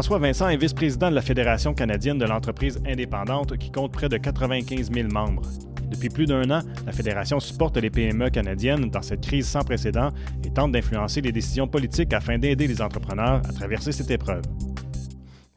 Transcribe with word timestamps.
François 0.00 0.18
Vincent 0.18 0.48
est 0.48 0.56
vice-président 0.56 1.10
de 1.10 1.14
la 1.14 1.20
Fédération 1.20 1.74
canadienne 1.74 2.16
de 2.16 2.24
l'entreprise 2.24 2.80
indépendante 2.86 3.58
qui 3.58 3.70
compte 3.70 3.92
près 3.92 4.08
de 4.08 4.16
95 4.16 4.90
000 4.90 5.08
membres. 5.12 5.42
Depuis 5.90 6.08
plus 6.08 6.24
d'un 6.24 6.50
an, 6.50 6.62
la 6.86 6.92
Fédération 6.92 7.38
supporte 7.38 7.76
les 7.76 7.90
PME 7.90 8.30
canadiennes 8.30 8.88
dans 8.88 9.02
cette 9.02 9.20
crise 9.20 9.46
sans 9.46 9.60
précédent 9.60 10.08
et 10.42 10.50
tente 10.54 10.72
d'influencer 10.72 11.20
les 11.20 11.32
décisions 11.32 11.68
politiques 11.68 12.14
afin 12.14 12.38
d'aider 12.38 12.66
les 12.66 12.80
entrepreneurs 12.80 13.42
à 13.46 13.52
traverser 13.52 13.92
cette 13.92 14.10
épreuve. 14.10 14.40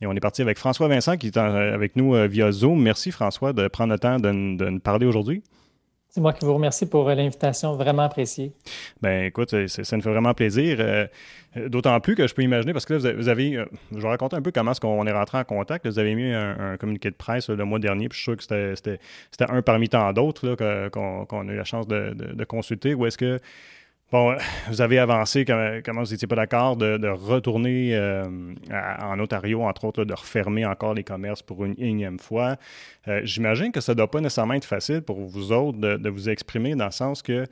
Et 0.02 0.08
on 0.08 0.12
est 0.12 0.20
parti 0.20 0.41
avec 0.41 0.57
François 0.57 0.90
Vincent 0.90 1.16
qui 1.16 1.27
est 1.27 1.38
avec 1.38 1.96
nous 1.96 2.13
euh, 2.13 2.27
via 2.27 2.52
Zoom. 2.52 2.82
Merci 2.82 3.12
François 3.12 3.54
de 3.54 3.70
prendre 3.70 3.94
le 3.94 3.99
temps 3.99 4.20
de, 4.20 4.30
nous 4.30 4.80
parler 4.82 5.05
aujourd'hui. 5.05 5.41
C'est 6.13 6.22
moi 6.22 6.31
qui 6.31 6.45
vous 6.45 6.53
remercie 6.53 6.85
pour 6.85 7.09
euh, 7.09 7.16
l'invitation, 7.16 7.76
vraiment 7.76 8.03
appréciée. 8.03 8.54
Ben 9.02 9.26
écoute, 9.26 9.52
euh, 9.55 9.67
ça, 9.67 9.98
nous 9.98 10.04
fait 10.04 10.12
vraiment 10.12 10.35
plaisir. 10.35 11.08
D'autant 11.55 11.99
plus 11.99 12.13
que 12.13 12.27
je 12.27 12.35
peux 12.35 12.44
imaginer, 12.44 12.71
parce 12.71 12.85
que 12.85 12.94
là, 12.94 13.13
vous 13.13 13.30
avez, 13.30 13.63
je 13.91 13.99
vais 13.99 14.08
raconter 14.08 14.35
un 14.35 14.41
peu 14.41 14.52
comment 14.52 14.71
est-ce 14.71 14.81
qu'on 14.81 15.07
est 15.07 15.12
rentré 15.12 15.40
en 15.40 15.44
contact. 15.44 15.88
vous 15.88 15.98
avez 15.98 16.13
mis 16.13 16.31
un, 16.31 16.77
communiqué 16.77 17.09
de 17.09 17.16
presse 17.16 17.49
le 17.49 17.66
mois 17.66 17.80
dernier, 17.80 18.09
puis 18.09 18.18
je 18.18 18.23
suis 18.23 18.31
sûr 18.31 18.38
que 18.38 18.76
c'était 18.76 18.99
un 19.52 19.62
parmi 19.63 19.90
tant 19.90 20.13
d'autres 20.13 20.55
qu'on 20.90 21.48
a 21.48 21.52
eu 21.52 21.55
la 21.55 21.63
chance 21.63 21.88
de, 21.88 22.13
de 22.13 22.43
consulter. 22.43 22.93
Ou 22.93 23.07
est-ce 23.07 23.18
que 23.18 23.40
Bon, 24.13 24.38
vous 24.67 24.80
avez 24.80 24.99
avancé, 24.99 25.44
comment 25.44 26.03
vous 26.03 26.12
n'étiez 26.12 26.27
pas 26.27 26.35
d'accord 26.35 26.77
de, 26.77 27.08
retourner 27.08 27.95
euh, 27.95 28.23
en 29.02 29.20
Ontario, 29.20 29.63
entre 29.63 29.85
autres, 29.85 30.05
de 30.05 30.13
refermer 30.13 30.67
encore 30.67 30.94
les 30.94 31.04
commerces 31.04 31.41
pour 31.41 31.66
une 31.66 31.73
énième 31.80 32.20
fois. 32.20 32.57
Euh, 33.07 33.21
j'imagine 33.23 33.71
que 33.71 33.82
ça 33.82 33.93
ne 33.93 33.98
doit 33.98 34.12
pas 34.12 34.21
nécessairement 34.21 34.54
être 34.54 34.65
facile 34.65 35.01
pour 35.01 35.20
vous 35.20 35.51
autres 35.51 35.79
de, 35.79 36.10
vous 36.10 36.29
exprimer 36.29 36.76
dans 36.76 36.85
le 36.85 36.91
sens 36.91 37.23
que 37.23 37.48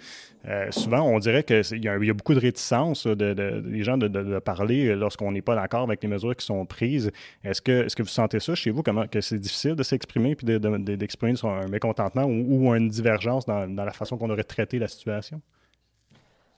euh, 0.48 0.68
souvent, 0.70 1.02
on 1.02 1.18
dirait 1.18 1.42
qu'il 1.42 1.84
y, 1.84 1.88
a 1.88 2.14
beaucoup 2.14 2.36
de 2.36 2.40
réticence 2.40 3.08
de, 3.08 3.34
des 3.34 3.84
gens 3.84 3.98
de, 3.98 4.38
parler 4.38 4.96
lorsqu'on 4.96 5.32
n'est 5.32 5.42
pas 5.42 5.56
d'accord 5.56 5.82
avec 5.82 6.04
les 6.04 6.10
mesures 6.10 6.36
qui 6.36 6.46
sont 6.46 6.64
prises. 6.68 7.12
Est-ce 7.44 7.64
que, 7.64 7.88
est 7.88 7.96
que 7.96 8.04
vous 8.04 8.10
sentez 8.10 8.40
ça 8.40 8.54
chez 8.54 8.70
vous, 8.70 8.84
comment, 8.84 9.08
que 9.08 9.20
c'est 9.20 9.40
difficile 9.40 9.74
de 9.74 9.82
s'exprimer 9.82 10.36
puis 10.36 10.46
d'exprimer 10.46 11.34
un 11.42 11.68
mécontentement 11.70 12.26
ou, 12.26 12.72
une 12.76 12.88
divergence 12.88 13.48
dans, 13.48 13.68
dans 13.68 13.84
la 13.84 13.94
façon 13.94 14.16
qu'on 14.16 14.30
aurait 14.30 14.44
traité 14.44 14.78
la 14.78 14.88
situation? 14.88 15.42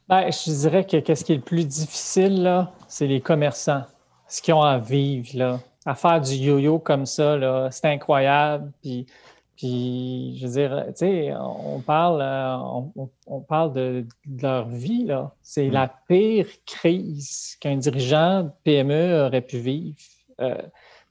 Ben, 0.09 0.30
je 0.32 0.52
dirais 0.52 0.86
que 0.86 0.98
qu'est-ce 0.98 1.23
qui 1.23 1.32
est 1.32 1.38
le 1.38 1.42
plus 1.42 1.66
difficile, 1.66 2.44
là, 2.44 2.72
c'est 2.88 3.08
les 3.08 3.22
commerçants. 3.22 3.84
Ce 4.28 4.42
qu'ils 4.42 4.54
ont 4.54 4.62
à 4.62 4.78
vivre, 4.78 5.30
là. 5.34 5.59
À 5.86 5.96
faire 5.96 6.22
du 6.22 6.34
yo-yo 6.34 6.80
comme 6.80 7.06
ça, 7.06 7.38
là, 7.38 7.70
c'est 7.72 7.88
incroyable. 7.88 8.72
Puis, 8.81 9.06
puis, 9.56 10.38
je 10.40 10.48
veux 10.48 10.54
dire, 10.54 10.86
tu 10.88 10.94
sais, 10.96 11.34
on 11.36 11.80
parle, 11.80 12.22
euh, 12.22 12.58
on, 13.28 13.40
parle 13.42 13.74
de, 13.74 14.06
leur 14.42 14.68
vie, 14.68 15.06
là. 15.06 15.34
C'est 15.42 15.70
la 15.70 15.88
pire 16.08 16.48
crise 16.66 17.56
qu'un 17.59 17.78
dirigeant 17.78 18.44
de 18.44 18.52
PME 18.64 19.26
aurait 19.26 19.42
pu 19.42 19.58
vivre. 19.58 19.98
Euh, 20.42 20.62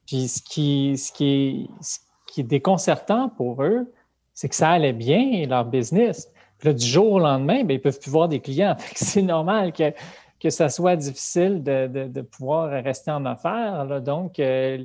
puis, 0.05 0.27
ce 0.27 0.41
qui, 0.41 0.97
ce, 0.97 1.11
qui 1.11 1.25
est, 1.25 1.83
ce 1.83 1.99
qui 2.27 2.41
est 2.41 2.43
déconcertant 2.43 3.29
pour 3.29 3.63
eux, 3.63 3.91
c'est 4.33 4.49
que 4.49 4.55
ça 4.55 4.69
allait 4.71 4.93
bien, 4.93 5.47
leur 5.47 5.65
business 5.65 6.32
du 6.71 6.85
jour 6.85 7.13
au 7.13 7.19
lendemain, 7.19 7.63
ben, 7.63 7.71
ils 7.71 7.77
ne 7.77 7.81
peuvent 7.81 7.99
plus 7.99 8.11
voir 8.11 8.27
des 8.27 8.39
clients. 8.39 8.75
C'est 8.95 9.21
normal 9.21 9.73
que, 9.73 9.91
que 10.43 10.49
ça 10.49 10.67
soit 10.67 10.97
difficile 10.97 11.63
de, 11.63 12.21
pouvoir 12.21 12.69
rester 12.83 13.11
en 13.11 13.25
affaires. 13.25 14.01
Donc, 14.01 14.39
euh, 14.39 14.77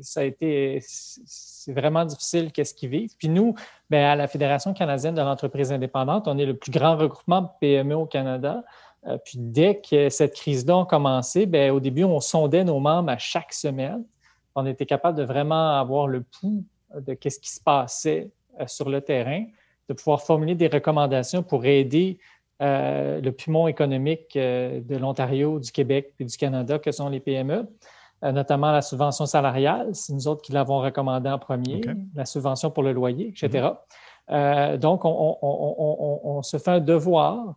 ça 0.00 0.20
a 0.20 0.22
été, 0.22 0.78
c'est 0.82 1.72
vraiment 1.72 2.04
difficile 2.04 2.52
qu'est-ce 2.52 2.72
qu'ils 2.72 2.90
vivent. 2.90 3.16
Puis 3.18 3.28
nous, 3.28 3.56
ben, 3.90 4.04
à 4.04 4.14
la 4.14 4.28
Fédération 4.28 4.72
canadienne 4.72 5.16
de 5.16 5.20
l'entreprise 5.20 5.72
indépendante, 5.72 6.28
on 6.28 6.38
est 6.38 6.46
le 6.46 6.54
plus 6.54 6.70
grand 6.70 6.96
regroupement 6.96 7.42
de 7.42 7.48
PME 7.60 7.96
au 7.96 8.06
Canada. 8.06 8.62
Euh, 9.08 9.18
puis 9.18 9.34
dès 9.36 9.80
que 9.80 10.08
cette 10.10 10.34
crise-là 10.34 10.82
a 10.82 10.84
commencé, 10.84 11.46
ben, 11.46 11.72
au 11.72 11.80
début, 11.80 12.04
on 12.04 12.20
sondait 12.20 12.62
nos 12.62 12.78
membres 12.78 13.10
à 13.10 13.18
chaque 13.18 13.52
semaine. 13.52 14.04
On 14.54 14.64
était 14.64 14.86
capable 14.86 15.18
de 15.18 15.24
vraiment 15.24 15.80
avoir 15.80 16.06
le 16.06 16.22
pouls 16.22 16.64
de 16.94 17.16
ce 17.20 17.38
qui 17.40 17.50
se 17.50 17.60
passait 17.60 18.30
euh, 18.60 18.64
sur 18.68 18.88
le 18.88 19.00
terrain 19.00 19.44
de 19.90 19.94
pouvoir 19.94 20.22
formuler 20.22 20.54
des 20.54 20.68
recommandations 20.68 21.42
pour 21.42 21.64
aider 21.64 22.18
euh, 22.62 23.20
le 23.20 23.32
poumon 23.32 23.66
économique 23.66 24.36
euh, 24.36 24.80
de 24.80 24.96
l'Ontario, 24.96 25.58
du 25.58 25.72
Québec 25.72 26.14
et 26.20 26.24
du 26.24 26.36
Canada, 26.36 26.78
que 26.78 26.92
sont 26.92 27.08
les 27.08 27.18
PME, 27.18 27.66
euh, 28.22 28.30
notamment 28.30 28.70
la 28.70 28.82
subvention 28.82 29.26
salariale, 29.26 29.88
c'est 29.92 30.12
nous 30.12 30.28
autres 30.28 30.42
qui 30.42 30.52
l'avons 30.52 30.78
recommandé 30.78 31.28
en 31.28 31.40
premier, 31.40 31.80
la 32.14 32.24
subvention 32.24 32.70
pour 32.70 32.84
le 32.84 32.92
loyer, 32.92 33.34
etc. 33.34 33.70
Mm-hmm. 34.28 34.76
donc, 34.76 35.00
on, 35.04 36.40
se 36.44 36.56
fait 36.58 36.70
un 36.70 36.80
devoir 36.80 37.56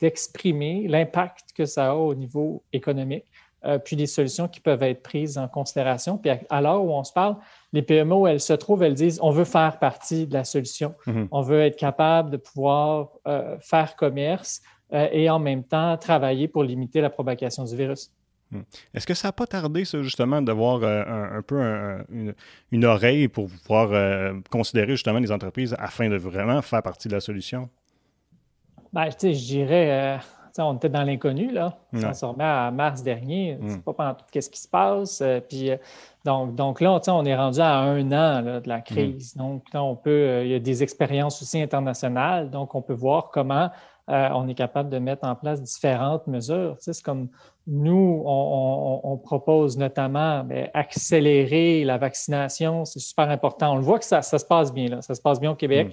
d'exprimer 0.00 0.86
l'impact 0.86 1.54
que 1.54 1.64
ça 1.64 1.92
a 1.92 1.94
au 1.94 2.14
niveau 2.14 2.62
économique, 2.74 3.24
puis 3.84 3.96
les 3.96 4.06
solutions 4.06 4.48
qui 4.48 4.60
peuvent 4.60 4.82
être 4.82 5.02
prises 5.02 5.38
en 5.38 5.48
considération. 5.48 6.18
Puis 6.18 6.30
à 6.50 6.60
l'heure 6.60 6.84
où 6.84 6.90
on 6.90 7.04
se 7.04 7.12
parle, 7.12 7.36
les 7.74 7.82
PME 7.82 8.14
où 8.14 8.26
elles 8.28 8.40
se 8.40 8.52
trouvent, 8.52 8.84
elles 8.84 8.94
disent 8.94 9.18
on 9.20 9.30
veut 9.30 9.44
faire 9.44 9.80
partie 9.80 10.28
de 10.28 10.32
la 10.32 10.44
solution. 10.44 10.94
Mhm. 11.08 11.28
On 11.32 11.42
veut 11.42 11.60
être 11.60 11.76
capable 11.76 12.30
de 12.30 12.36
pouvoir 12.36 13.08
euh, 13.26 13.58
faire 13.60 13.96
commerce 13.96 14.62
euh, 14.92 15.08
et 15.10 15.28
en 15.28 15.40
même 15.40 15.64
temps 15.64 15.96
travailler 15.98 16.46
pour 16.46 16.62
limiter 16.62 17.00
la 17.00 17.10
propagation 17.10 17.64
du 17.64 17.76
virus. 17.76 18.12
Hmm. 18.52 18.60
Est-ce 18.94 19.08
que 19.08 19.14
ça 19.14 19.28
n'a 19.28 19.32
pas 19.32 19.48
tardé, 19.48 19.84
ça, 19.84 20.00
justement, 20.02 20.40
d'avoir 20.40 20.84
euh, 20.84 21.02
un, 21.38 21.42
peu 21.42 21.60
une, 22.70 22.84
oreille 22.84 23.26
pour 23.26 23.48
pouvoir 23.48 24.34
considérer 24.50 24.92
justement 24.92 25.18
les 25.18 25.32
entreprises 25.32 25.74
afin 25.80 26.08
de 26.08 26.16
vraiment 26.16 26.62
faire 26.62 26.82
partie 26.82 27.08
de 27.08 27.14
la 27.14 27.20
solution? 27.20 27.68
Ben, 28.92 29.08
je 29.10 29.30
dirais, 29.30 30.20
on 30.58 30.76
était 30.76 30.88
dans 30.88 31.02
l'inconnu, 31.02 31.50
là. 31.50 31.78
Ça 31.94 32.14
se 32.14 32.24
remet 32.24 32.44
à 32.44 32.70
mars 32.70 33.02
dernier. 33.02 33.58
Sais 33.66 33.78
pas 33.78 33.92
pendant 33.92 34.14
tout 34.14 34.24
qu'est-ce 34.30 34.50
qui 34.50 34.60
se 34.60 34.68
passe. 34.68 35.22
puis 35.48 35.70
donc, 36.24 36.54
donc 36.54 36.80
là, 36.80 36.98
on 37.08 37.24
est 37.24 37.36
rendu 37.36 37.60
à 37.60 37.76
un 37.76 38.10
an 38.12 38.42
de 38.42 38.68
la 38.68 38.78
mm. 38.78 38.82
crise. 38.82 39.36
Donc 39.36 39.64
là, 39.72 39.82
on 39.82 39.94
peut, 39.94 40.10
euh, 40.10 40.44
il 40.44 40.50
y 40.50 40.54
a 40.54 40.58
des 40.58 40.82
expériences 40.82 41.40
aussi 41.42 41.60
internationales, 41.60 42.50
donc 42.50 42.74
on 42.74 42.82
peut 42.82 42.94
voir 42.94 43.30
comment 43.30 43.70
euh, 44.10 44.28
on 44.32 44.48
est 44.48 44.54
capable 44.54 44.90
de 44.90 44.98
mettre 44.98 45.26
en 45.26 45.34
place 45.34 45.62
différentes 45.62 46.26
mesures. 46.26 46.76
c'est 46.78 47.00
comme 47.02 47.28
nous, 47.66 48.22
on, 48.26 49.18
propose 49.22 49.78
notamment 49.78 50.44
ben, 50.44 50.68
accélérer 50.74 51.82
la 51.84 51.96
vaccination, 51.96 52.84
c'est 52.84 52.98
super 52.98 53.30
important. 53.30 53.72
On 53.72 53.76
le 53.76 53.82
voit 53.82 53.98
que 53.98 54.04
ça, 54.04 54.20
se 54.20 54.44
passe 54.44 54.72
bien, 54.72 54.88
là. 54.88 55.00
ça 55.00 55.14
se 55.14 55.22
passe 55.22 55.40
bien 55.40 55.52
au 55.52 55.54
Québec. 55.54 55.88
Mm. 55.88 55.92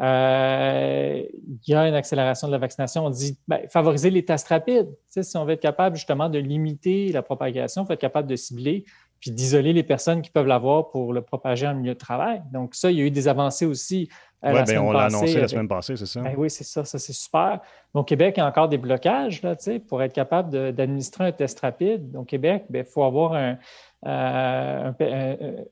Euh, 0.00 1.22
il 1.46 1.70
y 1.70 1.74
a 1.74 1.86
une 1.86 1.94
accélération 1.94 2.46
de 2.46 2.52
la 2.52 2.58
vaccination. 2.58 3.04
On 3.04 3.10
dit 3.10 3.38
ben, 3.46 3.60
favoriser 3.68 4.10
les 4.10 4.24
tests 4.24 4.48
rapides. 4.48 4.88
si 5.08 5.36
on 5.36 5.44
veut 5.44 5.52
être 5.52 5.60
capable 5.60 5.96
justement 5.96 6.28
de 6.28 6.38
limiter 6.38 7.12
la 7.12 7.22
propagation, 7.22 7.82
il 7.82 7.86
faut 7.86 7.92
être 7.92 8.00
capable 8.00 8.28
de 8.28 8.36
cibler 8.36 8.84
puis 9.20 9.30
d'isoler 9.30 9.74
les 9.74 9.82
personnes 9.82 10.22
qui 10.22 10.30
peuvent 10.30 10.46
l'avoir 10.46 10.90
pour 10.90 11.12
le 11.12 11.20
propager 11.20 11.66
en 11.66 11.74
milieu 11.74 11.92
de 11.92 11.98
travail. 11.98 12.42
Donc, 12.52 12.74
ça, 12.74 12.90
il 12.90 12.98
y 12.98 13.02
a 13.02 13.04
eu 13.04 13.10
des 13.10 13.28
avancées 13.28 13.66
aussi. 13.66 14.08
Euh, 14.42 14.54
oui, 14.54 14.62
bien, 14.62 14.80
on 14.80 14.92
l'a 14.92 15.04
annoncé 15.04 15.38
la 15.38 15.48
semaine 15.48 15.68
passée, 15.68 15.94
c'est 15.96 16.06
ça? 16.06 16.22
Ben 16.22 16.34
oui, 16.38 16.48
c'est 16.48 16.64
ça, 16.64 16.86
ça 16.86 16.98
c'est 16.98 17.12
super. 17.12 17.60
Donc, 17.94 18.08
Québec 18.08 18.38
a 18.38 18.46
encore 18.46 18.70
des 18.70 18.78
blocages 18.78 19.42
là, 19.42 19.54
pour 19.86 20.02
être 20.02 20.14
capable 20.14 20.72
d'administrer 20.72 21.24
un 21.24 21.32
test 21.32 21.60
rapide. 21.60 22.10
Donc, 22.10 22.28
Québec, 22.28 22.64
il 22.70 22.72
ben, 22.72 22.84
faut 22.84 23.04
avoir 23.04 23.34
un, 23.34 23.58
euh, 24.06 24.92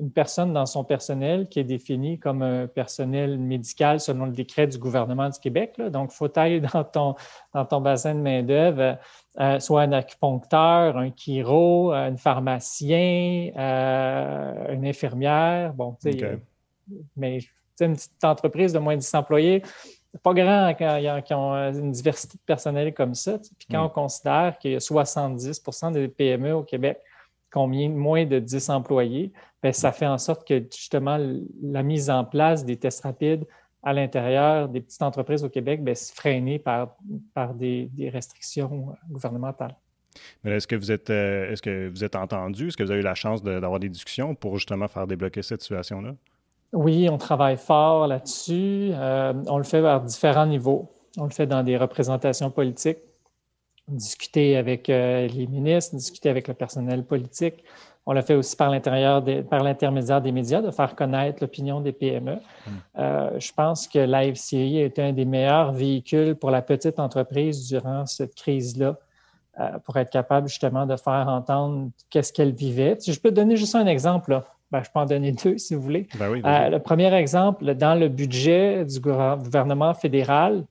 une 0.01 0.11
personne 0.11 0.53
dans 0.53 0.67
son 0.67 0.85
personnel 0.85 1.49
qui 1.49 1.61
est 1.61 1.65
définie 1.65 2.19
comme 2.19 2.43
un 2.43 2.67
personnel 2.67 3.39
médical 3.39 4.01
selon 4.01 4.27
le 4.27 4.33
décret 4.33 4.67
du 4.67 4.77
gouvernement 4.77 5.31
du 5.31 5.39
Québec. 5.39 5.81
Donc, 5.91 6.11
il 6.13 6.17
faut 6.17 6.29
tailler 6.29 6.61
dans 6.73 6.85
ton, 6.85 7.15
dans 7.55 7.65
ton 7.65 7.81
bassin 7.81 8.15
de 8.15 8.21
main-d'œuvre 8.21 8.99
euh, 9.41 9.59
soit 9.61 9.83
un 9.83 9.93
acupuncteur, 9.93 10.99
un 10.99 11.11
chiro, 11.17 11.93
un 11.93 12.17
pharmacien, 12.17 13.51
euh, 13.57 14.75
une 14.75 14.87
infirmière. 14.87 15.73
Bon, 15.73 15.97
tu 16.03 16.13
sais, 16.13 16.39
mais 17.17 17.39
une 17.81 17.95
petite 17.95 18.25
entreprise 18.25 18.73
de 18.73 18.79
moins 18.79 18.97
de 18.97 19.01
10 19.01 19.15
employés, 19.15 19.63
pas 20.23 20.35
grand 20.35 20.75
quand 20.77 20.97
ils 20.97 21.35
ont 21.35 21.55
une 21.55 21.93
diversité 21.93 22.37
de 22.37 22.43
personnel 22.45 22.93
comme 22.93 23.15
ça. 23.15 23.39
Puis 23.39 23.69
quand 23.71 23.83
mm. 23.83 23.87
on 23.87 23.89
considère 23.89 24.59
qu'il 24.59 24.73
y 24.73 24.75
a 24.75 24.79
70% 24.79 25.93
des 25.93 26.09
PME 26.09 26.53
au 26.53 26.63
Québec 26.63 26.99
ont 27.57 27.69
moins 27.69 28.27
de 28.27 28.39
10 28.39 28.71
employés, 28.71 29.33
bien, 29.63 29.73
ça 29.73 29.93
fait 29.93 30.07
en 30.07 30.19
sorte 30.19 30.47
que 30.47 30.59
justement 30.59 31.19
la 31.63 31.83
mise 31.83 32.11
en 32.11 32.25
place 32.25 32.65
des 32.65 32.77
tests 32.77 33.03
rapides 33.03 33.47
à 33.83 33.93
l'intérieur 33.93 34.69
des 34.69 34.81
petites 34.81 35.03
entreprises 35.03 35.45
au 35.45 35.49
Québec 35.49 35.83
ben, 35.83 35.95
se 35.95 36.13
freiner 36.13 36.59
par, 36.59 36.97
par 37.35 37.55
des, 37.55 37.91
restrictions 38.13 38.95
gouvernementales. 39.09 39.77
est-ce 40.45 40.67
que 40.67 40.77
vous 40.77 40.91
êtes 40.91 41.11
euh, 41.11 41.51
est-ce 41.53 41.63
que 41.63 41.89
vous 41.89 42.05
êtes 42.05 42.17
entendu? 42.17 42.69
Est-ce 42.69 42.77
que 42.77 42.83
vous 42.83 42.91
avez 42.91 43.01
eu 43.01 43.05
la 43.05 43.15
chance 43.15 43.43
d'avoir 43.43 43.79
des 43.79 43.89
discussions 43.89 44.35
pour 44.35 44.57
justement 44.57 44.89
faire 44.89 45.07
débloquer 45.07 45.43
cette 45.43 45.63
situation-là? 45.63 46.15
Oui, 46.73 47.09
on 47.11 47.17
travaille 47.17 47.57
fort 47.57 48.07
là-dessus. 48.07 48.91
Euh, 48.93 49.33
on 49.47 49.57
le 49.57 49.65
fait 49.65 49.85
à 49.87 50.01
différents 50.01 50.47
niveaux. 50.47 50.93
On 51.17 51.25
le 51.25 51.31
fait 51.31 51.47
dans 51.47 51.63
des 51.63 51.77
représentations 51.77 52.51
politiques, 52.51 52.99
discuter 53.89 54.57
avec 54.57 54.89
euh, 54.89 55.27
les 55.29 55.47
ministres, 55.47 55.97
discuter 55.97 56.29
avec 56.29 56.49
le 56.49 56.55
personnel 56.55 57.05
politique, 57.05 57.65
on 58.07 58.13
l'a 58.13 58.23
fait 58.23 58.35
aussi 58.35 58.57
par 58.57 58.71
l'intérieur, 58.71 59.23
par 59.51 59.63
l'intermédiaire 59.63 60.23
des 60.23 60.33
médias, 60.33 60.63
de 60.63 60.71
faire 60.71 60.95
connaître 60.95 61.39
l'opinion 61.43 61.81
des 61.81 61.93
PME. 61.93 62.37
Hmm. 62.37 62.71
Euh, 62.99 63.39
je 63.39 63.53
pense 63.53 63.87
que 63.87 63.99
LiveCI 63.99 64.79
est 64.79 64.99
un 64.99 65.13
des 65.13 65.27
meilleurs 65.27 65.73
véhicules 65.73 66.35
pour 66.35 66.51
la 66.51 66.63
petite 66.63 66.99
entreprise 66.99 67.69
durant 67.69 68.07
cette 68.07 68.35
crise-là. 68.35 68.97
pour 69.85 69.97
être 69.97 70.11
capable 70.11 70.49
justement 70.49 70.87
de 70.87 70.97
faire 70.97 71.27
entendre 71.29 71.91
qu'est-ce 72.11 72.33
qu'elle 72.33 72.55
vivait. 72.55 72.97
Si 73.01 73.13
je 73.13 73.21
peux 73.21 73.33
donner 73.33 73.57
juste 73.57 73.75
un 73.75 73.87
exemple, 73.87 74.41
ben, 74.71 74.83
je 74.83 74.91
peux 74.91 75.01
en 75.01 75.07
donner 75.07 75.33
deux 75.33 75.59
si 75.59 75.75
vous 75.75 75.81
voulez. 75.81 76.07
Ben 76.19 76.71
le 76.71 76.79
premier 76.79 77.13
exemple, 77.15 77.75
dans 77.75 77.99
le 77.99 78.09
budget 78.09 78.85
du 78.85 79.01
gouvernement 79.01 79.95
fédéral, 79.95 80.65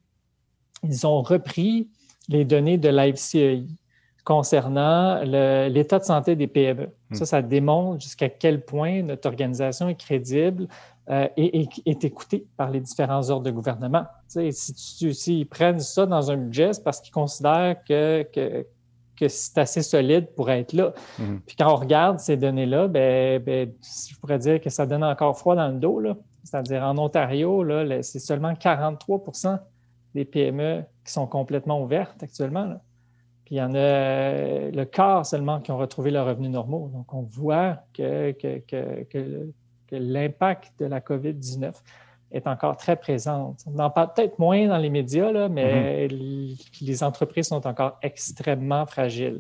ils 0.83 1.07
ont 1.07 1.21
repris 1.21 1.89
les 2.29 2.45
données 2.45 2.77
de 2.77 2.89
l'IFCEI 2.89 3.65
concernant 4.27 5.21
l'état 5.23 5.99
de 5.99 6.03
santé 6.03 6.35
des 6.35 6.47
PME. 6.47 6.89
Hmm. 7.09 7.15
Ça, 7.15 7.25
ça 7.25 7.41
démontre 7.41 8.01
jusqu'à 8.01 8.27
quel 8.27 8.65
point 8.65 9.01
notre 9.01 9.29
organisation 9.29 9.87
est 9.87 9.95
crédible 9.95 10.67
euh, 11.09 11.29
et, 11.37 11.69
est 11.85 12.03
écoutée 12.03 12.45
par 12.57 12.69
les 12.69 12.81
différents 12.81 13.29
ordres 13.29 13.45
de 13.45 13.51
gouvernement. 13.51 14.05
si 14.27 14.51
s'ils 15.13 15.47
prennent 15.47 15.79
ça 15.79 16.05
dans 16.05 16.29
un 16.29 16.35
budget, 16.35 16.73
c'est 16.73 16.83
parce 16.83 16.99
qu'ils 16.99 17.13
considèrent 17.13 17.77
que, 17.87 18.27
que, 19.15 19.27
c'est 19.29 19.57
assez 19.57 19.81
solide 19.81 20.27
pour 20.35 20.51
être 20.51 20.73
là. 20.73 20.93
Hmm. 21.17 21.37
Puis 21.45 21.55
quand 21.55 21.71
on 21.71 21.77
regarde 21.77 22.19
ces 22.19 22.35
données-là, 22.35 22.89
ben, 22.89 23.41
ben, 23.41 23.71
je 23.81 24.13
pourrais 24.19 24.39
dire 24.39 24.59
que 24.59 24.69
ça 24.69 24.85
donne 24.85 25.05
encore 25.05 25.37
froid 25.37 25.55
dans 25.55 25.69
le 25.69 25.79
dos. 25.79 26.01
C'est-à-dire 26.43 26.83
en 26.83 26.97
Ontario, 26.97 27.65
c'est 28.01 28.19
seulement 28.19 28.51
43% 28.51 29.57
des 30.13 30.25
PME 30.25 30.83
qui 31.07 31.13
sont 31.13 31.25
complètement 31.25 31.81
ouvertes 31.81 32.21
actuellement. 32.21 32.79
Puis 33.45 33.55
il 33.55 33.57
y 33.59 33.61
en 33.61 33.73
a 33.73 33.77
euh, 33.77 34.71
le 34.71 34.85
quart 34.85 35.25
seulement 35.25 35.61
qui 35.61 35.71
ont 35.71 35.77
retrouvé 35.77 36.11
leurs 36.11 36.27
revenus 36.27 36.51
normaux. 36.51 36.91
Donc, 36.93 37.13
on 37.13 37.21
voit 37.21 37.79
que, 37.93 38.31
que, 38.31 39.49
l'impact 39.89 40.73
de 40.79 40.85
la 40.85 40.99
COVID-19 40.99 41.71
est 42.33 42.45
encore 42.45 42.75
très 42.75 42.97
présent. 42.97 43.55
On 43.65 43.79
en 43.79 43.89
parle 43.89 44.13
peut-être 44.13 44.37
moins 44.37 44.67
dans 44.67 44.77
les 44.77 44.89
médias, 44.89 45.31
là, 45.31 45.47
mais 45.47 46.07
mm-hmm. 46.07 46.85
les 46.85 47.03
entreprises 47.03 47.47
sont 47.47 47.65
encore 47.65 47.97
extrêmement 48.01 48.85
fragiles. 48.85 49.39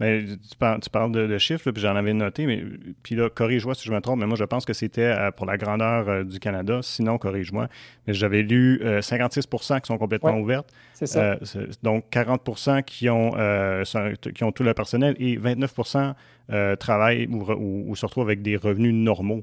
Mais 0.00 0.24
tu, 0.24 0.90
parles, 0.90 1.12
de, 1.12 1.38
chiffres, 1.38 1.70
puis 1.70 1.82
j'en 1.82 1.96
avais 1.96 2.12
noté, 2.12 2.46
mais 2.46 2.62
puis 3.02 3.14
là, 3.14 3.30
corrige-moi 3.30 3.74
si 3.74 3.84
je 3.84 3.92
me 3.92 4.00
trompe, 4.00 4.18
mais 4.18 4.26
moi, 4.26 4.36
je 4.36 4.44
pense 4.44 4.64
que 4.64 4.72
c'était 4.72 5.02
euh, 5.02 5.30
pour 5.30 5.46
la 5.46 5.56
grandeur 5.56 6.08
euh, 6.08 6.24
du 6.24 6.40
Canada. 6.40 6.80
Sinon, 6.82 7.18
corrige-moi. 7.18 7.68
Mais 8.06 8.14
j'avais 8.14 8.42
lu 8.42 8.80
56% 8.82 9.74
euh, 9.74 9.78
qui 9.78 9.86
sont 9.86 9.98
complètement 9.98 10.38
ouvertes. 10.38 10.68
C'est 10.94 11.06
ça. 11.06 11.36
donc, 11.82 12.04
40 12.10 12.84
qui 12.86 13.08
ont, 13.08 13.32
qui 14.34 14.44
ont 14.44 14.52
tout 14.52 14.62
le 14.62 14.74
personnel 14.74 15.14
et 15.18 15.36
29% 15.36 16.14
travaillent 16.78 17.26
ou, 17.28 17.94
se 17.94 18.06
retrouvent 18.06 18.26
avec 18.26 18.42
des 18.42 18.56
revenus 18.56 18.94
normaux. 18.94 19.42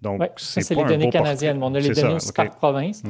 Donc, 0.00 0.22
c'est 0.36 0.60
ça, 0.60 0.68
c'est 0.68 0.74
les 0.74 0.84
données 0.84 1.10
canadiennes. 1.10 1.62
On 1.62 1.74
a 1.74 1.80
les 1.80 1.90
données 1.90 2.14
aussi 2.14 2.32
par 2.32 2.50
province. 2.50 3.02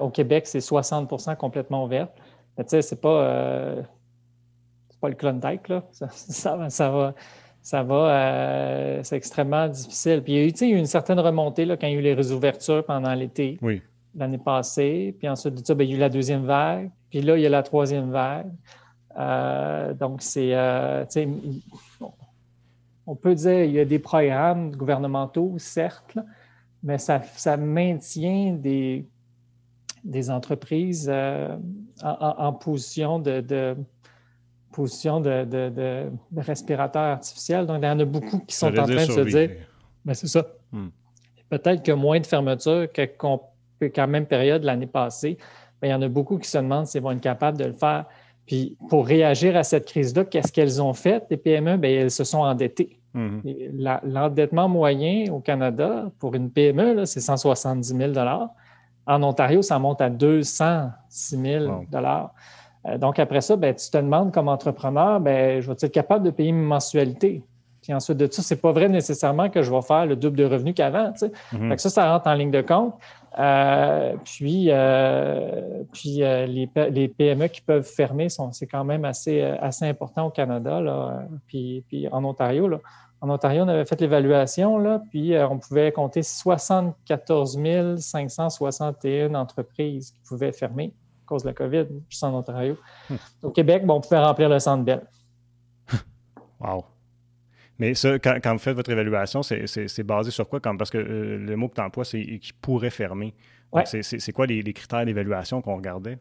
au 0.00 0.10
Québec, 0.10 0.46
c'est 0.46 0.58
60% 0.58 1.36
complètement 1.36 1.84
ouvertes. 1.84 2.12
Mais 2.58 2.64
tu 2.64 2.70
sais, 2.70 2.82
c'est 2.82 3.00
pas 3.00 3.82
pas 5.02 5.08
le 5.08 5.16
Klondike, 5.16 5.68
là. 5.68 5.82
Ça, 5.90 6.56
va. 6.90 7.14
Ça 7.60 7.84
va, 7.84 7.94
euh, 7.94 9.00
c'est 9.04 9.16
extrêmement 9.16 9.68
difficile. 9.68 10.22
Puis 10.22 10.32
il 10.32 10.68
y 10.68 10.72
a 10.72 10.74
eu 10.74 10.78
une 10.78 10.86
certaine 10.86 11.20
remontée 11.20 11.64
là, 11.64 11.76
quand 11.76 11.86
il 11.86 11.92
y 11.92 11.96
a 11.96 11.98
eu 12.00 12.02
les 12.02 12.14
réouvertures 12.14 12.84
pendant 12.84 13.14
l'été 13.14 13.58
l'année 14.16 14.38
passée. 14.38 15.14
Puis 15.18 15.28
ensuite 15.28 15.54
de 15.54 15.64
ça, 15.64 15.74
ben, 15.74 15.84
il 15.84 15.90
y 15.90 15.92
a 15.92 15.96
eu 15.96 16.00
la 16.00 16.08
deuxième 16.08 16.44
vague. 16.44 16.90
Puis 17.10 17.20
là, 17.20 17.36
il 17.36 17.42
y 17.42 17.46
a 17.46 17.48
la 17.48 17.62
troisième 17.62 18.10
vague. 18.10 18.50
Euh, 19.16 19.94
donc, 19.94 20.22
c'est. 20.22 20.54
Euh, 20.54 21.04
on 23.06 23.14
peut 23.14 23.34
dire 23.34 23.64
qu'il 23.64 23.72
y 23.72 23.80
a 23.80 23.84
des 23.84 23.98
programmes 24.00 24.74
gouvernementaux, 24.74 25.54
certes, 25.58 26.18
mais 26.82 26.98
ça, 26.98 27.20
maintient 27.56 28.54
des, 28.54 29.06
des 30.02 30.30
entreprises 30.30 31.12
en, 32.02 32.52
position 32.54 33.20
de 33.20 33.76
position 34.72 35.20
de, 35.20 35.44
de, 35.44 36.10
respirateur 36.36 37.02
artificiel. 37.02 37.66
Donc, 37.66 37.78
il 37.82 37.86
y 37.86 37.88
en 37.88 38.00
a 38.00 38.04
beaucoup 38.04 38.38
qui 38.40 38.56
sont 38.56 38.68
en 38.76 38.84
train 38.84 39.06
de 39.06 39.12
se 39.12 39.20
dire 39.20 39.50
ben, 40.04 40.14
c'est 40.14 40.26
ça. 40.26 40.46
Hmm. 40.72 40.88
Peut-être 41.48 41.82
que 41.82 41.92
moins 41.92 42.18
de 42.18 42.26
fermetures 42.26 42.88
qu'à 42.90 44.06
même 44.06 44.26
période 44.26 44.64
l'année 44.64 44.86
passée. 44.86 45.38
Ben, 45.80 45.88
il 45.88 45.90
y 45.90 45.94
en 45.94 46.02
a 46.02 46.08
beaucoup 46.08 46.38
qui 46.38 46.48
se 46.48 46.58
demandent 46.58 46.86
s'ils 46.86 47.02
vont 47.02 47.12
être 47.12 47.20
capables 47.20 47.58
de 47.58 47.64
le 47.66 47.72
faire. 47.72 48.06
Puis, 48.46 48.76
pour 48.88 49.06
réagir 49.06 49.56
à 49.56 49.62
cette 49.62 49.86
crise-là, 49.86 50.24
qu'est-ce 50.24 50.52
qu'elles 50.52 50.82
ont 50.82 50.94
fait, 50.94 51.24
les 51.30 51.36
PME? 51.36 51.76
Bien, 51.76 51.90
elles 51.90 52.10
se 52.10 52.24
sont 52.24 52.40
endettées. 52.40 52.98
Hmm. 53.14 53.40
L'endettement 54.04 54.68
moyen 54.68 55.30
au 55.32 55.40
Canada 55.40 56.10
pour 56.18 56.34
une 56.34 56.50
PME, 56.50 57.04
c'est 57.04 57.20
170 57.20 57.94
000 57.96 58.12
En 59.06 59.22
Ontario, 59.22 59.60
ça 59.60 59.78
monte 59.78 60.00
à 60.00 60.08
206 60.08 61.38
000 61.38 61.64
euh, 61.64 62.26
donc, 62.98 63.18
après 63.18 63.40
ça, 63.40 63.56
ben, 63.56 63.74
tu 63.74 63.90
te 63.90 63.96
demandes 63.96 64.32
comme 64.32 64.48
entrepreneur, 64.48 65.20
ben, 65.20 65.60
je 65.60 65.66
vais 65.66 65.72
être 65.72 65.92
capable 65.92 66.24
de 66.24 66.30
payer 66.30 66.52
mes 66.52 66.66
mensualités? 66.66 67.42
Puis 67.82 67.92
ensuite 67.92 68.18
de 68.18 68.28
ça, 68.30 68.42
ce 68.42 68.54
n'est 68.54 68.60
pas 68.60 68.70
vrai 68.72 68.88
nécessairement 68.88 69.50
que 69.50 69.62
je 69.62 69.70
vais 69.70 69.82
faire 69.82 70.06
le 70.06 70.14
double 70.14 70.36
de 70.36 70.44
revenus 70.44 70.74
qu'avant. 70.74 71.12
Mm 71.52 71.76
Ça, 71.76 71.90
ça 71.90 72.12
rentre 72.12 72.28
en 72.28 72.34
ligne 72.34 72.52
de 72.52 72.62
compte. 72.62 72.94
Euh, 73.38 74.14
puis, 74.24 74.66
euh, 74.68 75.82
puis 75.92 76.18
les, 76.18 76.68
les, 76.90 77.08
PME 77.08 77.48
qui 77.48 77.60
peuvent 77.60 77.84
fermer, 77.84 78.28
c'est 78.28 78.66
quand 78.66 78.84
même 78.84 79.04
assez, 79.04 79.42
assez 79.42 79.84
important 79.84 80.26
au 80.26 80.30
Canada. 80.30 80.80
Là. 80.80 81.24
Puis, 81.48 81.84
puis 81.88 82.06
en 82.08 82.24
Ontario, 82.24 82.68
là, 82.68 82.78
en 83.20 83.30
Ontario, 83.30 83.62
on 83.64 83.68
avait 83.68 83.84
fait 83.84 84.00
l'évaluation, 84.00 85.00
puis 85.10 85.34
on 85.38 85.58
pouvait 85.58 85.92
compter 85.92 86.22
74 86.22 87.58
561 87.98 89.34
entreprises 89.34 90.10
qui 90.10 90.20
pouvaient 90.28 90.52
fermer 90.52 90.92
cause 91.32 91.42
de 91.42 91.48
la 91.48 91.54
COVID, 91.54 91.86
juste 92.08 92.22
en 92.24 92.34
Ontario. 92.34 92.76
Hmm. 93.08 93.16
Au 93.42 93.50
Québec, 93.50 93.86
bon, 93.86 93.94
on 93.94 94.00
pouvait 94.00 94.22
remplir 94.22 94.48
le 94.48 94.58
centre 94.58 94.84
Bell. 94.84 95.02
wow. 96.60 96.84
Mais 97.78 97.94
ça, 97.94 98.18
quand, 98.18 98.52
vous 98.52 98.58
faites 98.58 98.76
votre 98.76 98.90
évaluation, 98.90 99.42
c'est 99.42 100.02
basé 100.04 100.30
sur 100.30 100.48
quoi? 100.48 100.60
parce 100.60 100.90
que 100.90 100.98
euh, 100.98 101.38
le 101.38 101.56
mot 101.56 101.68
que 101.68 101.74
tu 101.74 101.80
emploies, 101.80 102.04
c'est 102.04 102.38
qui 102.38 102.52
pourrait 102.52 102.90
fermer. 102.90 103.34
C'est 103.84 104.32
quoi 104.32 104.46
les, 104.46 104.72
critères 104.72 105.06
d'évaluation 105.06 105.62
qu'on 105.62 105.76
regardait? 105.76 106.18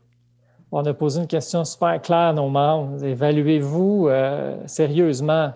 On 0.71 0.85
a 0.85 0.93
posé 0.93 1.19
une 1.19 1.27
question 1.27 1.65
super 1.65 2.01
claire 2.01 2.29
à 2.29 2.33
nos 2.33 2.47
membres. 2.47 3.03
Évaluez-vous 3.03 4.07
euh, 4.07 4.65
sérieusement 4.67 5.53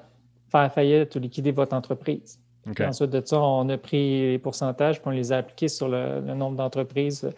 faire 0.51 0.71
faillite 0.73 1.15
ou 1.15 1.19
liquider 1.19 1.51
votre 1.51 1.73
entreprise? 1.73 2.37
Ensuite 2.81 3.11
de 3.11 3.21
ça, 3.23 3.39
on 3.39 3.69
a 3.69 3.77
pris 3.77 4.31
les 4.31 4.39
pourcentages 4.39 4.97
et 4.97 5.01
on 5.05 5.11
les 5.11 5.31
a 5.31 5.37
appliqués 5.37 5.69
sur 5.69 5.87
le 5.87 6.19
nombre 6.21 6.57
d'entreprises 6.57 7.29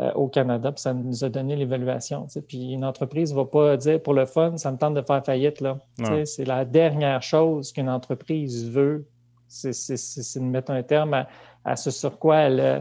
euh, 0.00 0.12
au 0.14 0.26
Canada, 0.26 0.72
puis 0.72 0.80
ça 0.80 0.92
nous 0.92 1.22
a 1.22 1.28
donné 1.28 1.54
l'évaluation. 1.54 2.26
Puis 2.48 2.72
une 2.72 2.84
entreprise 2.84 3.30
ne 3.30 3.36
va 3.36 3.44
pas 3.44 3.76
dire 3.76 4.02
pour 4.02 4.12
le 4.12 4.26
fun, 4.26 4.56
ça 4.56 4.72
me 4.72 4.76
tente 4.76 4.94
de 4.94 5.02
faire 5.02 5.24
faillite. 5.24 5.60
Là. 5.60 5.78
C'est 6.24 6.44
la 6.44 6.64
dernière 6.64 7.22
chose 7.22 7.70
qu'une 7.72 7.88
entreprise 7.88 8.68
veut, 8.68 9.06
c'est 9.46 9.70
de 9.70 10.40
mettre 10.40 10.72
un 10.72 10.82
terme 10.82 11.24
à, 11.64 11.76
ce 11.76 11.92
sur 11.92 12.18
quoi 12.18 12.38
elle, 12.38 12.58
euh, 12.58 12.80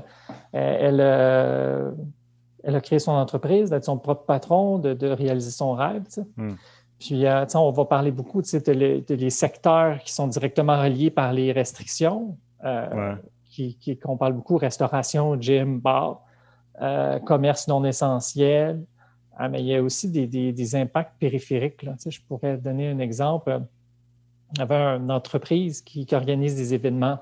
elle, 0.53 0.99
euh, 1.01 1.91
elle, 2.63 2.75
a 2.75 2.81
créé 2.81 2.97
son 2.97 3.11
entreprise, 3.11 3.69
d'être 3.69 3.85
son 3.85 3.99
propre 3.99 4.25
patron, 4.25 4.79
de, 4.79 5.07
réaliser 5.07 5.51
son 5.51 5.73
rêve. 5.73 6.01
Hmm. 6.35 6.53
Puis, 6.97 7.25
on 7.53 7.71
va 7.71 7.85
parler 7.85 8.09
beaucoup 8.09 8.41
de, 8.41 9.13
les 9.13 9.29
secteurs 9.29 9.99
qui 9.99 10.13
sont 10.13 10.27
directement 10.27 10.81
reliés 10.81 11.11
par 11.11 11.31
les 11.31 11.51
restrictions, 11.51 12.37
qu'on 12.63 14.17
parle 14.17 14.33
beaucoup, 14.33 14.57
restauration, 14.57 15.39
gym, 15.39 15.79
bar. 15.79 16.23
Euh, 16.81 17.19
commerce 17.19 17.67
non 17.67 17.83
essentiel. 17.85 18.83
Ah, 19.37 19.49
mais 19.49 19.61
il 19.61 19.67
y 19.67 19.75
a 19.75 19.81
aussi 19.81 20.09
des, 20.09 20.75
impacts 20.75 21.17
périphériques. 21.19 21.85
je 22.07 22.19
pourrais 22.27 22.57
donner 22.57 22.89
un 22.89 22.99
exemple. 22.99 23.61
Il 24.53 24.59
y 24.59 24.61
avait 24.61 24.97
une 24.97 25.11
entreprise 25.11 25.81
qui, 25.81 26.07
organise 26.11 26.55
des 26.55 26.73
événements. 26.73 27.19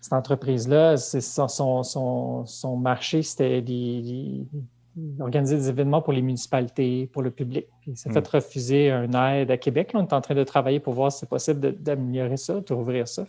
Cette 0.00 0.12
entreprise-là, 0.12 0.96
son, 0.96 1.82
son, 2.44 2.76
marché, 2.76 3.22
c'était 3.22 3.62
d'organiser 4.94 5.56
des 5.56 5.68
événements 5.68 6.02
pour 6.02 6.12
les 6.12 6.22
municipalités, 6.22 7.08
pour 7.12 7.22
le 7.22 7.30
public. 7.30 7.66
il 7.86 7.96
s'est 7.96 8.10
hmm. 8.10 8.12
fait 8.12 8.28
refuser 8.28 8.90
une 8.90 9.14
aide 9.14 9.50
à 9.50 9.56
Québec. 9.56 9.92
on 9.94 10.02
est 10.02 10.12
en 10.12 10.20
train 10.20 10.34
de 10.34 10.44
travailler 10.44 10.80
pour 10.80 10.94
voir 10.94 11.10
si 11.10 11.20
c'est 11.20 11.28
possible 11.28 11.82
d'améliorer 11.82 12.36
ça, 12.36 12.60
de 12.60 12.74
rouvrir 12.74 13.08
ça, 13.08 13.24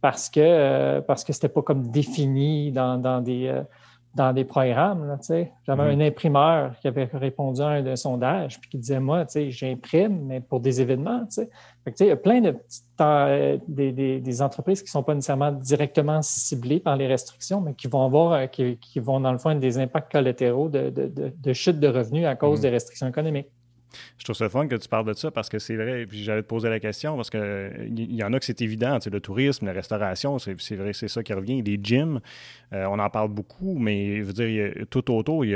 parce 0.00 0.28
que 0.28 0.40
euh, 0.40 1.00
parce 1.00 1.24
que 1.24 1.32
c'était 1.32 1.48
pas 1.48 1.62
comme 1.62 1.88
défini 1.90 2.72
dans, 2.72 3.22
des, 3.22 3.48
euh, 3.48 3.62
dans 4.14 4.32
des 4.32 4.44
programmes. 4.44 5.18
J'avais 5.28 5.82
un 5.82 5.96
mm-hmm. 5.96 6.08
imprimeur 6.08 6.78
qui 6.80 6.88
avait 6.88 7.08
répondu 7.12 7.62
à 7.62 7.68
un, 7.68 7.96
sondage 7.96 8.60
puis 8.60 8.70
qui 8.70 8.78
disait 8.78 9.00
Moi, 9.00 9.24
j'imprime, 9.48 10.26
mais 10.26 10.40
pour 10.40 10.60
des 10.60 10.80
événements. 10.80 11.26
il 11.86 12.06
y 12.06 12.10
a 12.10 12.16
plein 12.16 12.40
de 12.40 12.50
petites, 12.50 12.84
euh, 13.00 13.58
des, 13.66 14.42
entreprises 14.42 14.80
qui 14.80 14.88
ne 14.88 14.90
sont 14.90 15.02
pas 15.02 15.14
nécessairement 15.14 15.52
directement 15.52 16.20
ciblées 16.22 16.80
par 16.80 16.96
les 16.96 17.06
restrictions, 17.06 17.60
mais 17.60 17.74
qui 17.74 17.88
vont 17.88 18.04
avoir 18.04 18.32
euh, 18.32 18.46
qui, 18.46 19.00
vont, 19.00 19.20
dans 19.20 19.32
le 19.32 19.38
fond, 19.38 19.54
des 19.54 19.78
impacts 19.78 20.12
collatéraux 20.12 20.68
de, 20.68 21.52
chute 21.52 21.80
de 21.80 21.88
revenus 21.88 22.26
à 22.26 22.34
cause 22.34 22.58
mm-hmm. 22.58 22.62
des 22.62 22.70
restrictions 22.70 23.08
économiques. 23.08 23.48
Je 24.18 24.24
trouve 24.24 24.36
ça 24.36 24.48
fun 24.48 24.66
que 24.66 24.76
tu 24.76 24.88
parles 24.88 25.06
de 25.06 25.12
ça 25.12 25.30
parce 25.30 25.48
que 25.48 25.58
c'est 25.58 25.76
vrai, 25.76 26.06
puis 26.06 26.22
j'allais 26.22 26.42
te 26.42 26.46
poser 26.46 26.68
la 26.68 26.80
question 26.80 27.16
parce 27.16 27.30
qu'il 27.30 27.98
y, 27.98 28.16
y 28.16 28.24
en 28.24 28.32
a 28.32 28.38
que 28.38 28.44
c'est 28.44 28.60
évident, 28.60 28.98
tu 28.98 29.04
sais, 29.04 29.10
le 29.10 29.20
tourisme, 29.20 29.66
la 29.66 29.72
restauration, 29.72 30.38
c'est 30.38 30.76
vrai, 30.76 30.92
c'est 30.92 31.08
ça 31.08 31.22
qui 31.22 31.32
revient. 31.32 31.62
Les 31.62 31.78
gyms, 31.82 32.20
euh, 32.72 32.86
on 32.86 32.98
en 32.98 33.10
parle 33.10 33.28
beaucoup, 33.28 33.78
mais 33.78 34.18
je 34.18 34.22
veux 34.22 34.32
dire, 34.32 34.86
tout 34.90 35.12
autour, 35.12 35.44
il 35.44 35.50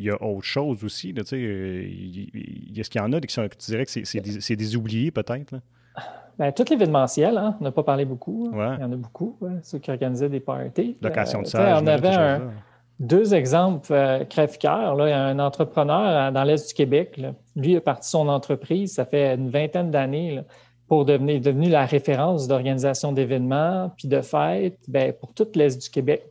y, 0.00 0.10
a, 0.10 0.22
autre 0.22 0.44
chose 0.44 0.84
aussi. 0.84 1.14
tu 1.14 1.24
sais, 1.24 1.38
il, 1.38 2.72
Est-ce 2.76 2.90
qu'il 2.90 3.00
y 3.00 3.04
en 3.04 3.12
a 3.12 3.20
qui 3.20 3.32
sont, 3.32 3.48
tu 3.48 3.70
dirais 3.70 3.84
que 3.84 3.90
c'est 3.90 4.20
des, 4.20 4.56
des, 4.56 4.76
oubliés 4.76 5.10
peut-être? 5.10 5.54
Ben, 6.38 6.52
tout 6.52 6.64
l'événementiel, 6.70 7.36
hein, 7.36 7.56
on 7.60 7.64
n'a 7.64 7.72
pas 7.72 7.82
parlé 7.82 8.04
beaucoup. 8.04 8.50
Il 8.52 8.58
y 8.58 8.84
en 8.84 8.92
a 8.92 8.96
beaucoup, 8.96 9.36
ceux 9.62 9.78
qui 9.78 9.90
organisaient 9.90 10.28
des 10.28 10.40
parties. 10.40 10.96
Location 11.02 11.42
de 11.42 11.46
euh, 11.46 11.50
salle. 11.50 11.82
On 11.82 11.86
avait 11.86 12.14
un, 12.14 12.52
deux 12.98 13.34
exemples 13.34 13.92
euh, 13.92 14.24
crève-cœur. 14.24 15.00
Un 15.00 15.38
entrepreneur 15.38 16.32
dans 16.32 16.44
l'Est 16.44 16.68
du 16.68 16.74
Québec. 16.74 17.20
Lui 17.56 17.76
a 17.76 17.80
parti 17.80 18.08
son 18.08 18.28
entreprise, 18.28 18.94
ça 18.94 19.04
fait 19.04 19.34
une 19.34 19.50
vingtaine 19.50 19.90
d'années, 19.90 20.42
pour 20.88 21.04
devenir 21.04 21.40
devenu 21.40 21.68
la 21.68 21.84
référence 21.84 22.48
d'organisation 22.48 23.12
d'événements 23.12 23.92
puis 23.96 24.08
de 24.08 24.22
fêtes 24.22 24.78
ben, 24.88 25.12
pour 25.12 25.34
toute 25.34 25.54
l'Est 25.54 25.80
du 25.80 25.90
Québec. 25.90 26.24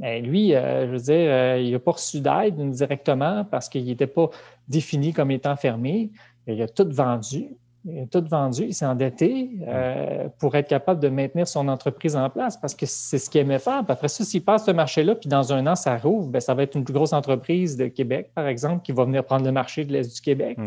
Ben, 0.00 0.24
lui, 0.24 0.54
euh, 0.54 0.86
je 0.86 0.92
veux 0.92 0.98
dire, 0.98 1.30
euh, 1.30 1.60
il 1.60 1.72
n'a 1.72 1.78
pas 1.78 1.92
reçu 1.92 2.20
d'aide 2.20 2.70
directement 2.70 3.44
parce 3.44 3.68
qu'il 3.68 3.84
n'était 3.84 4.06
pas 4.06 4.30
défini 4.68 5.12
comme 5.12 5.30
étant 5.30 5.56
fermé. 5.56 6.10
Il 6.46 6.60
a 6.62 6.68
tout 6.68 6.88
vendu. 6.90 7.56
Il 7.90 8.02
a 8.02 8.06
tout 8.06 8.24
vendu, 8.28 8.64
il 8.64 8.74
s'est 8.74 8.86
endetté 8.86 9.50
euh, 9.66 10.28
pour 10.38 10.54
être 10.54 10.68
capable 10.68 11.00
de 11.00 11.08
maintenir 11.08 11.48
son 11.48 11.68
entreprise 11.68 12.16
en 12.16 12.28
place 12.28 12.56
parce 12.56 12.74
que 12.74 12.86
c'est 12.86 13.18
ce 13.18 13.30
qu'il 13.30 13.40
aimait 13.40 13.58
faire. 13.58 13.82
Puis 13.84 13.92
après 13.92 14.08
ça, 14.08 14.24
s'il 14.24 14.44
passe 14.44 14.66
ce 14.66 14.70
marché-là, 14.70 15.14
puis 15.14 15.28
dans 15.28 15.52
un 15.52 15.66
an, 15.66 15.74
ça 15.74 15.96
rouvre, 15.96 16.28
bien, 16.28 16.40
ça 16.40 16.54
va 16.54 16.64
être 16.64 16.74
une 16.74 16.84
plus 16.84 16.94
grosse 16.94 17.12
entreprise 17.12 17.76
de 17.76 17.86
Québec, 17.86 18.30
par 18.34 18.46
exemple, 18.46 18.82
qui 18.82 18.92
va 18.92 19.04
venir 19.04 19.24
prendre 19.24 19.44
le 19.44 19.52
marché 19.52 19.84
de 19.84 19.92
l'Est 19.92 20.14
du 20.14 20.20
Québec. 20.20 20.58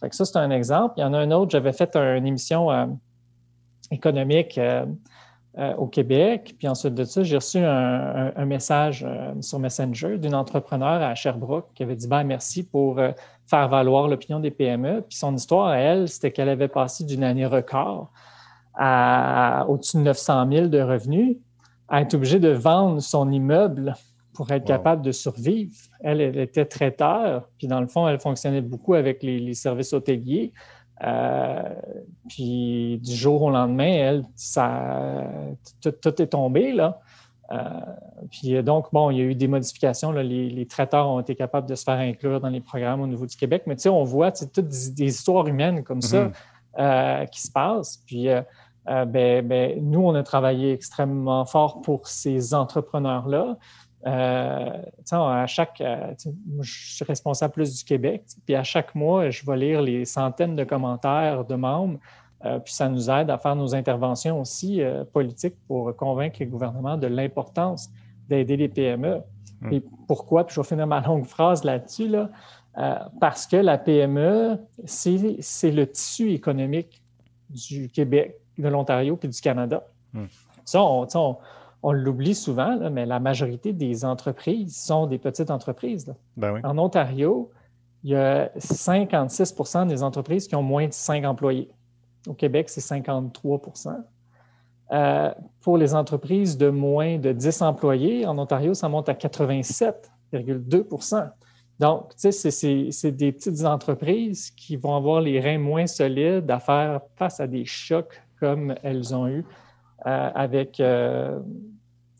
Fait 0.00 0.08
que 0.08 0.16
ça, 0.16 0.24
c'est 0.24 0.38
un 0.38 0.50
exemple. 0.50 0.94
Il 0.96 1.02
y 1.02 1.04
en 1.04 1.12
a 1.12 1.18
un 1.18 1.30
autre, 1.30 1.50
j'avais 1.50 1.72
fait 1.72 1.94
une 1.94 2.26
émission 2.26 2.70
euh, 2.70 2.86
économique 3.90 4.56
euh, 4.58 4.86
au 5.56 5.86
Québec. 5.86 6.54
Puis 6.58 6.68
ensuite 6.68 6.94
de 6.94 7.04
ça, 7.04 7.22
j'ai 7.22 7.36
reçu 7.36 7.58
un, 7.58 8.44
message 8.44 9.06
sur 9.40 9.58
Messenger 9.58 10.16
d'une 10.16 10.34
entrepreneur 10.34 11.02
à 11.02 11.14
Sherbrooke 11.14 11.66
qui 11.74 11.82
avait 11.82 11.96
dit 11.96 12.06
ben, 12.06 12.24
merci 12.24 12.62
pour 12.62 13.00
faire 13.46 13.68
valoir 13.68 14.08
l'opinion 14.08 14.38
des 14.40 14.50
PME. 14.50 15.02
Puis 15.08 15.18
son 15.18 15.34
histoire 15.34 15.68
à 15.68 15.78
elle, 15.78 16.08
c'était 16.08 16.30
qu'elle 16.30 16.48
avait 16.48 16.68
passé 16.68 17.04
d'une 17.04 17.24
année 17.24 17.46
record 17.46 18.12
à 18.74 19.66
au-dessus 19.68 19.96
de 19.96 20.02
900 20.02 20.48
000 20.50 20.66
de 20.68 20.80
revenus 20.80 21.36
à 21.88 22.00
être 22.02 22.14
obligée 22.14 22.38
de 22.38 22.50
vendre 22.50 23.00
son 23.00 23.30
immeuble 23.30 23.94
pour 24.32 24.50
être 24.52 24.64
capable 24.64 25.02
de 25.02 25.12
survivre. 25.12 25.74
Elle, 26.00 26.20
elle, 26.20 26.38
était 26.38 26.64
traiteur, 26.64 27.48
puis 27.58 27.66
dans 27.66 27.80
le 27.80 27.88
fond, 27.88 28.08
elle 28.08 28.20
fonctionnait 28.20 28.62
beaucoup 28.62 28.94
avec 28.94 29.22
les, 29.22 29.52
services 29.54 29.92
hôteliers. 29.92 30.52
Euh, 31.02 31.62
puis 32.28 33.00
du 33.02 33.14
jour 33.14 33.42
au 33.42 33.50
lendemain, 33.50 33.92
elle, 33.92 34.24
ça, 34.34 35.24
tout, 35.80 35.92
tout 35.92 36.22
est 36.22 36.28
tombé 36.28 36.72
là. 36.72 37.00
Euh, 37.52 37.56
puis 38.30 38.54
euh, 38.54 38.62
donc, 38.62 38.86
bon, 38.92 39.10
il 39.10 39.18
y 39.18 39.20
a 39.20 39.24
eu 39.24 39.34
des 39.34 39.48
modifications. 39.48 40.12
Les, 40.12 40.66
traiteurs 40.66 41.08
ont 41.08 41.20
été 41.20 41.34
capables 41.34 41.68
de 41.68 41.74
se 41.74 41.82
faire 41.82 41.98
inclure 41.98 42.40
dans 42.40 42.48
les 42.48 42.60
programmes 42.60 43.00
au 43.00 43.06
niveau 43.06 43.26
du 43.26 43.36
Québec. 43.36 43.64
Mais 43.66 43.76
tu 43.76 43.82
sais, 43.82 43.88
on 43.88 44.04
voit 44.04 44.30
toutes 44.32 44.68
des, 44.68 45.04
histoires 45.04 45.46
humaines 45.46 45.82
comme 45.82 46.00
ça 46.02 46.24
mhm. 46.24 46.32
euh, 46.78 47.26
qui 47.26 47.40
se 47.40 47.50
passent. 47.50 48.02
Puis, 48.06 48.28
ben, 48.86 49.46
ben, 49.46 49.78
nous, 49.80 50.00
on 50.00 50.14
a 50.14 50.22
travaillé 50.22 50.72
extrêmement 50.72 51.44
fort 51.44 51.82
pour 51.82 52.08
ces 52.08 52.54
entrepreneurs-là. 52.54 53.56
À 54.04 55.46
chaque, 55.46 55.82
je 55.82 56.94
suis 56.94 57.04
responsable 57.04 57.52
plus 57.52 57.76
du 57.78 57.84
Québec, 57.84 58.24
puis 58.46 58.54
à 58.54 58.64
chaque 58.64 58.94
mois, 58.94 59.30
je 59.30 59.44
vais 59.44 59.56
lire 59.56 59.82
les 59.82 60.04
centaines 60.04 60.56
de 60.56 60.64
commentaires 60.64 61.44
de 61.44 61.54
membres 61.54 61.98
euh, 62.44 62.58
puis 62.58 62.72
ça 62.72 62.88
nous 62.88 63.10
aide 63.10 63.30
à 63.30 63.38
faire 63.38 63.54
nos 63.54 63.74
interventions 63.74 64.40
aussi 64.40 64.82
euh, 64.82 65.04
politiques 65.04 65.56
pour 65.66 65.94
convaincre 65.94 66.38
les 66.40 66.46
gouvernements 66.46 66.96
de 66.96 67.06
l'importance 67.06 67.90
d'aider 68.28 68.56
les 68.56 68.68
PME. 68.68 69.20
Hmm. 69.60 69.72
Et 69.72 69.82
pourquoi? 70.08 70.46
Puis 70.46 70.54
je 70.54 70.60
vais 70.60 70.66
finir 70.66 70.86
ma 70.86 71.00
longue 71.06 71.26
phrase 71.26 71.64
là-dessus. 71.64 72.08
Là, 72.08 72.30
euh, 72.78 72.98
parce 73.20 73.46
que 73.46 73.56
la 73.56 73.76
PME, 73.76 74.58
c'est 74.86 75.70
le 75.70 75.86
tissu 75.86 76.32
économique 76.32 77.02
du 77.50 77.90
Québec, 77.90 78.36
de 78.56 78.68
l'Ontario 78.68 79.16
puis 79.16 79.28
du 79.28 79.40
Canada. 79.40 79.84
Hmm. 80.14 80.26
Ça, 80.64 80.82
on, 80.82 81.36
l'oublie 81.82 82.34
souvent, 82.34 82.90
mais 82.90 83.06
la 83.06 83.20
majorité 83.20 83.72
des 83.72 84.04
entreprises 84.04 84.76
sont 84.76 85.06
des 85.06 85.16
petites 85.18 85.50
entreprises. 85.50 86.12
Ben 86.36 86.60
en 86.62 86.76
Ontario, 86.78 87.50
il 88.04 88.10
y 88.10 88.16
a 88.16 88.48
56% 88.58 89.88
des 89.88 90.02
entreprises 90.02 90.46
qui 90.46 90.56
ont 90.56 90.62
moins 90.62 90.88
de 90.88 90.92
5 90.92 91.24
employés. 91.24 91.70
Au 92.28 92.34
Québec, 92.34 92.68
c'est 92.68 92.82
53% 92.82 93.96
euh, 94.92 95.32
Pour 95.62 95.78
les 95.78 95.94
entreprises 95.94 96.58
de 96.58 96.68
moins 96.68 97.16
de 97.18 97.32
10 97.32 97.62
employés, 97.62 98.26
en 98.26 98.36
Ontario, 98.38 98.74
ça 98.74 98.88
monte 98.88 99.08
à 99.08 99.14
87,2% 99.14 101.30
donc, 101.80 102.14
tu 102.14 102.30
sais, 102.30 102.90
c'est 102.90 103.12
des 103.12 103.32
petites 103.32 103.64
entreprises 103.64 104.50
qui 104.50 104.76
vont 104.76 104.94
avoir 104.94 105.22
les 105.22 105.40
reins 105.40 105.58
moins 105.58 105.86
solides 105.86 106.50
à 106.50 106.60
faire 106.60 107.00
face 107.16 107.40
à 107.40 107.46
des 107.46 107.64
chocs 107.64 108.22
comme 108.38 108.74
elles 108.82 109.14
ont 109.14 109.26
eu 109.26 109.46
avec, 110.04 110.80
euh, 110.80 111.38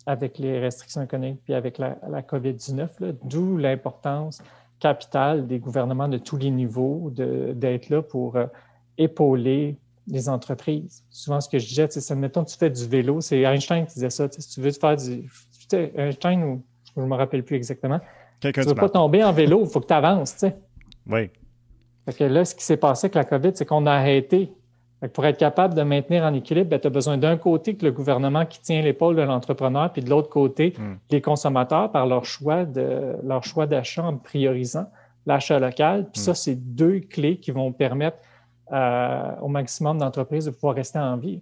avec 0.06 0.38
les 0.38 0.58
restrictions 0.58 1.02
économiques 1.02 1.40
puis 1.44 1.54
avec 1.54 1.78
la, 1.78 1.98
la 2.08 2.22
COVID-19, 2.22 3.16
d'où 3.24 3.56
l'importance 3.56 4.42
capitale 4.78 5.46
des 5.46 5.58
gouvernements 5.58 6.08
de 6.08 6.18
tous 6.18 6.36
les 6.36 6.50
niveaux 6.50 7.10
d'être 7.14 7.90
là 7.90 8.02
pour 8.02 8.38
épauler 8.96 9.76
les 10.06 10.28
entreprises. 10.28 11.04
Souvent, 11.10 11.40
ce 11.40 11.48
que 11.48 11.58
je 11.58 11.66
disais, 11.66 11.86
c'est, 11.90 12.14
mettons, 12.14 12.44
tu 12.44 12.56
fais 12.56 12.70
du 12.70 12.86
vélo, 12.86 13.20
c'est 13.20 13.40
Einstein 13.40 13.86
qui 13.86 13.94
disait 13.94 14.10
ça, 14.10 14.28
si 14.30 14.48
tu 14.48 14.60
veux 14.60 14.72
faire 14.72 14.96
du... 14.96 15.28
Einstein, 15.72 16.42
ou 16.42 16.64
je 16.96 17.00
ne 17.00 17.06
me 17.06 17.14
rappelle 17.14 17.44
plus 17.44 17.56
exactement, 17.56 18.00
tu 18.40 18.48
ne 18.48 18.64
veux 18.64 18.74
pas 18.74 18.88
tomber 18.88 19.22
en 19.22 19.32
vélo, 19.32 19.62
il 19.62 19.70
faut 19.70 19.80
que 19.80 19.86
tu 19.86 19.94
avances, 19.94 20.32
tu 20.32 20.38
sais. 20.40 20.56
Oui. 21.06 21.30
Fait 22.06 22.12
que 22.12 22.24
là, 22.24 22.44
ce 22.44 22.54
qui 22.54 22.64
s'est 22.64 22.76
passé 22.76 23.06
avec 23.06 23.14
la 23.14 23.24
COVID, 23.24 23.52
c'est 23.54 23.66
qu'on 23.66 23.86
a 23.86 23.92
arrêté. 23.92 24.52
Pour 25.08 25.24
être 25.24 25.38
capable 25.38 25.74
de 25.74 25.82
maintenir 25.82 26.24
en 26.24 26.34
équilibre, 26.34 26.70
ben, 26.70 26.78
tu 26.78 26.86
as 26.86 26.90
besoin 26.90 27.16
d'un 27.16 27.38
côté 27.38 27.74
que 27.74 27.86
le 27.86 27.92
gouvernement 27.92 28.44
qui 28.44 28.60
tient 28.60 28.82
l'épaule 28.82 29.16
de 29.16 29.22
l'entrepreneur, 29.22 29.92
puis 29.92 30.02
de 30.02 30.10
l'autre 30.10 30.28
côté, 30.28 30.74
hmm. 30.78 30.96
les 31.10 31.22
consommateurs 31.22 31.90
par 31.90 32.06
leur 32.06 32.26
choix 32.26 32.64
de 32.64 33.16
leur 33.24 33.42
choix 33.44 33.66
d'achat 33.66 34.04
en 34.04 34.16
priorisant 34.16 34.90
l'achat 35.26 35.58
local. 35.58 36.08
Puis 36.12 36.20
hmm. 36.20 36.24
ça, 36.24 36.34
c'est 36.34 36.56
deux 36.56 37.00
clés 37.00 37.38
qui 37.38 37.50
vont 37.50 37.72
permettre 37.72 38.18
euh, 38.72 39.32
au 39.40 39.48
maximum 39.48 39.98
d'entreprises 39.98 40.44
de 40.44 40.50
pouvoir 40.50 40.74
rester 40.74 40.98
en 40.98 41.16
vie. 41.16 41.40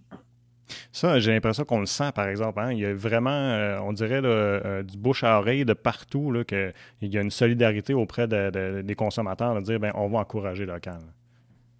Ça, 0.92 1.18
j'ai 1.18 1.32
l'impression 1.32 1.64
qu'on 1.64 1.80
le 1.80 1.86
sent, 1.86 2.12
par 2.14 2.28
exemple. 2.28 2.60
Hein. 2.60 2.72
Il 2.72 2.78
y 2.78 2.86
a 2.86 2.94
vraiment, 2.94 3.30
euh, 3.30 3.78
on 3.82 3.92
dirait, 3.92 4.20
euh, 4.22 4.82
du 4.82 4.96
bouche 4.96 5.24
à 5.24 5.38
oreille 5.38 5.64
de 5.64 5.72
partout, 5.72 6.32
qu'il 6.46 6.72
y 7.02 7.18
a 7.18 7.20
une 7.20 7.30
solidarité 7.30 7.94
auprès 7.94 8.28
des 8.28 8.94
consommateurs 8.94 9.54
de 9.56 9.60
dire, 9.62 9.80
ben, 9.80 9.90
on 9.94 10.08
va 10.08 10.18
encourager 10.20 10.64
local. 10.64 11.00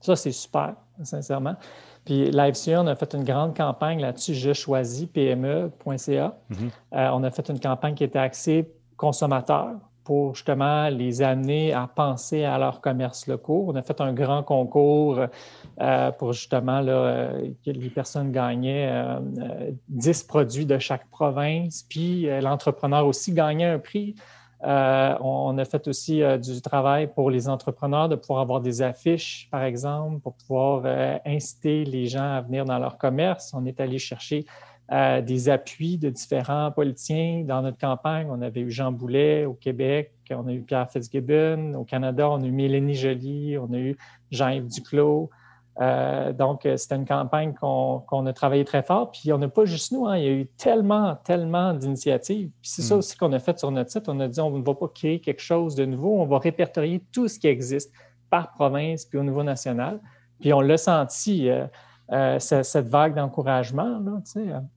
Ça, 0.01 0.17
c'est 0.17 0.33
super, 0.33 0.75
sincèrement. 1.03 1.57
Puis 2.05 2.31
LiveCA, 2.31 2.81
on 2.81 2.87
a 2.87 2.95
fait 2.95 3.15
une 3.15 3.25
grande 3.25 3.57
campagne 3.57 4.01
là-dessus, 4.01 4.35
je 4.35 4.53
choisis 4.53 5.07
PME.ca. 5.07 6.37
Mm-hmm. 6.51 7.11
on 7.13 7.23
a 7.23 7.31
fait 7.31 7.49
une 7.51 7.61
campagne 7.61 7.95
qui 7.95 8.05
était 8.05 8.19
axée 8.19 8.73
consommateurs 8.97 9.77
pour 10.09 10.35
justement 10.35 10.89
les 10.89 11.21
amener 11.21 11.75
à 11.75 11.87
penser 11.87 12.43
à 12.43 12.57
leurs 12.57 12.81
commerces 12.81 13.27
locaux. 13.27 13.67
On 13.69 13.77
a 13.77 13.83
fait 13.83 14.01
un 14.01 14.15
grand 14.15 14.43
concours 14.43 15.21
euh, 15.83 16.11
pour 16.13 16.33
justement 16.33 16.81
là, 16.81 16.93
euh, 16.93 17.51
que 17.63 17.71
les 17.71 17.91
personnes 17.91 18.33
gagnaient 18.33 18.91
10 19.91 20.23
euh, 20.23 20.27
produits 20.27 20.65
de 20.65 20.79
chaque 20.79 21.07
province, 21.11 21.85
puis 21.87 22.27
l'entrepreneur 22.41 23.07
aussi 23.07 23.33
gagnait 23.35 23.67
un 23.67 23.79
prix. 23.79 24.15
On 24.63 25.57
a 25.59 25.65
fait 25.65 25.87
aussi 25.89 26.23
du 26.43 26.61
travail 26.61 27.07
pour 27.07 27.31
les 27.31 27.49
entrepreneurs 27.49 28.09
de 28.09 28.17
pouvoir 28.17 28.41
avoir 28.41 28.61
des 28.61 28.83
affiches, 28.83 29.49
par 29.51 29.63
exemple, 29.63 30.21
pour 30.21 30.35
pouvoir 30.35 30.85
inciter 31.25 31.85
les 31.85 32.07
gens 32.07 32.33
à 32.37 32.41
venir 32.41 32.65
dans 32.65 32.79
leur 32.79 32.99
commerce. 32.99 33.53
On 33.55 33.65
est 33.67 33.81
allé 33.81 33.99
chercher 33.99 34.47
des 34.91 35.49
appuis 35.51 35.99
de 35.99 36.09
différents 36.09 36.71
politiciens 36.73 37.45
dans 37.47 37.63
notre 37.63 37.79
campagne. 37.79 38.27
On 38.31 38.41
avait 38.41 38.61
eu 38.61 38.71
Jean 38.71 38.91
Boulet 38.91 39.45
au 39.45 39.53
Québec, 39.53 40.13
on 40.31 40.47
a 40.47 40.53
eu 40.53 40.63
Pierre 40.63 40.91
Fitzgibbon. 40.91 41.75
Au 41.75 41.85
Canada, 41.85 42.29
on 42.31 42.43
a 42.43 42.47
eu 42.47 42.51
Mélanie 42.51 42.95
Joly, 42.95 43.59
on 43.59 43.73
a 43.73 43.79
eu 43.79 43.99
Jean-Yves 44.31 44.69
Duclos. 44.69 45.31
Euh, 45.81 46.33
donc, 46.33 46.67
euh, 46.67 46.77
c'était 46.77 46.97
une 46.97 47.07
campagne 47.07 47.55
qu'on 47.55 48.27
a 48.27 48.33
travaillé 48.33 48.65
très 48.65 48.83
fort. 48.83 49.13
Puis, 49.13 49.33
on 49.33 49.39
n'a 49.39 49.49
pas 49.49 49.65
juste 49.65 49.93
nous, 49.93 50.07
hein, 50.07 50.17
il 50.17 50.25
y 50.25 50.27
a 50.27 50.33
eu 50.33 50.47
tellement, 50.47 51.17
tellement 51.25 51.73
d'initiatives. 51.73 52.51
Puis, 52.61 52.71
c'est 52.71 52.83
ça 52.83 52.97
mm. 52.97 52.99
aussi 52.99 53.17
qu'on 53.17 53.33
a 53.33 53.39
fait 53.39 53.59
sur 53.59 53.71
notre 53.71 53.91
site. 53.91 54.09
On 54.09 54.19
a 54.21 54.29
dit, 54.29 54.41
on 54.41 54.51
ne 54.51 54.65
va 54.65 54.75
pas 54.75 54.89
créer 54.89 55.21
quelque 55.21 55.43
chose 55.43 55.75
de 55.77 55.85
nouveau, 55.85 56.21
on 56.21 56.27
va 56.27 56.39
répertorier 56.39 57.03
tout 57.13 57.29
ce 57.29 57.39
qui 57.39 57.47
existe 57.47 57.93
par 58.29 58.53
province 58.53 59.05
puis 59.05 59.19
au 59.19 59.23
niveau 59.23 59.43
national. 59.43 60.01
Puis, 60.41 60.53
on 60.53 60.61
l'a 60.61 60.79
senti. 60.79 61.49
Euh, 61.49 61.67
euh, 62.11 62.39
cette 62.39 62.89
vague 62.89 63.15
d'encouragement. 63.15 64.01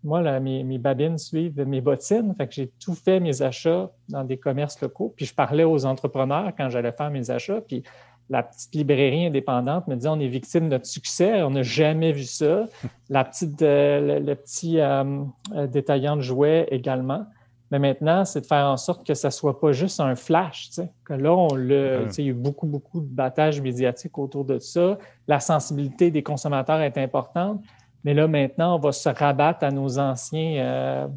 Moi, 0.04 0.40
mes, 0.42 0.78
babines 0.78 1.18
suivent 1.18 1.66
mes 1.66 1.80
bottines, 1.80 2.36
fait 2.36 2.46
que 2.46 2.54
j'ai 2.54 2.68
tout 2.78 2.94
fait 2.94 3.22
mes 3.22 3.42
achats 3.42 3.90
dans 4.10 4.26
des 4.26 4.36
commerces 4.36 4.82
locaux. 4.82 5.14
Puis 5.16 5.28
je 5.28 5.34
parlais 5.34 5.64
aux 5.64 5.86
entrepreneurs 5.86 6.52
quand 6.58 6.70
j'allais 6.70 6.92
faire 6.92 7.10
mes 7.10 7.32
achats. 7.32 7.62
Puis 7.62 7.84
la 8.32 8.44
petite 8.44 8.74
librairie 8.74 9.26
indépendante 9.26 9.88
me 9.88 9.96
dit 9.96 10.08
on 10.08 10.20
est 10.20 10.28
victime 10.28 10.66
de 10.66 10.70
notre 10.70 10.86
succès, 10.86 11.44
on 11.44 11.52
n'a 11.52 11.64
jamais 11.64 12.14
vu 12.14 12.24
ça. 12.24 12.66
La 13.10 13.26
petite, 13.26 13.62
euh, 13.62 14.20
le, 14.22 14.36
petit 14.36 14.80
euh, 14.80 15.26
détaillant 15.68 16.16
de 16.16 16.22
jouets 16.22 16.66
également. 16.72 17.26
Mais 17.72 17.80
maintenant, 17.80 18.24
c'est 18.24 18.42
de 18.42 18.46
faire 18.46 18.68
en 18.68 18.78
sorte 18.78 19.06
que 19.06 19.14
ça 19.14 19.28
ne 19.28 19.34
soit 19.34 19.60
pas 19.60 19.74
juste 19.74 20.00
un 20.00 20.16
flash. 20.16 20.70
Que 21.04 21.14
là, 21.14 21.34
on 21.34 21.54
le, 21.56 22.08
il 22.18 22.24
y 22.24 22.28
a 22.28 22.32
eu 22.32 22.34
beaucoup, 22.34 22.68
beaucoup 22.68 23.02
de 23.02 23.06
battages 23.06 23.62
médiatiques 23.62 24.18
autour 24.18 24.46
de 24.46 24.60
ça. 24.60 24.98
La 25.28 25.42
sensibilité 25.42 26.10
des 26.10 26.24
consommateurs 26.24 26.80
est 26.80 26.98
importante. 26.98 27.62
Mais 28.06 28.14
là, 28.14 28.28
maintenant, 28.30 28.78
on 28.78 28.80
va 28.80 28.94
se 28.94 29.10
rabattre 29.10 29.66
à 29.66 29.72
nos 29.72 30.00
anciens 30.00 30.64
euh, 30.64 31.08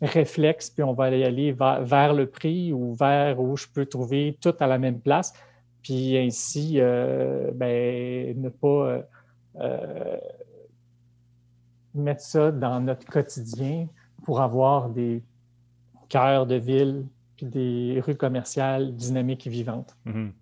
réflexes, 0.00 0.70
puis 0.70 0.82
on 0.82 0.94
va 0.94 1.04
aller 1.04 1.52
vers, 1.52 2.14
le 2.14 2.26
prix 2.26 2.72
ou 2.72 2.94
vers 2.94 3.40
où 3.40 3.56
je 3.58 3.66
peux 3.72 3.86
trouver 3.86 4.38
tout 4.40 4.54
à 4.58 4.66
la 4.66 4.78
même 4.78 5.00
place. 5.00 5.34
Puis 5.82 6.16
ainsi, 6.18 6.74
euh, 6.76 7.50
ben, 7.54 8.40
ne 8.40 8.48
pas 8.48 9.02
euh, 9.60 10.16
mettre 11.94 12.22
ça 12.22 12.50
dans 12.52 12.80
notre 12.80 13.06
quotidien 13.06 13.88
pour 14.24 14.40
avoir 14.40 14.88
des 14.88 15.22
cœur 16.12 16.46
de 16.46 16.56
ville, 16.56 17.06
puis 17.36 17.46
des 17.46 18.02
rues 18.04 18.16
commerciales 18.16 18.94
dynamiques 18.94 19.46
et 19.46 19.50
vivantes. 19.50 19.96
Mhm. 20.04 20.14
Ben, 20.14 20.32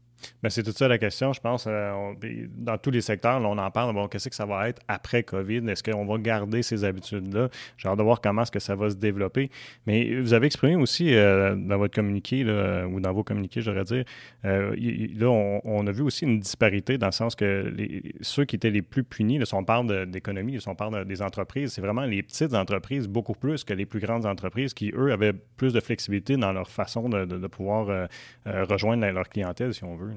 c'est 0.48 0.62
tout 0.62 0.72
ça 0.72 0.88
la 0.88 0.98
question, 0.98 1.32
je 1.32 1.40
pense. 1.40 1.64
Euh, 1.66 2.14
dans 2.56 2.78
tous 2.78 2.90
les 2.90 3.00
secteurs, 3.00 3.40
on 3.40 3.58
en 3.58 3.70
parle. 3.70 3.94
Bon, 3.94 4.08
qu'est-ce 4.08 4.28
que 4.28 4.34
ça 4.34 4.46
va 4.46 4.68
être 4.68 4.80
après 4.88 5.22
COVID? 5.22 5.68
Est-ce 5.68 5.82
qu'on 5.82 6.04
va 6.04 6.18
garder 6.18 6.62
ces 6.62 6.84
habitudes-là? 6.84 7.48
J'ai 7.76 7.88
hâte 7.88 7.98
de 7.98 8.02
voir 8.02 8.20
comment 8.20 8.42
est-ce 8.42 8.50
que 8.50 8.58
ça 8.58 8.74
va 8.74 8.90
se 8.90 8.96
développer. 8.96 9.50
Mais 9.86 10.20
vous 10.20 10.32
avez 10.32 10.46
exprimé 10.46 10.76
aussi 10.76 11.14
euh, 11.14 11.54
dans 11.54 11.78
votre 11.78 11.94
communiqué, 11.94 12.44
ou 12.44 13.00
dans 13.00 13.12
vos 13.12 13.24
communiqués, 13.24 13.60
j'aurais 13.60 13.84
dire, 13.84 14.04
euh, 14.44 14.74
là, 15.16 15.28
on, 15.28 15.86
a 15.86 15.92
vu 15.92 16.02
aussi 16.02 16.24
une 16.24 16.40
disparité 16.40 16.98
dans 16.98 17.06
le 17.06 17.12
sens 17.12 17.34
que 17.34 17.72
les, 17.74 18.14
ceux 18.20 18.44
qui 18.44 18.56
étaient 18.56 18.70
les 18.70 18.82
plus 18.82 19.04
punis, 19.04 19.38
là, 19.38 19.44
si 19.44 19.54
on 19.54 19.64
parle 19.64 20.06
d'économie, 20.06 20.60
si 20.60 20.68
on 20.68 20.74
parle 20.74 21.04
des 21.04 21.22
entreprises, 21.22 21.72
c'est 21.72 21.80
vraiment 21.80 22.04
les 22.04 22.22
petites 22.22 22.54
entreprises 22.54 23.08
beaucoup 23.08 23.34
plus 23.34 23.64
que 23.64 23.74
les 23.74 23.86
plus 23.86 24.00
grandes 24.00 24.26
entreprises 24.26 24.74
qui, 24.74 24.92
eux, 24.94 25.12
avaient 25.12 25.32
plus 25.32 25.72
de 25.72 25.80
flexibilité 25.80 26.36
dans 26.36 26.52
leur 26.52 26.68
façon 26.68 27.08
de 27.08 27.46
pouvoir 27.46 28.08
rejoindre 28.46 29.06
leur 29.06 29.28
clientèle, 29.28 29.74
si 29.74 29.84
on 29.84 29.96
veut. 29.96 30.09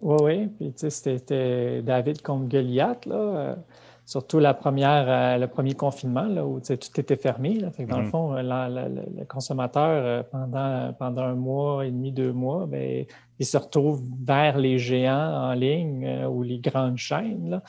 Oui, 0.00 0.16
oui. 0.22 0.46
Puis, 0.46 0.72
tu 0.72 0.78
sais, 0.78 0.90
c'était 0.90 1.82
David 1.82 2.22
contre 2.22 2.48
Goliath, 2.48 3.06
là. 3.06 3.16
Euh, 3.16 3.54
surtout 4.06 4.38
la 4.38 4.54
première, 4.54 5.04
euh, 5.08 5.38
le 5.38 5.48
premier 5.48 5.74
confinement, 5.74 6.24
là, 6.24 6.46
où 6.46 6.60
tout 6.60 7.00
était 7.00 7.16
fermé. 7.16 7.58
Là. 7.58 7.70
Fait 7.70 7.84
que 7.84 7.90
dans 7.90 8.00
le 8.00 8.06
mm. 8.06 8.10
fond, 8.10 8.32
le 8.32 9.24
consommateur, 9.24 10.02
euh, 10.04 10.22
pendant, 10.22 10.92
pendant 10.94 11.22
un 11.22 11.34
mois 11.34 11.84
et 11.84 11.90
demi, 11.90 12.12
deux 12.12 12.32
mois, 12.32 12.66
bien, 12.66 13.04
il 13.38 13.46
se 13.46 13.58
retrouve 13.58 14.02
vers 14.24 14.56
les 14.56 14.78
géants 14.78 15.50
en 15.50 15.52
ligne 15.52 16.26
ou 16.26 16.42
les 16.42 16.58
grandes 16.58 16.96
chaînes. 16.96 17.60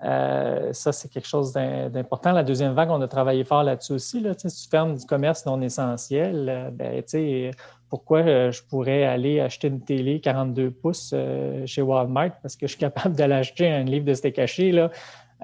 Là. 0.00 0.72
ça, 0.72 0.92
c'est 0.92 1.08
quelque 1.08 1.26
chose 1.26 1.52
d'important. 1.52 2.32
La 2.32 2.44
deuxième 2.44 2.74
vague, 2.74 2.90
on 2.90 3.00
a 3.00 3.08
travaillé 3.08 3.44
fort 3.44 3.64
là-dessus 3.64 3.94
aussi. 3.94 4.20
Là. 4.20 4.34
Si 4.36 4.48
tu 4.48 4.68
fermes 4.68 4.96
du 4.96 5.04
commerce 5.04 5.44
non 5.46 5.60
essentiel, 5.60 6.72
ben, 6.74 7.02
pourquoi 7.88 8.20
euh, 8.20 8.52
je 8.52 8.62
pourrais 8.62 9.04
aller 9.04 9.40
acheter 9.40 9.68
une 9.68 9.80
télé 9.80 10.20
42 10.20 10.70
pouces 10.70 11.12
euh, 11.14 11.64
chez 11.66 11.82
Walmart 11.82 12.32
parce 12.42 12.56
que 12.56 12.66
je 12.66 12.72
suis 12.72 12.80
capable 12.80 13.14
d'aller 13.14 13.34
acheter 13.34 13.68
un 13.68 13.84
livre 13.84 14.04
de 14.04 14.14
steak 14.14 14.34
caché. 14.34 14.88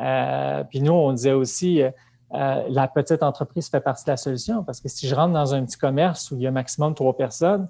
Euh, 0.00 0.64
puis 0.64 0.80
nous, 0.80 0.92
on 0.92 1.12
disait 1.12 1.32
aussi, 1.32 1.82
la 2.30 2.88
petite 2.88 3.22
entreprise 3.22 3.68
fait 3.68 3.80
partie 3.80 4.04
de 4.04 4.10
la 4.10 4.16
solution 4.16 4.64
parce 4.64 4.80
que 4.80 4.88
si 4.88 5.06
je 5.06 5.14
rentre 5.14 5.32
dans 5.32 5.54
un 5.54 5.64
petit 5.64 5.78
commerce 5.78 6.30
où 6.30 6.36
il 6.36 6.42
y 6.42 6.46
a 6.46 6.50
maximum 6.50 6.94
trois 6.94 7.16
personnes, 7.16 7.68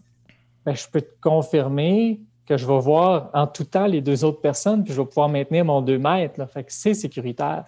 ben, 0.65 0.75
je 0.75 0.89
peux 0.89 1.03
te 1.03 1.21
confirmer 1.21 2.21
que 2.47 2.57
je 2.57 2.67
vais 2.67 2.79
voir 2.79 3.31
en 3.35 3.47
tout 3.47 3.65
temps 3.65 3.87
les 3.87 4.01
deux 4.01 4.25
autres 4.25 4.41
personnes, 4.41 4.85
puis 4.85 4.93
je 4.93 5.01
vais 5.01 5.07
pouvoir 5.07 5.29
maintenir 5.29 5.65
mon 5.65 5.81
deux 5.83 5.99
mètres. 5.99 6.39
Là. 6.39 6.47
Fait 6.47 6.65
que 6.65 6.73
c'est 6.73 6.95
sécuritaire. 6.95 7.65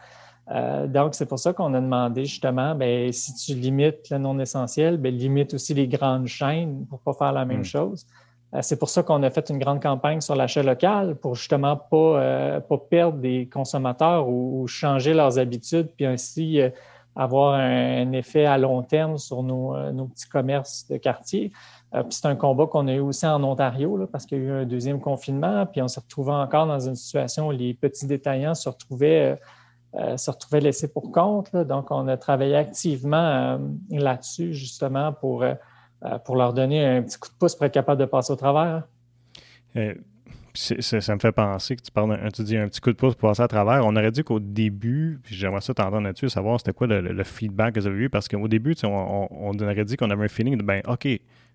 Euh, 0.51 0.87
donc, 0.87 1.15
c'est 1.15 1.27
pour 1.27 1.39
ça 1.39 1.53
qu'on 1.53 1.75
a 1.75 1.81
demandé 1.81 2.25
justement, 2.25 2.75
ben, 2.75 3.13
si 3.13 3.35
tu 3.35 3.55
limites 3.55 4.11
le 4.11 4.19
non 4.19 4.39
essentiel, 4.39 4.97
ben, 4.97 5.15
limite 5.15 5.55
aussi 5.55 5.75
les 5.75 5.89
grandes 5.89 6.27
chaînes 6.27 6.87
pour 6.87 7.01
ne 7.01 7.05
pas 7.05 7.19
faire 7.19 7.33
la 7.33 7.45
même 7.45 7.61
hmm. 7.61 7.65
chose. 7.65 8.07
Euh, 8.55 8.61
c'est 8.63 8.79
pour 8.79 8.89
ça 8.89 9.03
qu'on 9.03 9.23
a 9.25 9.31
fait 9.31 9.51
une 9.51 9.59
grande 9.59 9.83
campagne 9.83 10.21
sur 10.21 10.37
l'achat 10.37 10.63
local 10.63 11.17
pour 11.17 11.35
justement 11.35 11.77
pas, 11.77 11.97
euh, 11.97 12.61
pas 12.61 12.79
perdre 12.79 13.19
des 13.19 13.49
consommateurs 13.53 14.29
ou, 14.29 14.67
changer 14.69 15.15
leurs 15.15 15.39
habitudes, 15.39 15.89
puis 15.97 16.07
ainsi 16.07 16.61
avoir 17.17 17.55
un, 17.55 18.13
effet 18.13 18.45
à 18.45 18.59
long 18.59 18.83
terme 18.83 19.19
sur 19.19 19.43
nos, 19.43 19.75
petits 20.09 20.29
commerces 20.29 20.87
de 20.89 20.97
quartier. 20.97 21.51
puis 21.93 22.03
c'est 22.11 22.27
un 22.27 22.37
combat 22.37 22.67
qu'on 22.67 22.89
a 22.89 22.93
eu 22.93 23.01
aussi 23.01 23.27
en 23.27 23.43
Ontario 23.43 23.97
là, 23.97 24.07
parce 24.07 24.27
qu'il 24.27 24.39
y 24.39 24.41
a 24.43 24.45
eu 24.45 24.51
un 24.51 24.65
deuxième 24.65 25.01
confinement, 25.01 25.67
puis 25.67 25.81
on 25.83 25.89
s'est 25.89 26.01
retrouvé 26.01 26.33
encore 26.33 26.67
dans 26.67 26.81
une 26.81 26.95
situation 26.95 27.49
où 27.49 27.53
les 27.53 27.75
petits 27.75 28.07
détaillants 28.07 28.55
se 28.55 28.69
retrouvaient 28.69 29.39
euh, 29.95 30.17
se 30.17 30.31
retrouvaient 30.31 30.61
laissés 30.61 30.89
pour 30.89 31.11
compte. 31.11 31.55
Donc, 31.57 31.91
on 31.91 32.07
a 32.09 32.17
travaillé 32.17 32.55
activement 32.57 33.17
euh, 33.17 33.59
là-dessus, 33.91 34.53
justement, 34.53 35.13
pour, 35.13 35.43
euh, 35.43 35.55
pour 36.25 36.37
leur 36.37 36.53
donner 36.53 36.85
un 36.85 37.03
petit 37.03 37.19
coup 37.19 37.29
de 37.29 37.35
pouce 37.35 37.55
pour 37.55 37.65
être 37.65 37.73
capable 37.73 38.01
de 38.01 38.05
passer 38.05 38.33
au 38.33 38.37
travers. 38.37 38.83
ça 40.55 41.15
me 41.15 41.19
fait 41.19 41.33
penser 41.33 41.77
que 41.77 41.83
tu 41.83 41.91
parles 41.91 42.19
tu 42.33 42.43
dis 42.43 42.57
un 42.59 42.69
petit 42.69 42.81
coup 42.81 42.91
de 42.91 42.97
pouce 42.97 43.15
pour 43.15 43.31
passer 43.31 43.43
à 43.43 43.49
travers. 43.49 43.87
On 43.87 43.97
aurait 43.97 44.11
dit 44.11 44.23
qu'au 44.23 44.41
début, 44.41 45.21
j'aimerais 45.25 45.63
ça 45.63 45.73
t'entendre 45.73 46.03
là-dessus, 46.03 46.29
savoir 46.29 46.59
c'était 46.61 46.73
quoi 46.73 46.89
le, 46.89 47.25
feedback 47.25 47.75
que 47.75 47.81
vous 47.81 47.87
avez 47.87 48.05
eu, 48.05 48.11
parce 48.11 48.29
qu'au 48.29 48.49
début, 48.49 48.75
on, 48.85 49.59
aurait 49.59 49.85
dit 49.85 49.97
qu'on 49.97 50.11
avait 50.11 50.25
un 50.25 50.29
feeling 50.29 50.59
de 50.59 50.63
ben 50.63 50.83
OK, 50.89 51.09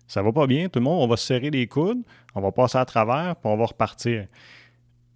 ça 0.08 0.22
va 0.22 0.32
pas 0.32 0.46
bien, 0.46 0.68
tout 0.68 0.80
le 0.80 0.84
monde, 0.84 1.00
on 1.00 1.06
va 1.06 1.16
se 1.16 1.26
serrer 1.26 1.50
les 1.50 1.66
coudes, 1.66 2.02
on 2.34 2.40
va 2.40 2.50
passer 2.50 2.78
à 2.78 2.84
travers, 2.84 3.36
puis 3.36 3.50
on 3.50 3.56
va 3.56 3.66
repartir. 3.66 4.26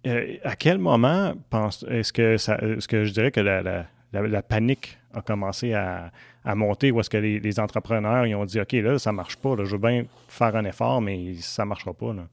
Euh, 0.07 0.37
à 0.43 0.55
quel 0.55 0.77
moment 0.77 1.33
pense 1.49 1.85
est-ce 1.89 2.13
que 2.13 2.37
ça, 2.37 2.57
est-ce 2.57 2.87
que 2.87 3.03
je 3.03 3.13
dirais 3.13 3.31
que 3.31 3.41
la, 3.41 4.41
panique 4.41 4.97
a 5.13 5.21
commencé 5.21 5.73
à, 5.73 6.11
monter 6.55 6.91
ou 6.91 6.99
est-ce 7.01 7.09
que 7.09 7.17
les, 7.17 7.59
entrepreneurs 7.59 8.25
ils 8.25 8.35
ont 8.35 8.45
dit 8.45 8.59
OK, 8.59 8.71
là, 8.73 8.97
ça 8.99 9.11
marche 9.11 9.35
pas, 9.35 9.55
je 9.57 9.71
veux 9.71 9.77
bien 9.77 10.05
faire 10.29 10.55
un 10.55 10.63
effort, 10.65 11.01
mais 11.01 11.33
ça 11.35 11.63
ne 11.63 11.69
marchera 11.69 11.93
pas. 11.93 12.13
Là? 12.13 12.23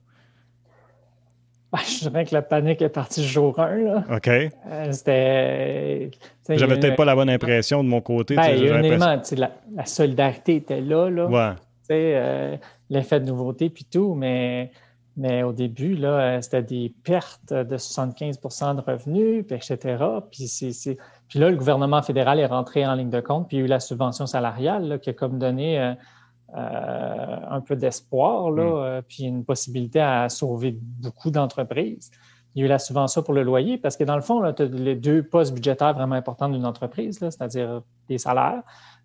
Ben, 1.73 1.79
je 1.85 2.07
dirais 2.07 2.25
que 2.25 2.33
la 2.33 2.41
panique 2.41 2.81
est 2.81 2.89
partie 2.89 3.27
jour 3.27 3.59
1. 3.59 4.15
OK. 4.15 4.27
Euh, 4.27 4.91
c'était. 4.91 6.11
J'avais 6.47 6.79
peut-être 6.79 6.95
pas 6.95 7.03
la 7.03 7.15
bonne 7.15 7.29
impression 7.29 7.83
de 7.83 7.89
mon 7.89 7.99
côté. 7.99 8.35
Ben, 8.35 8.51
il 8.55 8.65
y 8.65 8.69
a 8.69 8.75
un 8.75 8.83
élément, 8.83 9.21
la, 9.35 9.51
la, 9.73 9.85
solidarité 9.85 10.55
était 10.57 10.79
là. 10.79 11.09
là. 11.09 11.25
Ouais. 11.25 11.55
Euh, 11.91 12.57
l'effet 12.89 13.19
de 13.19 13.25
nouveauté 13.25 13.69
puis 13.69 13.85
tout, 13.85 14.15
mais 14.15 14.71
mais 15.17 15.43
au 15.43 15.53
début, 15.53 15.95
là, 15.95 16.19
euh, 16.19 16.41
c'était 16.41 16.63
des 16.63 16.93
pertes 17.03 17.53
de 17.53 17.77
75% 17.77 18.75
de 18.75 18.81
revenus, 18.81 19.45
puis 19.47 19.55
etc. 19.55 20.03
Puis, 20.31 20.51
puis 21.29 21.39
là, 21.39 21.49
le 21.49 21.55
gouvernement 21.55 22.01
fédéral 22.01 22.39
est 22.39 22.45
rentré 22.45 22.85
en 22.85 22.95
ligne 22.95 23.09
de 23.09 23.21
compte, 23.21 23.47
puis 23.47 23.57
il 23.57 23.59
y 23.61 23.63
a 23.63 23.65
eu 23.65 23.69
la 23.69 23.79
subvention 23.79 24.25
salariale 24.25 24.99
qui 25.01 25.09
a 25.09 25.13
comme 25.13 25.39
donné 25.39 25.79
euh, 25.79 25.93
euh, 26.57 27.37
un 27.49 27.61
peu 27.61 27.75
d'espoir, 27.75 28.51
là, 28.51 28.99
mm. 28.99 29.03
puis 29.03 29.23
une 29.23 29.45
possibilité 29.45 30.01
à 30.01 30.27
sauver 30.27 30.77
beaucoup 30.81 31.31
d'entreprises. 31.31 32.11
Il 32.55 32.61
y 32.61 32.63
a 32.63 32.65
eu 32.65 32.69
la 32.69 32.79
subvention 32.79 33.21
pour 33.21 33.33
le 33.33 33.43
loyer, 33.43 33.77
parce 33.77 33.97
que 33.97 34.03
dans 34.05 34.15
le 34.15 34.21
fond, 34.21 34.41
tu 34.53 34.63
as 34.63 34.65
les 34.65 34.95
deux 34.95 35.23
postes 35.23 35.53
budgétaires 35.53 35.93
vraiment 35.93 36.15
importants 36.15 36.49
d'une 36.49 36.65
entreprise, 36.65 37.19
c'est-à-dire 37.19 37.81
des 38.07 38.17
salaires, 38.17 38.63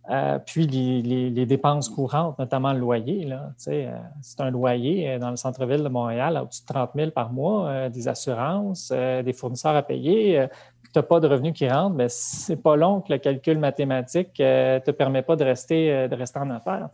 euh, 0.08 0.38
puis 0.44 0.66
les, 0.66 1.46
dépenses 1.46 1.88
courantes, 1.88 2.38
notamment 2.38 2.72
le 2.72 2.80
loyer. 2.80 3.28
Euh, 3.32 3.88
c'est 4.20 4.40
un 4.40 4.50
loyer 4.50 5.10
euh, 5.10 5.18
dans 5.18 5.30
le 5.30 5.36
centre-ville 5.36 5.84
de 5.84 5.88
Montréal 5.88 6.38
au-dessus 6.42 6.62
de 6.62 6.66
30 6.66 6.90
000 6.94 7.10
par 7.10 7.32
mois, 7.32 7.88
des 7.90 8.08
assurances, 8.08 8.90
des 8.90 9.32
fournisseurs 9.32 9.76
à 9.76 9.82
payer. 9.82 10.48
tu 10.82 10.90
n'as 10.96 11.02
pas 11.02 11.20
de 11.20 11.28
revenus 11.28 11.52
qui 11.52 11.68
rentrent, 11.68 11.96
mais 11.96 12.08
c'est 12.08 12.56
pas 12.56 12.76
long 12.76 13.00
que 13.02 13.12
le 13.12 13.18
calcul 13.18 13.58
mathématique 13.58 14.38
ne 14.40 14.78
te 14.78 14.90
permet 14.90 15.22
pas 15.22 15.36
de 15.36 15.44
rester, 15.44 16.08
de 16.08 16.14
rester 16.16 16.38
en 16.38 16.50
affaires. 16.50 16.88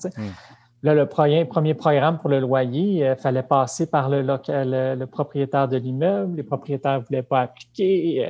Là, 0.87 0.94
le 0.94 1.07
premier, 1.07 1.75
programme 1.75 2.20
pour 2.20 2.31
le 2.31 2.38
loyer, 2.38 3.05
il 3.05 3.16
fallait 3.16 3.42
passer 3.42 3.90
par 3.90 4.09
le, 4.09 4.22
le, 4.22 5.05
propriétaire 5.07 5.66
de 5.66 5.79
l'immeuble. 5.79 6.37
Les 6.37 6.44
propriétaires 6.44 7.01
ne 7.01 7.05
voulaient 7.05 7.25
pas 7.25 7.40
appliquer. 7.40 8.29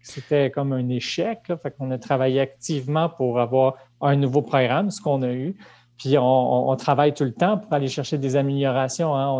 C'était 0.00 0.50
comme 0.50 0.72
un 0.72 0.88
échec. 0.88 1.46
Là. 1.46 1.56
Fait 1.56 1.70
qu'on 1.70 1.92
a 1.92 1.98
travaillé 1.98 2.40
activement 2.40 3.08
pour 3.08 3.38
avoir 3.38 3.74
un 4.00 4.16
nouveau 4.16 4.42
programme, 4.42 4.90
ce 4.90 5.00
qu'on 5.00 5.22
a 5.22 5.32
eu. 5.32 5.54
Puis 5.98 6.16
on, 6.18 6.74
travaille 6.74 7.14
tout 7.14 7.22
le 7.22 7.32
temps 7.32 7.58
pour 7.58 7.72
aller 7.72 7.86
chercher 7.86 8.18
des 8.18 8.34
améliorations. 8.34 9.14
Hein. 9.14 9.30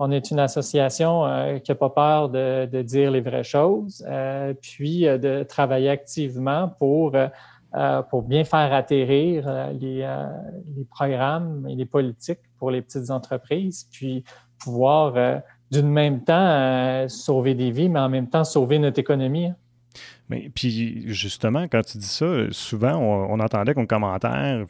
On, 0.00 0.10
est, 0.10 0.30
une 0.32 0.40
association 0.40 1.24
euh, 1.24 1.60
qui 1.60 1.70
n'a 1.70 1.76
pas 1.76 1.90
peur 1.90 2.28
de, 2.28 2.82
dire 2.82 3.12
les 3.12 3.20
vraies 3.20 3.44
choses, 3.44 4.04
euh, 4.08 4.52
puis 4.60 5.06
euh, 5.06 5.16
de 5.16 5.44
travailler 5.44 5.90
activement 5.90 6.74
pour, 6.80 7.12
pour 8.10 8.22
bien 8.22 8.44
faire 8.44 8.72
atterrir 8.72 9.72
les, 9.78 10.08
les, 10.76 10.84
programmes 10.84 11.66
et 11.68 11.74
les 11.74 11.84
politiques 11.84 12.40
pour 12.58 12.70
les 12.70 12.80
petites 12.80 13.10
entreprises, 13.10 13.88
puis 13.92 14.24
pouvoir 14.58 15.42
d'une 15.70 15.90
même 15.90 16.24
temps 16.24 17.08
sauver 17.08 17.54
des 17.54 17.70
vies, 17.70 17.88
mais 17.88 18.00
en 18.00 18.08
même 18.08 18.28
temps 18.28 18.44
sauver 18.44 18.78
notre 18.78 18.98
économie. 18.98 19.46
Hein. 19.46 19.56
Mais 20.28 20.50
puis 20.54 21.04
justement, 21.12 21.64
quand 21.68 21.82
tu 21.82 21.98
dis 21.98 22.06
ça, 22.06 22.26
souvent 22.50 22.96
on, 22.96 23.38
entendait 23.38 23.74
comme 23.74 23.86
commentaire, 23.86 24.64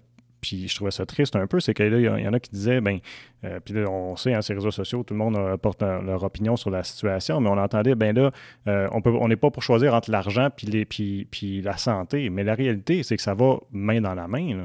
puis 0.46 0.68
je 0.68 0.74
trouvais 0.76 0.90
ça 0.90 1.06
triste 1.06 1.34
un 1.34 1.46
peu, 1.46 1.58
c'est 1.58 1.74
que 1.74 1.82
là, 1.82 1.98
il 1.98 2.24
y, 2.24 2.28
en 2.28 2.32
a 2.32 2.38
qui 2.38 2.50
disaient, 2.50 2.80
ben, 2.80 2.98
euh, 3.44 3.58
puis 3.64 3.74
là, 3.74 3.90
on 3.90 4.14
sait, 4.16 4.34
hein, 4.34 4.42
ces 4.42 4.54
réseaux 4.54 4.70
sociaux, 4.70 5.02
tout 5.02 5.14
le 5.14 5.18
monde 5.18 5.36
apporte 5.36 5.82
leur 5.82 6.22
opinion 6.22 6.56
sur 6.56 6.70
la 6.70 6.84
situation, 6.84 7.40
mais 7.40 7.50
on 7.50 7.58
entendait, 7.58 7.94
ben 7.94 8.14
là, 8.14 8.30
on 8.92 9.00
peut, 9.00 9.10
on 9.18 9.28
n'est 9.28 9.36
pas 9.36 9.50
pour 9.50 9.62
choisir 9.62 9.94
entre 9.94 10.10
l'argent 10.10 10.48
puis, 10.54 10.84
puis, 10.84 11.26
puis 11.30 11.62
la 11.62 11.76
santé, 11.76 12.30
mais 12.30 12.44
la 12.44 12.54
réalité, 12.54 13.02
c'est 13.02 13.16
que 13.16 13.22
ça 13.22 13.34
va 13.34 13.56
main 13.72 14.00
dans 14.00 14.14
la 14.14 14.28
main. 14.28 14.56
Là. 14.56 14.64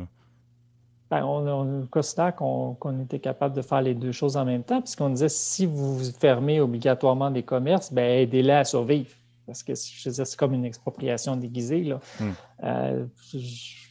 Ben, 1.12 1.26
on, 1.26 1.46
on, 1.46 1.88
considère 1.88 2.34
qu'on 2.36 2.78
était 3.04 3.20
capable 3.20 3.54
de 3.54 3.62
faire 3.62 3.82
les 3.82 3.94
deux 3.94 4.14
choses 4.14 4.38
en 4.38 4.46
même 4.46 4.64
temps, 4.64 4.82
puisqu'on 4.82 5.10
disait 5.10 5.28
si 5.28 5.66
vous 5.66 6.00
fermez 6.18 6.62
obligatoirement 6.62 7.30
des 7.32 7.44
commerces, 7.44 7.92
ben, 7.92 8.22
aidez-les 8.22 8.54
à 8.54 8.64
survivre. 8.64 9.10
Parce 9.46 9.64
que 9.64 9.74
je 9.74 10.10
c'est 10.10 10.36
comme 10.38 10.54
une 10.54 10.66
expropriation 10.66 11.36
déguisée. 11.36 11.84
Là. 11.84 12.00
Hmm. 12.20 12.32
Euh, 12.64 13.06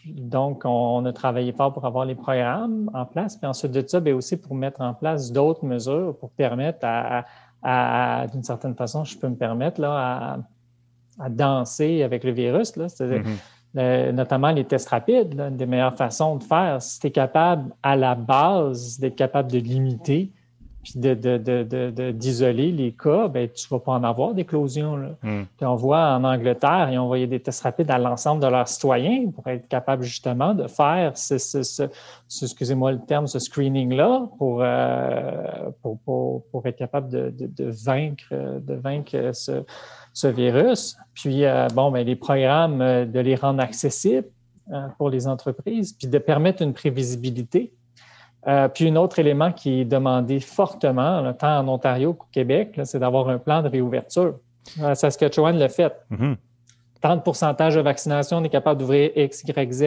donc, 0.07 0.63
on, 0.65 1.05
a 1.05 1.13
travaillé 1.13 1.53
fort 1.53 1.73
pour 1.73 1.85
avoir 1.85 2.05
les 2.05 2.15
programmes 2.15 2.91
en 2.95 3.05
place, 3.05 3.37
puis 3.37 3.47
ensuite 3.47 3.73
de 3.73 3.85
ça, 3.87 4.01
bien 4.01 4.15
aussi 4.15 4.37
pour 4.37 4.55
mettre 4.55 4.81
en 4.81 4.95
place 4.95 5.33
d'autres 5.33 5.65
mesures 5.65 6.17
pour 6.19 6.31
permettre 6.31 6.79
à, 6.83 8.27
d'une 8.33 8.43
certaine 8.43 8.75
façon, 8.75 9.05
je 9.05 9.19
peux 9.19 9.29
me 9.29 9.37
permettre, 9.37 9.81
là, 9.81 10.39
à, 11.19 11.29
danser 11.29 12.03
avec 12.03 12.25
le 12.25 12.31
virus. 12.31 12.77
Là, 12.77 12.89
c'est-à-dire, 12.89 13.23
hmm 13.23 13.37
notamment 13.75 14.51
les 14.51 14.65
tests 14.65 14.89
rapides, 14.89 15.35
une 15.39 15.57
des 15.57 15.67
meilleures 15.67 15.97
façons 15.97 16.37
de 16.37 16.43
faire, 16.43 16.83
si 16.83 16.99
tu 16.99 17.07
es 17.07 17.11
capable 17.11 17.73
à 17.83 17.95
la 17.95 18.15
base 18.15 18.99
d'être 18.99 19.17
capable 19.17 19.51
de 19.51 19.59
limiter 19.59 20.33
puis 20.83 20.95
d'isoler 20.97 22.73
les 22.73 22.93
cas, 22.93 23.29
ben, 23.29 23.49
tu 23.49 23.67
ne 23.67 23.77
vas 23.77 23.81
pas 23.81 23.93
en 23.93 24.05
avoir 24.05 24.35
d'éclosion. 24.35 25.17
Mm. 25.23 25.43
Puis 25.57 25.67
on 25.67 25.75
voit 25.77 26.15
en 26.15 26.25
Angleterre, 26.25 26.89
ils 26.91 26.99
ont 26.99 27.03
envoyé 27.03 27.27
des 27.27 27.41
tests 27.41 27.63
rapides 27.63 27.91
à 27.91 27.99
l'ensemble 27.99 28.43
de 28.43 28.47
leurs 28.47 28.69
citoyens 28.69 29.31
pour 29.31 29.47
être 29.49 29.69
capable 29.69 30.03
justement 30.03 30.55
de 30.55 30.67
faire 30.67 31.17
ce, 31.17 31.35
excusez-moi 32.43 32.93
le 32.93 33.01
terme, 33.01 33.27
ce 33.27 33.39
screening-là 33.39 34.29
pour, 34.39 34.61
euh, 34.63 35.71
pour, 35.83 36.43
pour, 36.51 36.67
être 36.67 36.77
capable 36.77 37.11
de, 37.11 37.71
vaincre, 37.85 38.33
de 38.33 38.75
vaincre 38.75 39.31
ce, 39.33 39.63
ce 40.13 40.27
virus. 40.27 40.97
Puis, 41.15 41.45
euh, 41.45 41.69
bon, 41.75 41.91
ben, 41.91 42.07
les 42.07 42.17
programmes, 42.17 42.81
euh, 42.81 43.05
de 43.05 43.21
les 43.21 43.35
rendre 43.35 43.63
accessibles 43.63 44.29
euh, 44.73 44.87
pour 44.99 45.11
les 45.11 45.27
entreprises, 45.27 45.93
puis 45.93 46.09
de 46.09 46.19
permettre 46.19 46.63
une 46.63 46.73
prévisibilité. 46.73 47.73
Puis, 48.75 48.89
un 48.89 48.97
autre 48.97 49.19
élément 49.19 49.53
qui 49.53 49.81
est 49.81 49.85
demandé 49.85 50.41
fortement, 50.41 51.33
tant 51.35 51.59
en 51.59 51.69
Ontario 51.69 52.15
qu'au 52.15 52.27
Québec, 52.33 52.81
c'est 52.85 52.99
d'avoir 52.99 53.29
un 53.29 53.39
plan 53.39 53.63
de 53.63 53.69
réouverture. 53.69 54.37
Saskatchewan 54.95 55.59
le 55.59 55.69
fait. 55.69 55.95
Mm-hmm. 56.11 56.37
Tant 57.01 57.17
de 57.17 57.23
pourcentage 57.23 57.75
de 57.75 57.81
vaccination, 57.81 58.39
on 58.39 58.45
est 58.45 58.51
capable 58.51 58.81
d'ouvrir 58.81 59.11
X, 59.17 59.43
Y, 59.45 59.73
Z. 59.73 59.85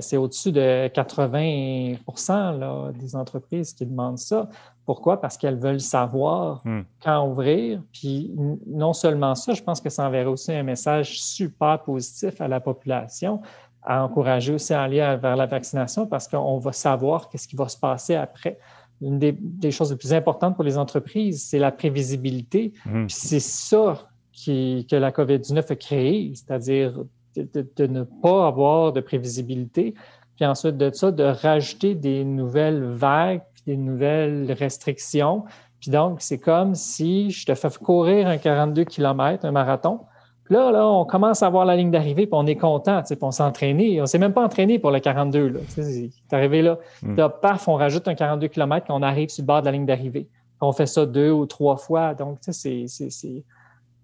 c'est 0.00 0.16
au-dessus 0.16 0.52
de 0.52 0.88
80% 0.88 2.92
des 2.92 3.16
entreprises 3.16 3.72
qui 3.72 3.86
demandent 3.86 4.18
ça. 4.18 4.48
Pourquoi? 4.86 5.20
Parce 5.20 5.36
qu'elles 5.36 5.58
veulent 5.58 5.80
savoir 5.80 6.62
hmm. 6.64 6.82
quand 7.02 7.28
ouvrir. 7.28 7.82
Puis 7.92 8.32
non 8.66 8.92
seulement 8.92 9.34
ça, 9.34 9.52
je 9.52 9.62
pense 9.62 9.80
que 9.80 9.90
ça 9.90 10.06
enverrait 10.06 10.30
aussi 10.30 10.52
un 10.52 10.62
message 10.62 11.20
super 11.20 11.82
positif 11.82 12.40
à 12.40 12.46
la 12.46 12.60
population, 12.60 13.42
à 13.86 14.04
encourager 14.04 14.52
aussi 14.52 14.74
à 14.74 14.82
aller 14.82 14.98
vers 14.98 15.36
la 15.36 15.46
vaccination 15.46 16.06
parce 16.06 16.28
qu'on 16.28 16.58
va 16.58 16.72
savoir 16.72 17.28
qu'est-ce 17.28 17.48
qui 17.48 17.56
va 17.56 17.68
se 17.68 17.78
passer 17.78 18.14
après. 18.14 18.58
Une 19.00 19.18
des, 19.18 19.70
choses 19.70 19.90
les 19.90 19.96
plus 19.96 20.12
importantes 20.12 20.54
pour 20.54 20.64
les 20.64 20.78
entreprises, 20.78 21.44
c'est 21.44 21.58
la 21.58 21.70
prévisibilité. 21.70 22.72
Puis 22.84 23.16
c'est 23.16 23.40
ça 23.40 24.08
qui, 24.32 24.86
que 24.90 24.96
la 24.96 25.10
COVID-19 25.10 25.72
a 25.72 25.76
créé, 25.76 26.32
c'est-à-dire 26.34 27.04
de, 27.36 27.66
de, 27.76 27.86
ne 27.86 28.02
pas 28.02 28.46
avoir 28.46 28.92
de 28.92 29.00
prévisibilité. 29.00 29.94
Puis 30.36 30.46
ensuite 30.46 30.76
de 30.76 30.90
ça, 30.92 31.10
de 31.10 31.24
rajouter 31.24 31.94
des 31.94 32.24
nouvelles 32.24 32.84
vagues 32.84 33.42
des 33.66 33.76
nouvelles 33.76 34.50
restrictions. 34.52 35.44
Puis 35.80 35.90
donc, 35.90 36.22
c'est 36.22 36.38
comme 36.38 36.74
si 36.74 37.30
je 37.30 37.44
te 37.44 37.54
fais 37.54 37.68
courir 37.82 38.28
un 38.28 38.38
42 38.38 38.84
km, 38.84 39.44
un 39.44 39.50
marathon. 39.50 40.00
Là, 40.48 40.70
là, 40.70 40.86
on 40.86 41.04
commence 41.04 41.42
à 41.42 41.50
voir 41.50 41.64
la 41.64 41.76
ligne 41.76 41.90
d'arrivée, 41.90 42.26
puis 42.26 42.34
on 42.34 42.46
est 42.46 42.56
content, 42.56 43.02
puis 43.02 43.16
on 43.20 43.30
s'est 43.30 43.42
entraîné. 43.42 43.98
On 43.98 44.02
ne 44.02 44.06
s'est 44.06 44.18
même 44.18 44.32
pas 44.32 44.44
entraîné 44.44 44.78
pour 44.78 44.90
le 44.90 45.00
42. 45.00 45.48
Là. 45.48 45.60
C'est 45.68 46.10
arrivé 46.32 46.62
là. 46.62 46.78
Mm. 47.02 47.16
Là, 47.16 47.28
paf, 47.28 47.66
on 47.68 47.74
rajoute 47.74 48.06
un 48.08 48.14
42 48.14 48.48
km, 48.48 48.84
puis 48.84 48.94
on 48.96 49.02
arrive 49.02 49.28
sur 49.28 49.42
le 49.42 49.46
bord 49.46 49.60
de 49.60 49.66
la 49.66 49.72
ligne 49.72 49.86
d'arrivée. 49.86 50.28
On 50.60 50.72
fait 50.72 50.86
ça 50.86 51.04
deux 51.04 51.30
ou 51.30 51.46
trois 51.46 51.76
fois. 51.76 52.14
Donc, 52.14 52.38
c'est, 52.40 52.86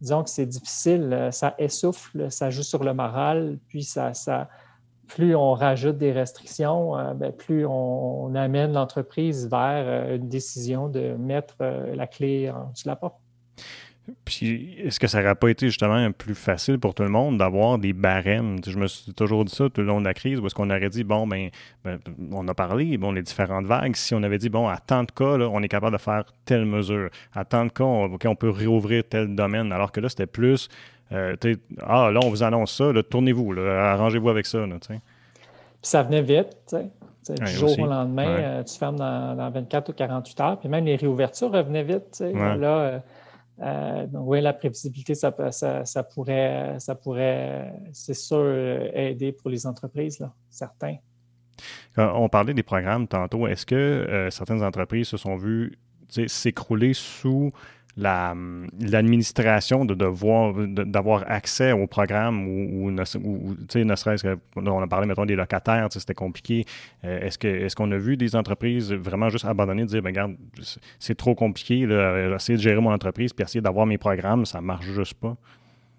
disons 0.01 0.23
que 0.23 0.31
c'est 0.31 0.47
difficile. 0.47 1.29
Ça 1.31 1.55
essouffle, 1.59 2.31
ça 2.31 2.51
joue 2.51 2.63
sur 2.63 2.83
le 2.83 2.93
moral, 2.93 3.59
puis 3.69 3.85
ça, 3.85 4.13
ça, 4.13 4.49
plus 5.15 5.37
on 5.37 5.53
rajoute 5.53 5.99
des 5.99 6.13
restrictions, 6.13 6.97
euh, 6.97 7.15
ben, 7.15 7.33
plus 7.33 7.67
on, 7.67 8.35
amène 8.35 8.73
l'entreprise 8.73 9.49
vers 9.49 9.85
euh, 9.87 10.17
une 10.17 10.29
décision 10.29 10.89
de 10.89 11.15
mettre 11.19 11.57
euh, 11.61 11.95
la 11.95 12.07
clé 12.07 12.51
en 12.51 12.71
dessous 12.71 12.85
de 12.85 12.89
la 12.89 12.97
porte. 12.97 13.17
Puis, 14.25 14.75
est-ce 14.79 14.99
que 14.99 15.07
ça 15.07 15.23
n'aurait 15.23 15.37
pas 15.37 15.49
été 15.49 15.67
justement 15.67 16.11
plus 16.11 16.35
facile 16.35 16.79
pour 16.79 16.93
tout 16.95 17.05
le 17.05 17.09
monde 17.09 17.39
d'avoir 17.39 17.79
des 17.79 17.93
barèmes? 17.93 18.59
Je 18.67 18.77
me 18.77 18.89
suis 18.89 19.13
toujours 19.13 19.45
dit 19.45 19.55
ça 19.55 19.69
tout 19.71 19.81
le 19.81 19.87
long 19.87 20.01
de 20.01 20.05
la 20.05 20.15
crise, 20.15 20.41
où 20.41 20.47
est-ce 20.47 20.55
qu'on 20.55 20.71
aurait 20.71 20.89
dit, 20.89 21.05
bon, 21.05 21.27
ben, 21.27 21.51
ben, 21.85 21.99
on 22.33 22.47
a 22.49 22.55
parlé, 22.55 22.99
bon, 22.99 23.13
les 23.13 23.23
différentes 23.23 23.67
vagues, 23.67 23.95
si 23.95 24.15
on 24.15 24.23
avait 24.25 24.39
dit, 24.39 24.49
bon, 24.49 24.67
à 24.69 24.79
tant 24.79 25.05
de 25.05 25.11
cas, 25.13 25.39
on 25.39 25.63
est 25.63 25.69
capable 25.69 25.97
de 25.97 26.03
faire 26.03 26.25
telle 26.45 26.65
mesure, 26.65 27.11
à 27.33 27.45
tant 27.45 27.65
de 27.65 27.71
cas, 27.71 27.85
on 27.85 28.37
peut 28.37 28.51
réouvrir 28.51 29.05
tel 29.09 29.35
domaine, 29.37 29.71
alors 29.71 29.93
que 29.93 30.01
là, 30.01 30.09
c'était 30.09 30.27
plus, 30.27 30.69
euh, 31.13 31.37
ah, 31.83 32.11
là, 32.11 32.21
on 32.25 32.29
vous 32.29 32.43
annonce 32.43 32.77
ça, 32.77 32.91
tournez-vous, 33.09 33.55
arrangez-vous 33.59 34.31
avec 34.31 34.47
ça. 34.47 34.65
Puis 34.89 34.99
ça 35.83 36.03
venait 36.03 36.23
vite, 36.23 36.75
du 37.29 37.47
jour 37.47 37.79
au 37.79 37.87
lendemain, 37.87 38.29
euh, 38.29 38.63
tu 38.65 38.79
fermes 38.79 38.97
dans, 38.97 39.51
24 39.51 39.91
ou 39.91 39.93
48 39.93 40.41
heures, 40.41 40.59
puis 40.59 40.69
même 40.69 40.85
les 40.85 40.97
réouvertures 40.97 41.53
revenaient 41.53 41.85
vite. 41.85 42.21
Là, 42.21 42.79
euh, 42.79 42.99
donc, 43.59 44.25
oui, 44.27 44.41
la 44.41 44.53
prévisibilité, 44.53 45.15
ça, 45.15 45.31
pourrait, 45.33 46.79
ça 46.79 46.95
pourrait 46.95 47.73
c'est 47.93 48.15
sûr, 48.15 48.45
aider 48.95 49.33
pour 49.33 49.51
les 49.51 49.67
entreprises, 49.67 50.19
là, 50.21 50.33
certains. 50.51 50.97
On 51.97 52.29
parlait 52.29 52.55
des 52.55 52.63
programmes 52.63 53.07
tantôt. 53.07 53.47
Est-ce 53.47 53.67
que 53.67 54.29
certaines 54.31 54.63
entreprises 54.63 55.09
se 55.09 55.17
sont 55.17 55.37
vues 55.37 55.79
s'écrouler 56.27 56.93
sous 56.93 57.51
l'administration 57.97 59.85
de 59.85 59.95
devoir 59.95 60.55
d'avoir 60.67 61.31
accès 61.31 61.73
au 61.73 61.87
programme 61.87 62.49
ou, 62.49 62.91
ne, 62.91 63.05
serait-ce 63.05 64.23
que 64.23 64.39
on 64.57 64.83
a 64.83 64.87
parlé 64.87 65.07
mettons 65.07 65.27
des 65.27 65.37
locataires 65.37 65.89
c'était 65.91 66.15
compliqué 66.15 66.65
euh, 67.05 67.21
est-ce 67.21 67.37
que 67.37 67.49
est-ce 67.49 67.77
qu'on 67.77 67.93
a 67.93 67.99
vu 67.99 68.17
des 68.17 68.35
entreprises 68.35 68.93
vraiment 68.95 69.29
juste 69.29 69.45
abandonner 69.45 69.85
dire 69.85 70.01
ben 70.01 70.09
regarde 70.09 70.37
c'est 70.99 71.17
trop 71.17 71.35
compliqué 71.35 71.85
là, 71.85 72.35
essayer 72.35 72.57
de 72.57 72.63
gérer 72.63 72.81
mon 72.81 72.93
entreprise 72.93 73.35
puis 73.35 73.45
essayer 73.45 73.61
d'avoir 73.61 73.85
mes 73.85 73.99
programmes 73.99 74.47
ça 74.47 74.63
marche 74.63 74.87
juste 74.87 75.15
pas? 75.15 75.37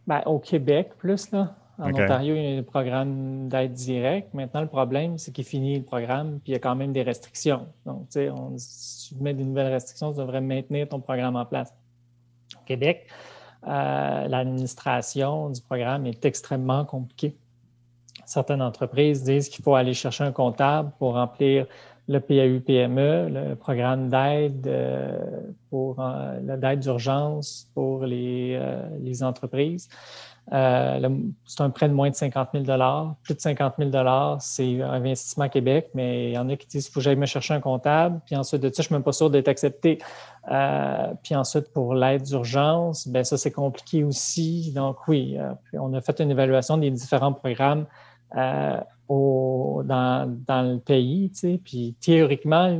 Ben, 0.07 0.21
au 0.25 0.39
Québec 0.39 0.93
plus 0.97 1.31
là 1.31 1.55
en 1.79 1.89
Ontario, 1.89 2.35
il 2.35 2.43
y 2.43 2.55
a 2.55 2.59
un 2.59 2.63
programme 2.63 3.49
d'aide 3.49 3.73
directe. 3.73 4.33
Maintenant, 4.33 4.61
le 4.61 4.67
problème, 4.67 5.17
c'est 5.17 5.31
qu'il 5.31 5.43
finit 5.43 5.77
le 5.77 5.83
programme, 5.83 6.39
puis 6.39 6.51
il 6.51 6.53
y 6.53 6.55
a 6.55 6.59
quand 6.59 6.75
même 6.75 6.93
des 6.93 7.01
restrictions. 7.01 7.65
Donc, 7.85 8.09
tu 8.09 8.19
sais, 8.19 8.31
si 8.57 9.15
tu 9.15 9.23
mets 9.23 9.33
des 9.33 9.43
nouvelles 9.43 9.73
restrictions, 9.73 10.11
tu 10.11 10.19
devrais 10.19 10.41
maintenir 10.41 10.87
ton 10.87 10.99
programme 10.99 11.35
en 11.35 11.45
place. 11.45 11.73
Québec, 12.65 13.07
euh, 13.67 14.27
l'administration 14.27 15.49
du 15.49 15.61
programme 15.61 16.05
est 16.05 16.25
extrêmement 16.25 16.85
compliquée. 16.85 17.37
Certaines 18.25 18.61
entreprises 18.61 19.23
disent 19.23 19.49
qu'il 19.49 19.63
faut 19.63 19.75
aller 19.75 19.93
chercher 19.93 20.23
un 20.23 20.31
comptable 20.31 20.91
pour 20.99 21.13
remplir 21.13 21.65
le 22.07 22.19
PAU-PME, 22.19 23.29
le 23.29 23.55
programme 23.55 24.09
d'aide 24.09 24.67
euh, 24.67 25.19
pour 25.69 25.99
euh, 25.99 26.75
d'urgence 26.75 27.69
pour 27.73 28.05
les, 28.05 28.59
les 28.99 29.23
entreprises. 29.23 29.87
Euh, 30.51 31.09
c'est 31.45 31.61
un 31.61 31.69
prêt 31.69 31.87
de 31.87 31.93
moins 31.93 32.09
de 32.09 32.15
50 32.15 32.49
000 32.53 32.65
Plus 33.23 33.33
de 33.33 33.39
50 33.39 33.75
000 33.79 34.37
c'est 34.39 34.81
un 34.81 34.91
investissement 34.91 35.47
Québec, 35.47 35.89
mais 35.93 36.31
il 36.31 36.33
y 36.33 36.37
en 36.37 36.49
a 36.49 36.55
qui 36.57 36.67
disent 36.67 36.85
qu'il 36.85 36.93
faut 36.93 36.99
que 36.99 37.03
j'aille 37.03 37.15
me 37.15 37.25
chercher 37.25 37.53
un 37.53 37.61
comptable. 37.61 38.19
Puis 38.25 38.35
ensuite 38.35 38.61
de 38.61 38.67
ça, 38.67 38.75
je 38.77 38.81
ne 38.81 38.83
suis 38.85 38.93
même 38.93 39.03
pas 39.03 39.13
sûr 39.13 39.29
d'être 39.29 39.47
accepté. 39.47 39.99
Euh, 40.51 41.13
puis 41.23 41.35
ensuite, 41.35 41.71
pour 41.71 41.95
l'aide 41.95 42.23
d'urgence, 42.23 43.07
ben 43.07 43.23
ça, 43.23 43.37
c'est 43.37 43.51
compliqué 43.51 44.03
aussi. 44.03 44.71
Donc 44.75 45.07
oui, 45.07 45.37
euh, 45.39 45.53
on 45.79 45.93
a 45.93 46.01
fait 46.01 46.19
une 46.19 46.31
évaluation 46.31 46.77
des 46.77 46.91
différents 46.91 47.33
programmes 47.33 47.85
au, 49.07 49.83
dans, 49.85 50.37
dans, 50.47 50.73
le 50.73 50.79
pays. 50.79 51.31
Puis 51.63 51.95
théoriquement, 52.01 52.79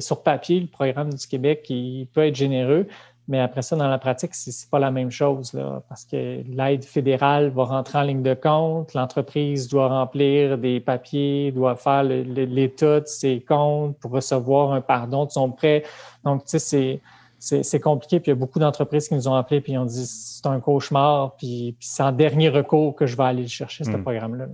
sur 0.00 0.22
papier, 0.22 0.60
le 0.60 0.66
programme 0.66 1.12
du 1.12 1.26
Québec, 1.26 1.66
il 1.68 2.08
peut 2.12 2.26
être 2.26 2.34
généreux, 2.34 2.88
mais 3.28 3.40
après 3.40 3.62
ça, 3.62 3.74
dans 3.74 3.88
la 3.88 3.98
pratique, 3.98 4.34
c'est 4.34 4.50
n'est 4.50 4.70
pas 4.70 4.78
la 4.78 4.92
même 4.92 5.10
chose, 5.10 5.52
là, 5.52 5.82
parce 5.88 6.04
que 6.04 6.42
l'aide 6.48 6.84
fédérale 6.84 7.50
va 7.50 7.64
rentrer 7.64 7.98
en 7.98 8.02
ligne 8.02 8.22
de 8.22 8.34
compte, 8.34 8.94
l'entreprise 8.94 9.68
doit 9.68 9.88
remplir 9.88 10.58
des 10.58 10.78
papiers, 10.78 11.50
doit 11.50 11.74
faire 11.74 12.04
l'état 12.04 13.00
de 13.00 13.06
ses 13.06 13.40
comptes 13.40 13.98
pour 13.98 14.12
recevoir 14.12 14.72
un 14.72 14.80
pardon 14.80 15.24
de 15.24 15.30
son 15.30 15.50
prêt. 15.50 15.82
Donc, 16.24 16.44
tu 16.44 16.58
sais, 16.60 17.00
c'est 17.38 17.80
compliqué. 17.80 18.20
Puis 18.20 18.30
il 18.30 18.34
y 18.34 18.36
a 18.36 18.36
beaucoup 18.36 18.60
d'entreprises 18.60 19.08
qui 19.08 19.14
nous 19.14 19.26
ont 19.26 19.34
appelés 19.34 19.60
puis 19.60 19.76
ont 19.76 19.86
dit 19.86 20.06
c'est 20.06 20.46
un 20.46 20.60
cauchemar, 20.60 21.34
puis, 21.36 21.74
c'est 21.80 22.04
en 22.04 22.12
dernier 22.12 22.48
recours 22.48 22.94
que 22.94 23.06
je 23.06 23.16
vais 23.16 23.24
aller 23.24 23.48
chercher, 23.48 23.82
ce 23.82 23.90
hmm. 23.90 24.02
programme-là. 24.02 24.46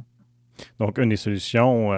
Donc, 0.81 0.97
une 0.97 1.11
des 1.11 1.17
solutions, 1.17 1.91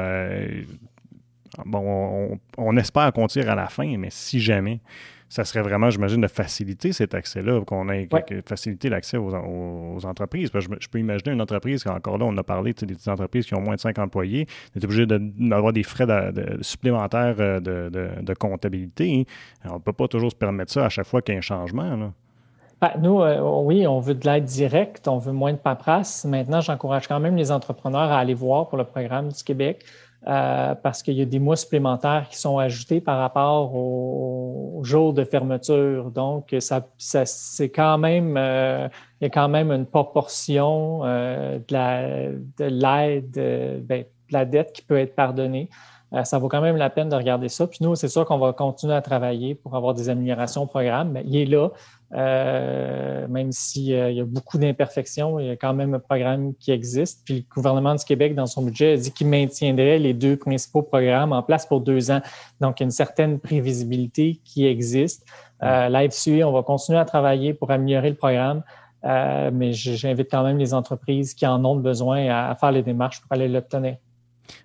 bon, 1.65 2.39
on, 2.57 2.77
espère 2.77 3.13
qu'on 3.13 3.29
tire 3.29 3.49
à 3.49 3.55
la 3.55 3.69
fin, 3.69 3.97
mais 3.97 4.09
si 4.11 4.41
jamais, 4.41 4.81
ça 5.29 5.45
serait 5.45 5.63
vraiment, 5.63 5.91
j'imagine, 5.91 6.21
de 6.21 6.29
faciliter 6.29 6.93
cet 6.93 7.15
accès-là, 7.15 7.61
qu'on 7.65 7.89
ait 7.89 8.09
faciliter 8.47 8.89
l'accès 8.89 9.17
aux, 9.17 10.05
entreprises. 10.05 10.51
je, 10.55 10.89
peux 10.89 10.99
imaginer 10.99 11.33
une 11.33 11.41
entreprise, 11.41 11.87
encore 11.87 12.19
là, 12.19 12.27
on 12.27 12.37
a 12.37 12.43
parlé 12.43 12.73
des 12.73 13.09
entreprises 13.09 13.47
qui 13.47 13.55
ont 13.55 13.61
moins 13.61 13.75
de 13.75 13.81
5 13.81 13.99
employés, 13.99 14.47
d'être 14.75 14.85
obligé 14.85 15.07
d'avoir 15.07 15.73
des 15.73 15.83
frais 15.83 16.07
supplémentaires 16.61 17.37
euh, 17.39 17.61
de, 17.61 18.35
comptabilité. 18.35 19.27
on 19.65 19.75
ne 19.75 19.79
peut 19.79 19.93
pas 19.93 20.09
toujours 20.09 20.31
se 20.31 20.37
permettre 20.37 20.73
ça 20.73 20.85
à 20.85 20.89
chaque 20.89 21.07
fois 21.07 21.23
qu'il 21.23 21.35
y 21.35 21.37
a 21.37 21.39
un 21.39 21.43
changement. 21.43 22.13
Ben, 22.81 22.91
nous, 23.01 23.23
euh, 23.23 23.41
oui, 23.63 23.87
on 23.87 24.01
veut 24.01 24.15
de 24.15 24.29
l'aide 24.29 24.45
directe, 24.45 25.09
on 25.09 25.19
veut 25.19 25.33
moins 25.33 25.53
de 25.53 25.59
paperasse. 25.59 26.25
Maintenant, 26.25 26.61
j'encourage 26.61 27.09
quand 27.09 27.21
même 27.21 27.37
les 27.37 27.51
entrepreneurs 27.51 28.13
à 28.13 28.19
aller 28.19 28.35
voir 28.35 28.69
pour 28.69 28.77
le 28.77 28.85
programme 28.85 29.29
du 29.29 29.43
Québec. 29.43 29.85
Euh, 30.27 30.75
parce 30.75 31.03
qu'il 31.03 31.15
y 31.15 31.21
a 31.21 31.27
des 31.27 31.39
mois 31.39 31.57
supplémentaires 31.57 32.27
qui 32.31 32.39
sont 32.39 32.57
ajoutés 32.57 33.03
par 33.03 33.19
rapport 33.19 33.75
au, 33.75 34.81
jour 34.83 35.13
de 35.13 35.25
fermeture. 35.25 36.11
Donc, 36.11 36.55
c'est 36.99 37.69
quand 37.69 37.99
même, 37.99 38.37
euh, 38.39 38.89
il 39.21 39.25
y 39.25 39.27
a 39.27 39.31
quand 39.31 39.49
même 39.49 39.71
une 39.71 39.85
proportion 39.85 41.03
euh, 41.05 41.59
de 41.59 42.65
l'aide, 42.65 43.85
ben, 43.87 44.03
de 44.03 44.33
la 44.33 44.45
dette 44.47 44.73
qui 44.73 44.83
peut 44.83 44.99
être 44.99 45.15
pardonnée. 45.15 45.69
ça 46.23 46.39
vaut 46.39 46.49
quand 46.49 46.61
même 46.63 46.77
la 46.77 46.91
peine 46.91 47.11
de 47.11 47.17
regarder 47.17 47.49
ça. 47.49 47.67
Puis 47.67 47.79
nous, 47.83 47.95
c'est 47.95 48.09
sûr 48.09 48.25
qu'on 48.25 48.39
va 48.39 48.53
continuer 48.55 48.95
à 48.95 49.03
travailler 49.03 49.55
pour 49.55 49.75
avoir 49.77 49.93
des 49.93 50.09
améliorations 50.09 50.63
au 50.63 50.67
programme, 50.67 51.13
mais 51.13 51.23
il 51.27 51.37
est 51.37 51.47
là. 51.47 51.69
Euh, 52.15 53.27
même 53.27 53.51
s'il 53.51 53.93
euh, 53.93 54.11
y 54.13 54.21
a 54.21 54.25
beaucoup 54.25 54.57
d'imperfections, 54.57 55.41
il 55.41 55.47
y 55.47 55.51
a 55.51 55.57
quand 55.57 55.75
même 55.75 55.95
un 55.95 55.99
programme 55.99 56.55
qui 56.55 56.71
existe. 56.71 57.23
Puis 57.25 57.35
le 57.35 57.55
gouvernement 57.55 57.95
du 57.95 58.05
Québec, 58.05 58.35
dans 58.37 58.47
son 58.47 58.63
budget, 58.63 58.93
a 58.93 58.97
dit 58.97 59.11
qu'il 59.11 59.27
maintiendrait 59.27 59.99
les 59.99 60.15
deux 60.15 60.37
principaux 60.37 60.83
programmes 60.83 61.33
en 61.33 61.43
place 61.43 61.67
pour 61.67 61.81
deux 61.81 62.11
ans. 62.13 62.21
Donc, 62.61 62.79
il 62.79 62.83
y 62.83 62.85
a 62.85 62.87
une 62.87 62.91
certaine 62.93 63.41
prévisibilité 63.41 64.41
qui 64.45 64.67
existe. 64.67 65.27
Euh, 65.63 65.89
on 66.45 66.53
va 66.53 66.63
continuer 66.63 66.99
à 66.99 67.05
travailler 67.05 67.55
pour 67.55 67.71
améliorer 67.71 68.11
le 68.11 68.17
programme, 68.17 68.63
euh, 69.05 69.51
mais 69.53 69.73
j'invite 69.73 70.31
quand 70.31 70.45
même 70.45 70.59
les 70.59 70.75
entreprises 70.75 71.35
qui 71.35 71.47
en 71.47 71.65
ont 71.65 71.77
besoin 71.77 72.29
à 72.29 72.55
faire 72.55 72.71
les 72.71 72.83
démarches 72.83 73.21
pour 73.23 73.33
aller 73.33 73.49
l'obtenir. 73.49 73.97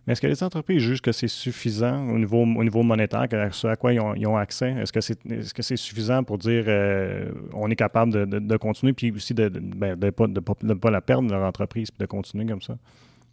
Mais 0.05 0.13
est-ce 0.13 0.21
que 0.21 0.27
les 0.27 0.43
entreprises 0.43 0.81
jugent 0.81 1.01
que 1.01 1.11
c'est 1.11 1.27
suffisant 1.27 2.07
au 2.09 2.17
niveau, 2.17 2.41
au 2.43 2.63
niveau 2.63 2.83
monétaire, 2.83 3.27
ce 3.51 3.67
à 3.67 3.75
quoi 3.75 3.93
ils 3.93 3.99
ont, 3.99 4.37
accès? 4.37 4.71
Est-ce 4.71 4.93
que 4.93 5.01
c'est 5.01 5.25
est 5.25 5.59
-ce 5.59 5.75
suffisant 5.75 6.23
pour 6.23 6.37
dire 6.37 6.65
euh, 6.67 7.31
on 7.53 7.69
est 7.69 7.75
capable 7.75 8.11
de, 8.11 8.39
de, 8.39 8.57
continuer, 8.57 8.93
puis 8.93 9.11
aussi 9.11 9.33
de 9.33 9.43
ne 9.43 9.59
ben, 9.75 9.95
de, 9.95 10.09
pas, 10.09 10.27
pas, 10.27 10.91
la 10.91 11.01
perdre, 11.01 11.29
leur 11.31 11.43
entreprise, 11.43 11.91
puis 11.91 11.99
de 11.99 12.05
continuer 12.05 12.45
comme 12.45 12.61
ça? 12.61 12.77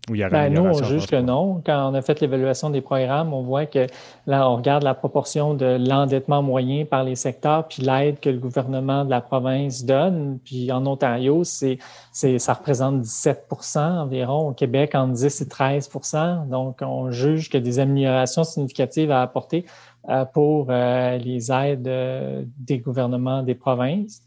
Ben, 0.09 0.53
nous, 0.53 0.63
on 0.63 0.85
juge 0.85 1.07
que 1.07 1.17
non. 1.17 1.61
Quand 1.67 1.91
on 1.91 1.95
a 1.95 2.01
fait 2.01 2.21
l'évaluation 2.21 2.71
des 2.71 2.81
programmes, 2.81 3.35
on 3.35 3.43
voit 3.43 3.67
que 3.67 3.89
là, 4.27 4.49
on 4.49 4.57
regarde 4.57 4.85
la 4.85 4.95
proportion 4.95 5.55
de 5.55 5.79
l'endettement 5.81 6.43
moyen 6.43 6.85
par 6.85 7.03
les 7.03 7.17
secteurs, 7.17 7.67
puis 7.67 7.83
l'aide 7.83 8.21
que 8.21 8.31
le 8.31 8.39
gouvernement 8.39 9.05
de 9.05 9.11
la 9.11 9.21
province 9.21 9.85
donne. 9.85 10.39
Puis 10.45 10.71
en 10.71 10.87
Ontario, 10.87 11.43
c'est, 11.43 11.79
ça 12.13 12.55
représente 12.55 13.03
17% 13.03 13.79
environ. 13.79 14.49
Au 14.49 14.53
Québec, 14.53 14.95
entre 14.95 15.15
10 15.15 15.41
et 15.41 15.45
13% 15.45 16.49
Donc, 16.49 16.79
on 16.83 17.11
juge 17.11 17.51
a 17.53 17.61
des 17.61 17.79
améliorations 17.81 18.45
significatives 18.45 19.11
à 19.11 19.23
apporter 19.23 19.65
euh, 20.09 20.25
pour 20.25 20.69
euh, 20.71 21.19
les 21.19 21.51
aides 21.51 21.89
euh, 21.89 22.45
des 22.59 22.79
gouvernements 22.79 23.43
des 23.43 23.57
provinces. 23.57 24.23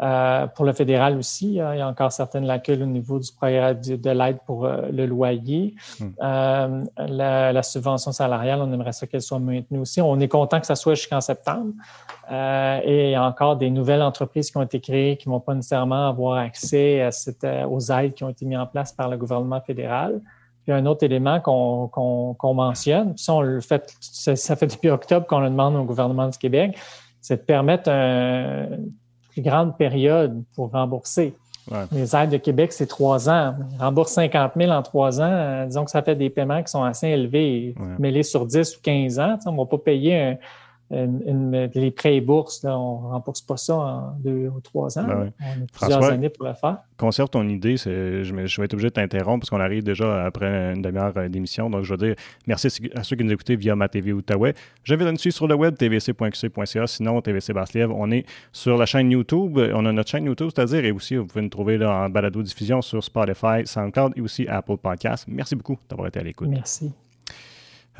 Euh, 0.00 0.46
pour 0.46 0.64
le 0.64 0.72
fédéral 0.72 1.16
aussi, 1.16 1.60
hein, 1.60 1.74
il 1.74 1.78
y 1.78 1.80
a 1.80 1.88
encore 1.88 2.12
certaines 2.12 2.46
lacunes 2.46 2.82
au 2.82 2.86
niveau 2.86 3.18
du 3.18 3.32
programme 3.32 3.80
de, 3.80 4.10
l'aide 4.10 4.38
pour 4.46 4.64
euh, 4.64 4.82
le 4.92 5.06
loyer. 5.06 5.74
Hmm. 5.98 6.10
Euh, 6.22 6.84
la, 6.98 7.62
subvention 7.62 8.12
salariale, 8.12 8.60
on 8.62 8.72
aimerait 8.72 8.92
ça 8.92 9.06
qu'elle 9.08 9.22
soit 9.22 9.40
maintenue 9.40 9.80
aussi. 9.80 10.00
On 10.00 10.20
est 10.20 10.28
content 10.28 10.60
que 10.60 10.66
ça 10.66 10.76
soit 10.76 10.94
jusqu'en 10.94 11.20
septembre. 11.20 11.72
et 12.30 13.08
il 13.08 13.10
y 13.10 13.14
a 13.14 13.24
encore 13.24 13.56
des 13.56 13.70
nouvelles 13.70 14.02
entreprises 14.02 14.50
qui 14.50 14.56
ont 14.56 14.62
été 14.62 14.80
créées 14.80 15.16
qui 15.16 15.28
ne 15.28 15.34
vont 15.34 15.40
pas 15.40 15.54
nécessairement 15.54 16.08
avoir 16.08 16.38
accès 16.38 17.02
à 17.02 17.68
aux 17.68 17.80
aides 17.90 18.14
qui 18.14 18.24
ont 18.24 18.28
été 18.28 18.44
mises 18.44 18.58
en 18.58 18.66
place 18.66 18.92
par 18.92 19.08
le 19.08 19.16
gouvernement 19.16 19.60
fédéral. 19.60 20.20
Puis 20.62 20.72
un 20.72 20.86
autre 20.86 21.02
élément 21.04 21.40
qu'on 21.40 22.54
mentionne, 22.54 23.14
puis 23.14 23.24
ça, 23.24 23.34
on 23.34 23.40
le 23.40 23.60
fait, 23.60 23.92
ça, 24.00 24.36
ça 24.36 24.54
fait 24.54 24.66
depuis 24.66 24.90
octobre 24.90 25.26
qu'on 25.26 25.40
le 25.40 25.50
demande 25.50 25.74
au 25.76 25.84
gouvernement 25.84 26.28
du 26.28 26.38
Québec, 26.38 26.78
c'est 27.20 27.38
de 27.38 27.42
permettre 27.42 27.90
un, 27.90 28.68
grande 29.40 29.76
période 29.76 30.42
pour 30.54 30.70
rembourser. 30.70 31.34
Les 31.92 32.16
aides 32.16 32.30
de 32.30 32.38
Québec, 32.38 32.72
c'est 32.72 32.86
trois 32.86 33.28
ans. 33.28 33.54
Ils 33.74 33.82
remboursent 33.82 34.12
50 34.12 34.52
000 34.56 34.70
en 34.70 34.82
trois 34.82 35.20
ans. 35.20 35.30
Euh, 35.30 35.66
disons 35.66 35.84
que 35.84 35.90
ça 35.90 36.02
fait 36.02 36.14
des 36.14 36.30
paiements 36.30 36.62
qui 36.62 36.70
sont 36.70 36.82
assez 36.82 37.08
élevés. 37.08 37.74
Mêlés 37.98 38.22
sur 38.22 38.46
10 38.46 38.76
ou 38.76 38.80
15 38.82 39.18
ans, 39.18 39.38
on 39.46 39.52
ne 39.52 39.56
va 39.58 39.66
pas 39.66 39.78
payer 39.78 40.18
un, 40.18 40.36
les 40.90 41.90
prêts 41.90 42.16
et 42.16 42.20
bourses, 42.20 42.64
on 42.64 43.02
ne 43.02 43.08
rembourse 43.08 43.42
pas 43.42 43.56
ça 43.56 43.76
en 43.76 44.10
deux 44.18 44.48
ou 44.48 44.60
trois 44.60 44.98
ans. 44.98 45.04
Ben 45.06 45.32
on 45.40 45.62
a 45.62 45.66
plusieurs 45.72 46.04
années 46.04 46.28
pour 46.28 46.46
le 46.46 46.54
faire. 46.54 46.78
Conserve 46.96 47.28
ton 47.28 47.46
idée. 47.48 47.76
Je, 47.76 48.22
je, 48.24 48.34
vais 48.34 48.64
être 48.64 48.74
obligé 48.74 48.88
de 48.88 48.94
t'interrompre 48.94 49.40
parce 49.40 49.50
qu'on 49.50 49.60
arrive 49.60 49.84
déjà 49.84 50.24
après 50.24 50.74
une 50.74 50.82
demi-heure 50.82 51.12
euh, 51.16 51.28
d'émission. 51.28 51.70
Donc, 51.70 51.84
je 51.84 51.92
veux 51.92 51.98
dire 51.98 52.14
merci 52.46 52.68
à 52.94 53.02
ceux 53.02 53.16
qui 53.16 53.24
nous 53.24 53.32
écoutent 53.32 53.50
via 53.50 53.76
ma 53.76 53.88
TV 53.88 54.12
Outaouais. 54.12 54.54
Je 54.82 54.94
vais 54.94 55.10
nous 55.10 55.18
suivre 55.18 55.36
sur 55.36 55.46
le 55.46 55.54
web, 55.54 55.76
tvc.qc.ca. 55.76 56.86
Sinon, 56.86 57.20
TVC 57.20 57.52
Basse-Lièvre, 57.52 57.94
on 57.96 58.10
est 58.10 58.24
sur 58.52 58.76
la 58.76 58.86
chaîne 58.86 59.10
YouTube. 59.10 59.58
On 59.74 59.86
a 59.86 59.92
notre 59.92 60.10
chaîne 60.10 60.24
YouTube, 60.24 60.48
c'est-à-dire, 60.54 60.84
et 60.84 60.92
aussi, 60.92 61.16
vous 61.16 61.26
pouvez 61.26 61.42
nous 61.42 61.48
trouver 61.48 61.84
en 61.84 62.08
balado-diffusion 62.08 62.82
sur 62.82 63.04
Spotify, 63.04 63.64
SoundCloud 63.64 64.14
et 64.16 64.20
aussi 64.20 64.46
Apple 64.48 64.76
Podcasts. 64.78 65.26
Merci 65.28 65.54
beaucoup 65.54 65.76
d'avoir 65.88 66.08
été 66.08 66.20
à 66.20 66.22
l'écoute. 66.22 66.48
Merci. 66.48 66.92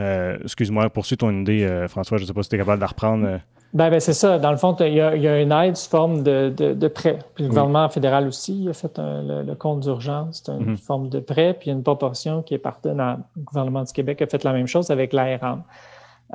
Euh, 0.00 0.38
excuse-moi, 0.42 0.88
poursuis 0.90 1.16
ton 1.16 1.30
idée, 1.30 1.64
euh, 1.64 1.88
François. 1.88 2.18
Je 2.18 2.22
ne 2.22 2.26
sais 2.26 2.32
pas 2.32 2.42
si 2.42 2.48
tu 2.48 2.56
es 2.56 2.58
capable 2.58 2.78
de 2.78 2.82
la 2.82 2.86
reprendre. 2.86 3.26
Euh. 3.26 3.38
Ben, 3.74 3.90
ben, 3.90 4.00
c'est 4.00 4.14
ça. 4.14 4.38
Dans 4.38 4.50
le 4.50 4.56
fond, 4.56 4.74
il 4.80 4.94
y, 4.94 5.00
a, 5.00 5.42
une 5.42 5.52
aide 5.52 5.76
sous 5.76 5.90
forme 5.90 6.22
de, 6.22 6.48
de, 6.48 6.88
prêt. 6.88 7.18
Puis 7.34 7.44
le 7.44 7.50
gouvernement 7.50 7.88
fédéral 7.90 8.26
aussi 8.26 8.66
a 8.68 8.72
fait 8.72 8.98
le, 8.98 9.54
compte 9.54 9.80
d'urgence. 9.80 10.42
C'est 10.44 10.52
une 10.52 10.70
mhm. 10.70 10.76
forme 10.78 11.08
de 11.10 11.20
prêt, 11.20 11.54
puis 11.58 11.70
une 11.70 11.82
proportion 11.82 12.42
qui 12.42 12.54
est 12.54 12.58
partenable. 12.58 13.22
Le 13.36 13.42
gouvernement 13.42 13.82
du 13.82 13.92
Québec 13.92 14.22
a 14.22 14.26
fait 14.26 14.42
la 14.42 14.54
même 14.54 14.66
chose 14.66 14.90
avec 14.90 15.12
l'ARM. 15.12 15.62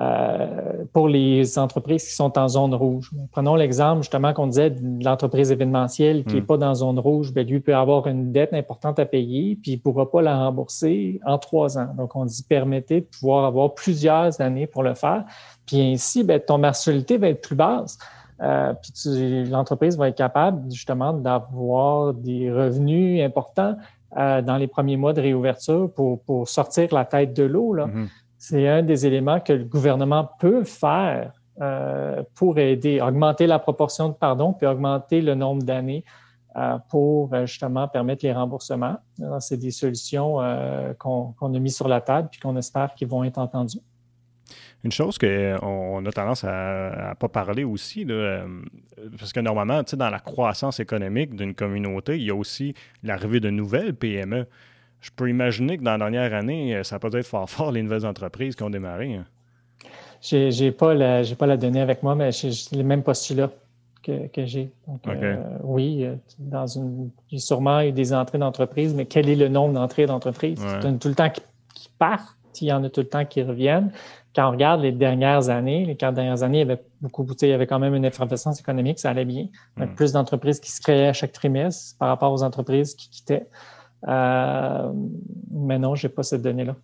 Euh, 0.02 0.86
pour 0.92 1.08
les 1.08 1.60
entreprises 1.60 2.04
qui 2.04 2.16
sont 2.16 2.40
en 2.40 2.48
zone 2.48 2.74
rouge. 2.74 3.12
Prenons 3.32 3.54
l'exemple 3.54 4.02
justement 4.02 4.34
qu'on 4.34 4.48
disait 4.48 4.72
de 4.72 5.04
l'entreprise 5.06 5.52
événementielle 5.52 6.24
qui 6.24 6.34
n'est 6.34 6.42
hmm. 6.42 6.48
pas 6.48 6.58
dans 6.58 6.74
zone 6.74 6.98
rouge, 6.98 7.32
bien, 7.32 7.44
lui 7.44 7.60
peut 7.60 7.76
avoir 7.76 8.08
une 8.08 8.32
dette 8.32 8.54
importante 8.54 8.98
à 8.98 9.06
payer, 9.06 9.56
puis 9.62 9.74
il 9.74 9.76
ne 9.76 9.82
pourra 9.82 10.10
pas 10.10 10.24
la 10.24 10.36
rembourser 10.36 11.22
en 11.28 11.38
trois 11.38 11.78
ans. 11.78 11.94
Donc, 11.96 12.16
on 12.16 12.26
dit 12.26 12.42
permettez 12.42 13.02
de 13.02 13.06
pouvoir 13.06 13.46
avoir 13.46 13.76
plusieurs 13.76 14.42
années 14.42 14.66
pour 14.66 14.82
le 14.82 14.96
faire, 14.96 15.26
puis 15.68 15.80
ainsi, 15.80 16.24
bien, 16.24 16.40
ton 16.40 16.58
mensualité 16.58 17.18
va 17.18 17.30
être 17.30 17.42
plus 17.42 17.56
basse. 17.56 18.00
Euh, 18.42 18.74
puis 18.74 19.46
l'entreprise 19.46 19.96
va 19.96 20.10
être 20.10 20.18
capable 20.18 20.72
justement 20.72 21.14
d'avoir 21.14 22.16
des 22.16 22.52
revenus 22.52 23.24
importants 23.24 23.76
euh, 24.18 24.42
dans 24.42 24.58
les 24.58 24.68
premiers 24.68 24.98
mois 24.98 25.14
de 25.14 25.22
réouverture 25.22 25.92
pour, 25.94 26.20
pour 26.24 26.50
sortir 26.50 26.92
la 26.92 27.06
tête 27.06 27.36
de 27.36 27.44
l'eau. 27.44 27.76
Là. 27.76 27.86
Hmm 27.86 28.08
c'est 28.44 28.68
un 28.68 28.84
des 28.84 29.06
éléments 29.06 29.40
que 29.40 29.54
le 29.54 29.64
gouvernement 29.64 30.30
peut 30.38 30.66
faire 30.66 31.32
euh, 31.62 32.24
pour 32.36 32.60
aider, 32.60 33.00
augmenter 33.00 33.48
la 33.48 33.58
proportion 33.58 34.10
de 34.10 34.16
pardon, 34.16 34.52
puis 34.52 34.68
augmenter 34.68 35.22
le 35.22 35.34
nombre 35.34 35.64
d'années 35.64 36.04
euh, 36.58 36.78
pour 36.90 37.34
euh, 37.34 37.46
justement 37.46 37.88
permettre 37.88 38.26
les 38.26 38.34
remboursements. 38.34 38.98
C'est 39.40 39.56
des 39.56 39.72
solutions 39.72 40.40
qu'on 41.00 41.54
a 41.54 41.60
mis 41.60 41.72
sur 41.72 41.88
la 41.88 42.02
table 42.02 42.28
puis 42.30 42.42
qu'on 42.42 42.58
espère 42.58 42.94
qu'ils 42.96 43.08
vont 43.08 43.24
être 43.24 43.38
entendues. 43.38 43.80
Une 44.84 44.92
chose 44.92 45.18
qu'on 45.18 46.06
a 46.06 46.12
tendance 46.12 46.44
à 46.44 47.12
ne 47.12 47.14
pas 47.16 47.30
parler 47.30 47.64
aussi, 47.64 48.06
parce 49.18 49.32
que 49.32 49.40
normalement, 49.40 49.84
dans 49.94 50.10
la 50.10 50.20
croissance 50.20 50.82
économique 50.82 51.34
d'une 51.34 51.56
communauté, 51.56 52.18
il 52.18 52.26
y 52.26 52.30
a 52.30 52.36
aussi 52.36 52.74
l'arrivée 53.04 53.40
de 53.40 53.50
nouvelles 53.50 53.94
PME 53.94 54.48
je 55.04 55.12
peux 55.14 55.30
imaginer 55.30 55.78
que 55.78 55.84
dans 55.84 55.92
la 55.92 55.98
dernière 55.98 56.34
année, 56.34 56.76
euh, 56.76 56.84
ça 56.84 56.98
peut 56.98 57.10
être 57.14 57.26
fort 57.26 57.50
fort 57.50 57.72
les 57.74 57.84
nouvelles 57.84 58.06
entreprises 58.06 58.56
qui 58.56 58.64
ont 58.64 58.70
démarré. 58.70 59.16
Hein. 59.16 59.26
Je 60.22 60.64
n'ai 60.64 60.72
pas, 60.72 60.94
la, 60.94 61.24
pas 61.38 61.46
la 61.46 61.58
donnée 61.58 61.82
avec 61.82 62.02
moi, 62.04 62.16
mais 62.16 62.32
c'est 62.32 62.72
les 62.72 62.84
mêmes 62.84 63.04
postulats 63.04 63.52
que, 64.02 64.28
que 64.28 64.46
j'ai. 64.46 64.72
Euh, 65.08 65.36
oui, 65.62 66.06
euh, 66.06 66.16
dans 66.40 66.68
une, 66.68 67.10
il 67.30 67.36
y 67.36 67.38
a 67.38 67.42
sûrement 67.42 67.82
eu 67.82 67.92
des 67.92 68.14
entrées 68.14 68.38
d'entreprise, 68.38 68.94
mais 68.94 69.06
quel 69.06 69.28
est 69.28 69.36
le 69.36 69.50
nombre 69.50 69.74
d'entrées 69.74 70.06
d'entreprise? 70.06 70.58
Il 70.62 70.86
y 70.86 70.88
en 70.88 70.96
a 70.96 70.98
tout 70.98 71.10
le 71.10 71.16
temps 71.16 71.30
qui, 71.30 71.90
partent, 72.00 72.62
il 72.62 72.68
y 72.70 72.72
en 72.72 72.82
a 72.86 72.90
tout 72.90 73.02
le 73.02 73.10
temps 73.10 73.26
qui 73.26 73.44
reviennent. 73.44 73.92
Quand 74.34 74.48
on 74.48 74.52
regarde 74.52 74.82
les 74.82 74.94
dernières 74.94 75.50
années, 75.50 75.86
les 75.86 75.96
quatre 75.98 76.16
dernières 76.16 76.44
années, 76.44 76.62
il 76.62 76.68
y 76.68 76.72
avait 76.72 76.82
beaucoup, 77.02 77.28
il 77.42 77.48
y 77.50 77.52
avait 77.52 77.68
quand 77.68 77.80
même 77.80 77.94
une 77.94 78.06
effervescence 78.06 78.62
économique, 78.62 79.00
ça 79.00 79.10
allait 79.10 79.26
bien. 79.26 79.48
Hmm. 79.76 79.88
Plus 79.96 80.14
d'entreprises 80.14 80.62
qui 80.62 80.72
se 80.72 80.80
créaient 80.80 81.10
à 81.10 81.14
chaque 81.14 81.34
trimestre 81.34 81.98
par 82.00 82.08
rapport 82.08 82.32
aux 82.32 82.44
entreprises 82.44 82.96
qui 82.96 83.10
quittaient. 83.10 83.46
Euh, 84.08 84.92
mais 85.52 85.80
non, 85.80 85.96
je 85.96 86.08
n'ai 86.08 86.14
pas 86.14 86.24
cette 86.24 86.42
donnée-là. 86.42 86.76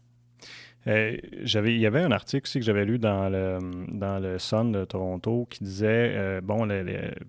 Euh, 0.88 1.18
j'avais, 1.44 1.76
il 1.76 1.80
y 1.80 1.86
avait 1.86 2.02
un 2.02 2.12
article 2.12 2.46
aussi 2.46 2.60
que 2.60 2.66
j'avais 2.66 2.86
lu 2.86 3.00
dans 3.00 3.30
le, 3.30 3.60
dans 3.92 4.18
le 4.20 4.40
Sun 4.40 4.72
de 4.72 4.86
Toronto 4.86 5.46
qui 5.50 5.64
disait, 5.64 6.14
euh, 6.16 6.42
bon, 6.42 6.68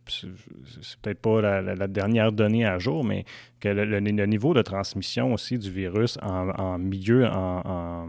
c'est 0.07 1.01
peut-être 1.03 1.21
pas 1.21 1.41
la, 1.61 1.89
dernière 1.89 2.31
donnée 2.31 2.65
à 2.65 2.79
jour, 2.79 3.05
mais 3.05 3.25
que 3.59 3.69
le, 3.69 4.01
niveau 4.01 4.55
de 4.55 4.63
transmission 4.63 5.35
aussi 5.35 5.59
du 5.59 5.71
virus 5.71 6.17
en, 6.23 6.79
milieu, 6.79 7.27
en, 7.27 8.07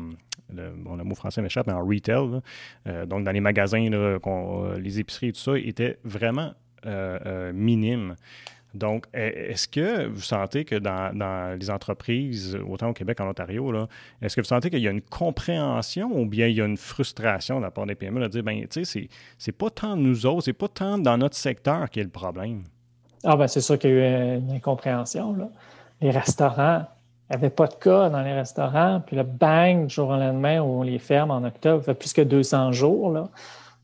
le, 0.53 0.69
bon, 0.77 0.95
le, 0.95 1.03
mot 1.03 1.15
français 1.15 1.41
m'échappe, 1.41 1.67
mais 1.67 1.73
en 1.73 1.85
retail, 1.85 2.41
euh, 2.87 3.05
donc 3.07 3.23
dans 3.23 3.31
les 3.31 3.41
magasins, 3.41 3.89
les 4.79 4.99
épiceries 4.99 5.29
et 5.29 5.33
tout 5.33 5.39
ça, 5.39 5.57
était 5.57 5.97
vraiment 6.03 6.53
minime. 7.53 8.15
Donc, 8.73 9.05
e, 9.13 9.51
est-ce 9.51 9.67
que 9.67 10.07
vous 10.07 10.21
sentez 10.21 10.63
que 10.65 10.75
dans, 10.75 11.57
les 11.59 11.69
entreprises, 11.69 12.57
autant 12.67 12.89
au 12.89 12.93
Québec 12.93 13.17
qu'en 13.17 13.29
Ontario, 13.29 13.73
est-ce 14.21 14.35
que 14.35 14.41
vous 14.41 14.47
sentez 14.47 14.69
qu'il 14.69 14.79
y 14.79 14.87
a 14.87 14.91
une 14.91 15.01
compréhension 15.01 16.09
ou 16.13 16.25
bien 16.25 16.47
il 16.47 16.55
y 16.55 16.61
a 16.61 16.65
une 16.65 16.77
frustration 16.77 17.57
de 17.57 17.63
la 17.63 17.71
part 17.71 17.85
des 17.85 17.95
PME 17.95 18.21
de 18.21 18.27
dire, 18.27 18.43
ben, 18.43 18.65
tu 18.67 18.85
sais, 18.85 19.09
c'est 19.37 19.51
pas 19.51 19.69
tant 19.69 19.95
nous 19.95 20.25
autres, 20.25 20.43
c'est 20.43 20.53
pas 20.53 20.67
tant 20.67 20.97
dans 20.97 21.17
notre 21.17 21.35
secteur 21.35 21.89
qui 21.89 21.99
est 21.99 22.03
le 22.03 22.09
problème? 22.09 22.63
Ah, 23.23 23.35
ben, 23.35 23.47
c'est 23.47 23.61
sûr 23.61 23.77
qu'il 23.77 23.91
y 23.91 23.93
a 23.93 24.35
eu 24.35 24.37
une 24.37 24.51
incompréhension. 24.51 25.33
Là. 25.35 25.49
Les 25.99 26.11
restaurants, 26.11 26.85
il 27.29 27.37
n'y 27.37 27.43
avait 27.43 27.49
pas 27.49 27.67
de 27.67 27.75
cas 27.75 28.09
dans 28.09 28.21
les 28.21 28.33
restaurants, 28.33 29.01
puis 29.05 29.15
le 29.15 29.23
bang, 29.23 29.87
du 29.87 29.93
jour 29.93 30.09
au 30.09 30.17
lendemain, 30.17 30.61
où 30.61 30.79
on 30.79 30.83
les 30.83 30.99
ferme 30.99 31.31
en 31.31 31.43
octobre, 31.43 31.83
fait 31.83 31.93
plus 31.93 32.13
que 32.13 32.21
200 32.21 32.71
jours. 32.71 33.11
Là. 33.11 33.29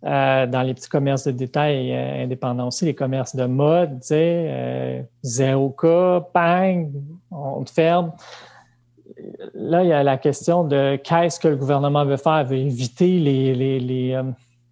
Euh, 0.03 0.45
dans 0.45 0.61
les 0.61 0.75
petits 0.75 0.89
commerces 0.89 1.25
de 1.25 1.31
détail 1.31 1.91
euh, 1.91 2.23
indépendants 2.23 2.67
aussi, 2.67 2.85
les 2.85 2.93
commerces 2.93 3.35
de 3.35 3.45
mode, 3.45 3.99
tu 4.01 4.09
sais, 4.09 4.45
euh, 4.47 5.01
zéro 5.23 5.71
cas, 5.71 6.23
bang, 6.35 6.91
on 7.31 7.63
te 7.63 7.71
ferme. 7.71 8.11
Là, 9.55 9.83
il 9.83 9.89
y 9.89 9.93
a 9.93 10.03
la 10.03 10.17
question 10.17 10.63
de 10.63 10.97
qu'est-ce 11.03 11.39
que 11.39 11.47
le 11.47 11.55
gouvernement 11.55 12.05
veut 12.05 12.17
faire? 12.17 12.43
Veut 12.45 12.57
éviter 12.57 13.17
les, 13.17 13.55
les, 13.55 13.79
les, 13.79 14.21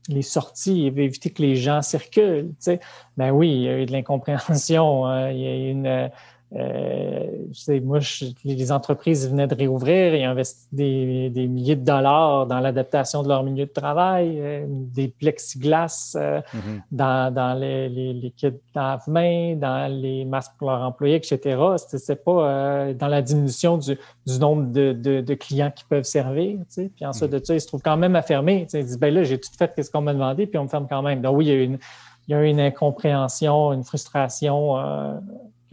les, 0.10 0.22
sorties, 0.22 0.86
il 0.86 0.92
veut 0.92 1.04
éviter 1.04 1.32
que 1.32 1.42
les 1.42 1.56
gens 1.56 1.82
circulent. 1.82 2.50
Tu 2.50 2.56
sais. 2.60 2.80
Ben 3.18 3.32
oui, 3.32 3.50
il 3.50 3.62
y 3.64 3.70
a 3.70 3.80
eu 3.80 3.86
de 3.88 3.92
l'incompréhension, 3.92 5.08
hein. 5.08 5.32
il 5.32 5.40
y 5.40 5.48
a 5.48 5.56
eu 5.56 5.72
une 5.72 6.12
euh, 6.54 7.80
moi, 7.84 8.00
les 8.44 8.72
entreprises 8.72 9.30
venaient 9.30 9.48
de 9.48 9.56
réouvrir 9.56 10.14
et 10.14 10.24
investi 10.24 10.68
des, 10.72 11.30
des 11.30 11.48
milliers 11.48 11.76
de 11.76 11.84
dollars 11.84 12.46
dans 12.46 12.60
l'adaptation 12.60 13.24
de 13.24 13.28
leur 13.28 13.44
milieu 13.44 13.66
de 13.66 13.72
travail, 13.72 14.38
euh, 14.40 14.66
des 14.68 15.08
plexiglas 15.08 16.16
euh, 16.16 16.40
mm-hmm. 16.40 16.82
dans, 16.92 17.34
dans, 17.34 17.60
les, 17.60 17.90
les, 17.90 18.32
kits 18.32 18.54
d'ave-main, 18.74 19.56
dans 19.56 19.92
les 19.92 20.24
masques 20.24 20.54
pour 20.58 20.70
leurs 20.70 20.82
employés, 20.82 21.16
etc. 21.16 21.60
C'est 21.78 22.24
pas 22.24 22.32
euh, 22.32 22.94
dans 22.94 23.08
la 23.08 23.22
diminution 23.22 23.78
du, 23.78 23.98
du 24.28 24.40
nombre 24.40 24.72
de, 24.72 24.94
de, 24.94 25.22
de, 25.22 25.34
clients 25.34 25.72
qui 25.76 25.84
peuvent 25.84 26.04
servir. 26.04 26.60
Puis 26.76 26.90
ensuite 27.02 27.32
mm-hmm. 27.32 27.40
de 27.40 27.46
ça, 27.46 27.54
ils 27.56 27.62
se 27.62 27.68
trouvent 27.68 27.84
quand 27.84 27.98
même 27.98 28.16
à 28.16 28.22
fermer. 28.22 28.68
Ils 28.72 28.86
disent, 28.86 29.00
ben 29.00 29.14
là, 29.14 29.24
j'ai 29.24 29.40
tout 29.40 29.50
fait 29.58 29.74
ce 29.82 29.90
qu'on 29.90 30.02
m'a 30.02 30.14
demandé, 30.14 30.46
puis 30.46 30.60
on 30.60 30.64
me 30.64 30.70
ferme 30.70 30.88
quand 30.88 31.02
même. 31.02 31.22
Donc 31.22 31.38
oui, 31.38 31.48
il 31.48 31.50
y 31.50 31.52
a 31.52 31.64
une, 31.64 31.80
il 32.28 32.32
y 32.32 32.36
a 32.36 32.44
une 32.44 32.60
incompréhension, 32.60 33.74
une 33.74 33.84
frustration 33.84 34.76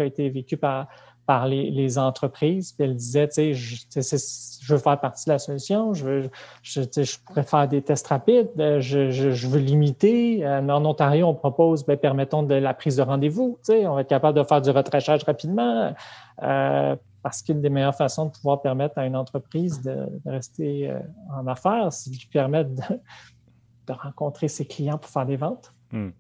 a 0.03 0.07
été 0.07 0.29
vécu 0.29 0.57
par, 0.57 0.89
par 1.27 1.47
les, 1.47 1.99
entreprises. 1.99 2.73
Puis 2.73 2.85
elle 2.85 2.97
disait, 2.97 3.29
tu 3.29 3.35
sais, 3.35 3.55
je, 3.55 4.73
veux 4.73 4.79
faire 4.79 4.99
partie 5.01 5.27
de 5.27 5.33
la 5.33 5.39
solution, 5.39 5.95
je, 5.95 6.05
veux, 6.05 6.31
je, 6.63 6.83
je 6.83 7.19
pourrais 7.25 7.43
faire 7.43 7.69
des 7.69 7.83
tests 7.83 8.07
rapides, 8.09 8.49
euh, 8.59 8.81
je, 8.81 9.49
veux 9.49 9.59
limiter. 9.59 10.45
Euh, 10.45 10.61
en 10.69 10.85
Ontario, 10.85 11.27
on 11.27 11.35
propose, 11.35 11.87
bien, 11.87 11.97
permettons 11.97 12.43
de 12.43 12.55
la 12.55 12.75
prise 12.75 12.97
de 12.97 13.03
rendez-vous. 13.03 13.59
Tu 13.65 13.73
sais, 13.73 13.87
on 13.87 13.95
va 13.95 14.03
être 14.03 14.09
capable 14.09 14.39
de 14.39 14.45
faire 14.45 14.61
du 14.63 14.71
retrachage 14.71 15.25
rapidement. 15.25 15.95
Euh, 16.43 16.97
parce 17.23 17.41
qu'une 17.41 17.61
des 17.61 17.71
meilleures 17.71 17.95
façons 17.95 18.27
de 18.27 18.31
pouvoir 18.33 18.63
permettre 18.63 18.99
à 18.99 19.07
une 19.07 19.15
entreprise 19.15 19.81
de, 19.83 20.09
rester 20.27 20.93
en 21.33 21.47
affaires, 21.47 21.93
c'est 21.93 22.11
de 22.11 22.17
lui 22.17 22.29
permettre 22.33 22.71
de, 22.71 23.93
rencontrer 23.93 24.49
ses 24.49 24.65
clients 24.65 24.99
pour 24.99 25.11
faire 25.11 25.27
des 25.27 25.37
ventes. 25.37 25.73
Hmm. 25.93 26.11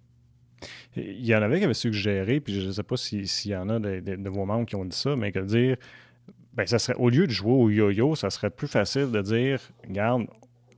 Il 0.96 1.24
y 1.24 1.34
en 1.34 1.42
avait 1.42 1.58
qui 1.58 1.64
avaient 1.64 1.74
suggéré, 1.74 2.40
puis 2.40 2.60
je 2.60 2.66
ne 2.66 2.72
sais 2.72 2.82
pas 2.82 2.96
s'il 2.96 3.26
y 3.46 3.56
en 3.56 3.68
a 3.68 3.78
de, 3.78 4.28
vos 4.28 4.44
membres 4.44 4.66
qui 4.66 4.76
ont 4.76 4.84
dit 4.84 4.96
ça, 4.96 5.16
mais 5.16 5.32
que 5.32 5.38
dire, 5.40 5.76
ben, 6.54 6.66
ça 6.66 6.78
serait, 6.78 6.96
au 6.98 7.08
lieu 7.08 7.26
de 7.26 7.32
jouer 7.32 7.52
au 7.52 7.70
yo-yo, 7.70 8.14
ça 8.14 8.30
serait 8.30 8.50
plus 8.50 8.68
facile 8.68 9.10
de 9.10 9.22
dire, 9.22 9.60
regarde, 9.86 10.26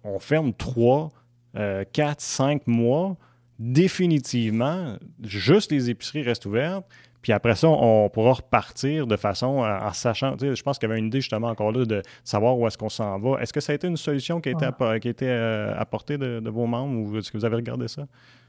on 0.05 0.19
ferme 0.19 0.53
trois, 0.53 1.11
euh, 1.57 1.85
quatre, 1.93 2.21
cinq 2.21 2.67
mois, 2.67 3.17
définitivement, 3.59 4.97
juste 5.23 5.73
les 5.73 5.91
épiceries 5.91 6.23
restent 6.23 6.47
ouvertes, 6.47 6.87
puis 7.25 7.33
après 7.33 7.55
ça, 7.55 7.69
on 7.69 8.11
pourra 8.11 8.35
repartir 8.35 9.07
de 9.07 9.17
façon 9.17 9.65
en, 9.65 9.93
sachant. 9.95 10.35
je 10.39 10.63
pense 10.63 10.79
qu'il 10.79 10.91
y 10.91 10.93
avait 10.93 10.99
une 10.99 11.07
idée 11.07 11.23
justement 11.23 11.49
encore 11.49 11.73
là 11.73 11.87
de 11.87 12.03
savoir 12.23 12.59
où 12.59 12.67
est-ce 12.67 12.77
qu'on 12.77 12.91
s'en 12.91 13.19
va. 13.19 13.41
Est-ce 13.41 13.51
que 13.51 13.61
ça 13.61 13.73
a 13.73 13.75
été 13.75 13.87
une 13.87 13.97
solution 13.97 14.43
qui 14.43 14.51
a 14.51 14.53
été, 14.53 14.67
qui 15.01 15.09
a 15.09 15.11
été 15.11 15.27
euh, 15.27 15.73
apportée 15.79 16.19
de, 16.19 16.41
de, 16.41 16.51
vos 16.51 16.67
membres 16.67 17.01
ou 17.01 17.17
est-ce 17.17 17.33
que 17.33 17.39
vous 17.39 17.47
avez 17.47 17.57
regardé 17.57 17.89
ça? 17.89 18.03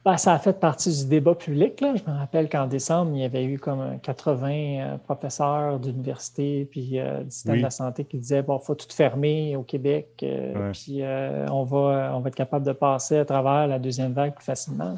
Ben, 0.04 0.18
ça 0.18 0.34
a 0.34 0.40
fait 0.40 0.60
partie 0.60 0.92
du 0.92 1.08
débat 1.08 1.36
public. 1.36 1.80
Là. 1.80 1.96
Je 1.96 2.04
me 2.04 2.16
rappelle 2.16 2.50
qu'en 2.50 2.68
décembre, 2.68 3.14
il 3.16 3.22
y 3.22 3.24
avait 3.24 3.46
eu 3.46 3.58
comme 3.58 3.98
80 4.02 4.50
euh, 4.52 4.98
professeurs 4.98 5.80
d'université 5.80 6.68
puis 6.70 7.00
euh, 7.00 7.24
du 7.24 7.32
système 7.32 7.56
de 7.56 7.62
la 7.62 7.70
santé 7.70 8.04
qui 8.04 8.18
disaient 8.18 8.44
bon, 8.44 8.60
il 8.62 8.66
faut 8.66 8.76
tout 8.76 8.94
fermer 8.94 9.56
au 9.56 9.64
Québec, 9.64 10.10
euh, 10.22 10.72
puis 10.74 11.02
on, 11.50 11.64
va, 11.64 12.12
on 12.14 12.20
va 12.20 12.28
être 12.28 12.36
capable 12.36 12.66
de 12.66 12.74
passer 12.74 13.20
à 13.20 13.26
travers 13.26 13.68
la 13.68 13.80
deuxième 13.80 14.12
vague 14.12 14.36
plus 14.36 14.44
facilement. 14.44 14.98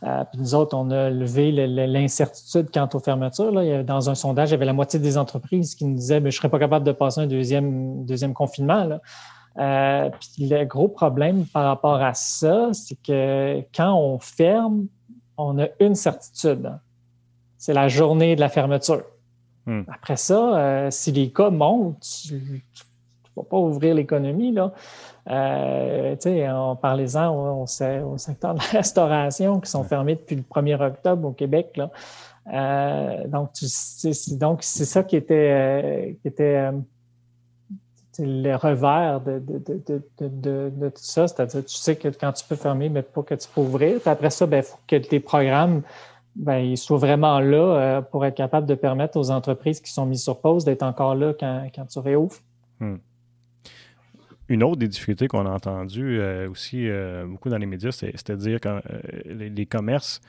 Puis 0.00 0.40
nous 0.40 0.54
autres, 0.54 0.76
on 0.76 0.90
a 0.90 1.10
levé 1.10 1.52
l'incertitude 1.52 2.70
quant 2.72 2.88
aux 2.94 3.00
fermetures. 3.00 3.52
Là. 3.52 3.82
Dans 3.82 4.08
un 4.08 4.14
sondage, 4.14 4.48
il 4.48 4.52
y 4.52 4.54
avait 4.54 4.64
la 4.64 4.72
moitié 4.72 4.98
des 4.98 5.18
entreprises 5.18 5.74
qui 5.74 5.84
nous 5.84 5.94
disaient 5.94 6.20
ben, 6.20 6.30
je 6.30 6.36
ne 6.36 6.38
serais 6.38 6.48
pas 6.48 6.58
capable 6.58 6.86
de 6.86 6.92
passer 6.92 7.20
un 7.20 7.26
deuxième, 7.26 8.04
deuxième 8.06 8.32
confinement. 8.32 8.84
Là. 8.84 9.00
Euh, 9.58 10.10
puis 10.10 10.48
le 10.48 10.64
gros 10.64 10.88
problème 10.88 11.44
par 11.46 11.64
rapport 11.64 12.00
à 12.00 12.14
ça, 12.14 12.70
c'est 12.72 12.96
que 13.02 13.60
quand 13.74 13.94
on 13.94 14.18
ferme, 14.18 14.86
on 15.36 15.58
a 15.58 15.66
une 15.80 15.94
certitude. 15.94 16.78
C'est 17.58 17.74
la 17.74 17.88
journée 17.88 18.36
de 18.36 18.40
la 18.40 18.48
fermeture. 18.48 19.02
Hmm. 19.66 19.82
Après 19.92 20.16
ça, 20.16 20.56
euh, 20.56 20.90
si 20.90 21.12
les 21.12 21.30
cas 21.30 21.50
montent, 21.50 22.00
tu 22.00 22.84
ne 23.36 23.42
vas 23.42 23.48
pas 23.48 23.58
ouvrir 23.58 23.94
l'économie. 23.94 24.52
Là. 24.52 24.72
Euh, 25.30 26.16
on 26.26 26.76
parle-en 26.76 27.62
au, 27.62 27.66
secteur 27.66 28.54
de 28.54 28.58
la 28.58 28.64
restauration 28.78 29.60
qui 29.60 29.70
sont 29.70 29.84
fermés 29.84 30.16
depuis 30.16 30.36
le 30.36 30.42
1er 30.42 30.82
octobre 30.82 31.28
au 31.28 31.32
Québec. 31.32 31.76
Là. 31.76 31.90
Euh, 32.52 33.26
donc, 33.28 33.50
donc 34.38 34.58
c'est 34.62 34.84
ça 34.84 35.02
qui 35.02 35.16
était, 35.16 36.18
qui 36.22 36.28
était 36.28 36.70
le 38.18 38.54
revers 38.56 39.20
de, 39.20 40.88
tout 40.88 40.92
ça. 40.96 41.28
C'est-à-dire, 41.28 41.64
tu 41.64 41.76
sais 41.76 41.96
que 41.96 42.08
quand 42.08 42.32
tu 42.32 42.44
peux 42.44 42.56
fermer, 42.56 42.88
mais 42.88 43.02
pas 43.02 43.22
que 43.22 43.34
tu 43.34 43.48
peux 43.54 43.60
ouvrir. 43.60 44.00
après 44.06 44.30
ça, 44.30 44.44
il 44.44 44.48
ben, 44.48 44.62
faut 44.62 44.78
que 44.86 44.96
tes 44.96 45.20
programmes 45.20 45.82
ben, 46.36 46.58
ils 46.58 46.78
soient 46.78 46.98
vraiment 46.98 47.40
là 47.40 47.58
euh, 47.58 48.00
pour 48.00 48.24
être 48.24 48.36
capable 48.36 48.66
de 48.66 48.74
permettre 48.74 49.18
aux 49.18 49.30
entreprises 49.30 49.80
qui 49.80 49.92
sont 49.92 50.06
mises 50.06 50.22
sur 50.22 50.40
pause 50.40 50.64
d'être 50.64 50.82
encore 50.82 51.14
là 51.14 51.34
quand, 51.38 51.86
tu 51.90 51.98
réouvres. 51.98 52.36
Hmm. 52.78 52.96
Une 54.50 54.64
autre 54.64 54.78
des 54.80 54.88
difficultés 54.88 55.28
qu'on 55.28 55.46
a 55.46 55.50
entendues 55.50 56.18
euh, 56.20 56.50
aussi 56.50 56.88
euh, 56.88 57.24
beaucoup 57.24 57.48
dans 57.48 57.56
les 57.56 57.66
médias, 57.66 57.92
c'est-à-dire 57.92 58.58
que 58.60 58.82
les, 59.26 59.64
commerces 59.64 60.20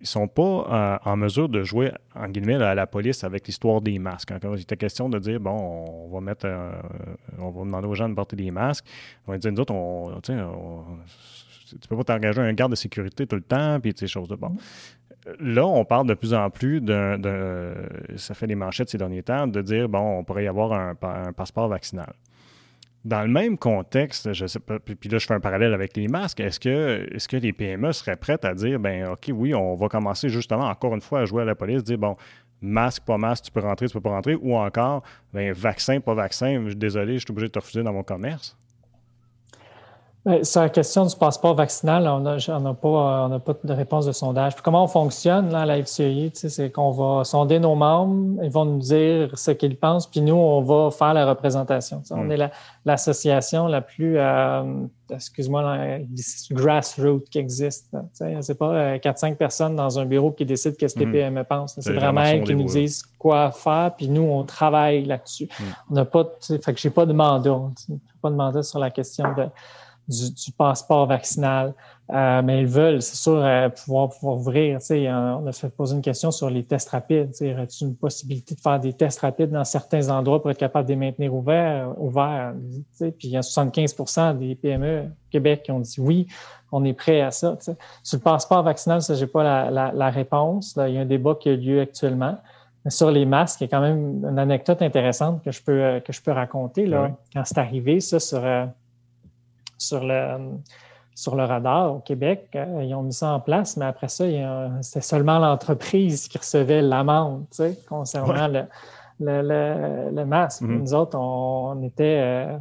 ils 0.00 0.06
sont 0.06 0.26
pas 0.26 1.00
en 1.04 1.16
mesure 1.16 1.48
de 1.48 1.62
jouer, 1.62 1.90
en 2.14 2.28
guillemets, 2.28 2.56
à 2.56 2.74
la 2.74 2.86
police 2.86 3.24
avec 3.24 3.46
l'histoire 3.46 3.80
des 3.80 3.98
masques. 3.98 4.30
Encore, 4.30 4.56
il 4.56 4.60
était 4.60 4.76
question 4.76 5.08
de 5.08 5.18
dire, 5.18 5.40
bon, 5.40 5.52
on 5.52 6.08
va 6.12 6.20
mettre, 6.20 6.46
on 7.38 7.64
demander 7.64 7.88
aux 7.88 7.94
gens 7.94 8.08
de 8.08 8.14
porter 8.14 8.36
des 8.36 8.50
masques. 8.50 8.84
On 9.26 9.32
va 9.32 9.38
dire, 9.38 9.50
nous 9.50 9.60
autres, 9.60 9.72
on, 9.72 10.20
tu 10.20 11.88
peux 11.88 11.96
pas 11.96 12.04
t'engager 12.04 12.42
un 12.42 12.52
garde 12.52 12.72
de 12.72 12.76
sécurité 12.76 13.26
tout 13.26 13.36
le 13.36 13.42
temps, 13.42 13.80
puis 13.80 13.94
ces 13.96 14.06
choses 14.06 14.28
de 14.28 14.36
bon. 14.36 14.54
Là, 15.40 15.66
on 15.66 15.86
parle 15.86 16.08
de 16.08 16.14
plus 16.14 16.34
en 16.34 16.50
plus 16.50 16.82
de, 16.82 17.74
ça 18.16 18.34
fait 18.34 18.48
des 18.48 18.54
manchettes 18.54 18.90
ces 18.90 18.98
derniers 18.98 19.22
temps, 19.22 19.46
de 19.46 19.62
dire, 19.62 19.88
bon, 19.88 20.18
on 20.18 20.24
pourrait 20.24 20.44
y 20.44 20.48
avoir 20.48 20.74
un 20.74 21.32
passeport 21.32 21.68
vaccinal. 21.68 22.12
Dans 23.06 23.22
le 23.22 23.28
même 23.28 23.56
contexte, 23.56 24.32
je 24.32 24.46
sais 24.46 24.58
pas, 24.58 24.80
puis 24.80 25.08
là 25.08 25.18
je 25.18 25.26
fais 25.26 25.34
un 25.34 25.38
parallèle 25.38 25.72
avec 25.72 25.96
les 25.96 26.08
masques, 26.08 26.40
est-ce 26.40 26.58
que, 26.58 27.06
est 27.14 27.26
que 27.28 27.36
les 27.36 27.52
PME 27.52 27.92
seraient 27.92 28.16
prêtes 28.16 28.44
à 28.44 28.52
dire, 28.52 28.80
ben 28.80 29.10
OK, 29.10 29.30
oui, 29.32 29.54
on 29.54 29.76
va 29.76 29.88
commencer 29.88 30.28
justement 30.28 30.64
encore 30.64 30.92
une 30.92 31.00
fois 31.00 31.20
à 31.20 31.24
jouer 31.24 31.42
à 31.42 31.44
la 31.44 31.54
police, 31.54 31.84
dire, 31.84 31.98
bon, 31.98 32.16
masque, 32.60 33.04
pas 33.04 33.16
masque, 33.16 33.44
tu 33.44 33.52
peux 33.52 33.60
rentrer, 33.60 33.86
tu 33.86 33.92
peux 33.92 34.00
pas 34.00 34.10
rentrer, 34.10 34.34
ou 34.34 34.56
encore, 34.56 35.04
ben, 35.32 35.52
vaccin, 35.52 36.00
pas 36.00 36.14
vaccin, 36.14 36.68
désolé, 36.74 37.14
je 37.14 37.18
suis 37.20 37.30
obligé 37.30 37.46
de 37.46 37.52
te 37.52 37.60
refuser 37.60 37.84
dans 37.84 37.92
mon 37.92 38.02
commerce? 38.02 38.56
Ben, 40.26 40.42
sur 40.42 40.60
la 40.60 40.68
question 40.68 41.06
du 41.06 41.14
passeport 41.14 41.54
vaccinal, 41.54 42.08
on 42.08 42.18
n'a 42.18 42.74
pas, 42.74 43.38
pas 43.38 43.54
de 43.62 43.72
réponse 43.72 44.06
de 44.06 44.12
sondage. 44.12 44.56
comment 44.56 44.82
on 44.82 44.88
fonctionne 44.88 45.52
là, 45.52 45.60
à 45.60 45.66
la 45.66 45.80
FCI, 45.80 46.32
c'est 46.34 46.72
qu'on 46.72 46.90
va 46.90 47.22
sonder 47.22 47.60
nos 47.60 47.76
membres, 47.76 48.42
ils 48.42 48.50
vont 48.50 48.64
nous 48.64 48.80
dire 48.80 49.38
ce 49.38 49.52
qu'ils 49.52 49.76
pensent, 49.76 50.08
puis 50.08 50.20
nous, 50.20 50.34
on 50.34 50.62
va 50.62 50.90
faire 50.90 51.14
la 51.14 51.26
représentation. 51.26 52.02
On 52.10 52.24
mm. 52.24 52.32
est 52.32 52.50
l'association 52.84 53.68
la, 53.68 53.82
plus, 53.82 54.18
euh, 54.18 54.64
excuse-moi, 55.10 55.78
grassroots 56.50 57.30
qui 57.30 57.38
existe. 57.38 57.96
C'est 58.12 58.58
pas 58.58 58.96
4-5 58.96 59.30
euh, 59.30 59.34
personnes 59.36 59.76
dans 59.76 59.96
un 60.00 60.06
bureau 60.06 60.32
qui 60.32 60.44
décident 60.44 60.74
qu'est-ce 60.76 60.96
que 60.96 61.04
les 61.04 61.12
PME 61.12 61.44
pensent. 61.44 61.78
C'est 61.78 61.92
vraiment 61.92 62.22
elles 62.22 62.42
qui 62.42 62.56
nous 62.56 62.64
disent 62.64 63.04
quoi 63.16 63.52
faire, 63.52 63.92
puis 63.96 64.08
nous, 64.08 64.22
on 64.22 64.42
travaille 64.42 65.04
là-dessus. 65.04 65.44
Mm. 65.44 65.64
On 65.92 65.94
n'a 65.94 66.04
pas, 66.04 66.24
fait 66.40 66.74
que 66.74 66.80
j'ai 66.80 66.90
pas 66.90 67.06
de 67.06 67.12
mandat. 67.12 67.60
Pas 68.20 68.30
de 68.30 68.34
mandat 68.34 68.64
sur 68.64 68.80
la 68.80 68.90
question 68.90 69.32
de 69.36 69.44
du, 70.08 70.52
passeport 70.52 71.06
vaccinal. 71.06 71.74
Euh, 72.12 72.40
mais 72.42 72.60
ils 72.60 72.66
veulent, 72.66 73.02
c'est 73.02 73.16
sûr, 73.16 73.38
euh, 73.44 73.68
pouvoir, 73.68 74.10
pouvoir 74.10 74.36
ouvrir. 74.36 74.78
On 74.90 75.46
a 75.46 75.52
fait 75.52 75.68
poser 75.68 75.96
une 75.96 76.02
question 76.02 76.30
sur 76.30 76.48
les 76.50 76.62
tests 76.62 76.90
rapides. 76.90 77.32
Y 77.40 77.52
aurait-il 77.52 77.88
une 77.88 77.96
possibilité 77.96 78.54
de 78.54 78.60
faire 78.60 78.78
des 78.78 78.92
tests 78.92 79.20
rapides 79.20 79.50
dans 79.50 79.64
certains 79.64 80.08
endroits 80.08 80.40
pour 80.40 80.50
être 80.50 80.58
capable 80.58 80.86
de 80.86 80.92
les 80.92 80.98
maintenir 80.98 81.34
ouverts? 81.34 81.92
ouverts 81.98 82.54
puis 82.98 83.14
il 83.24 83.30
y 83.30 83.36
a 83.36 83.42
75 83.42 84.36
des 84.38 84.54
PME 84.54 85.06
au 85.06 85.30
Québec 85.30 85.64
qui 85.64 85.72
ont 85.72 85.80
dit 85.80 85.96
oui, 85.98 86.28
on 86.70 86.84
est 86.84 86.92
prêt 86.92 87.20
à 87.22 87.32
ça. 87.32 87.58
Sur 88.02 88.18
le 88.18 88.22
passeport 88.22 88.62
vaccinal, 88.62 89.02
ça, 89.02 89.14
j'ai 89.14 89.26
pas 89.26 89.42
la, 89.70 89.92
la, 89.92 90.10
réponse. 90.10 90.78
il 90.86 90.94
y 90.94 90.98
a 90.98 91.00
un 91.00 91.06
débat 91.06 91.34
qui 91.34 91.48
a 91.48 91.56
lieu 91.56 91.80
actuellement. 91.80 92.38
Mais 92.84 92.90
sur 92.90 93.10
les 93.10 93.26
masques, 93.26 93.62
il 93.62 93.64
y 93.64 93.66
a 93.66 93.68
quand 93.68 93.80
même 93.80 94.24
une 94.24 94.38
anecdote 94.38 94.80
intéressante 94.80 95.42
que 95.42 95.50
je 95.50 95.60
peux, 95.60 96.00
que 96.04 96.12
je 96.12 96.22
peux 96.22 96.30
raconter. 96.30 96.86
Là, 96.86 97.10
Quand 97.34 97.44
c'est 97.44 97.58
arrivé, 97.58 97.98
ça, 97.98 98.20
sur 98.20 98.44
euh, 98.44 98.64
sur 99.78 100.04
le, 100.04 100.38
sur 101.14 101.34
le 101.34 101.44
radar 101.44 101.94
au 101.94 101.98
Québec. 102.00 102.48
Euh, 102.54 102.84
ils 102.84 102.94
ont 102.94 103.02
mis 103.02 103.12
ça 103.12 103.32
en 103.32 103.40
place, 103.40 103.76
mais 103.76 103.86
après 103.86 104.08
ça, 104.08 104.24
c'était 104.82 105.00
seulement 105.00 105.38
l'entreprise 105.38 106.28
qui 106.28 106.38
recevait 106.38 106.82
l'amende 106.82 107.46
concernant 107.88 108.48
le, 108.48 108.64
le, 109.20 110.10
le, 110.12 110.24
masque. 110.26 110.62
Mm-hmm. 110.62 110.78
Nous 110.78 110.94
autres, 110.94 111.18
on, 111.18 111.82
était 111.82 112.20
euh, 112.22 112.58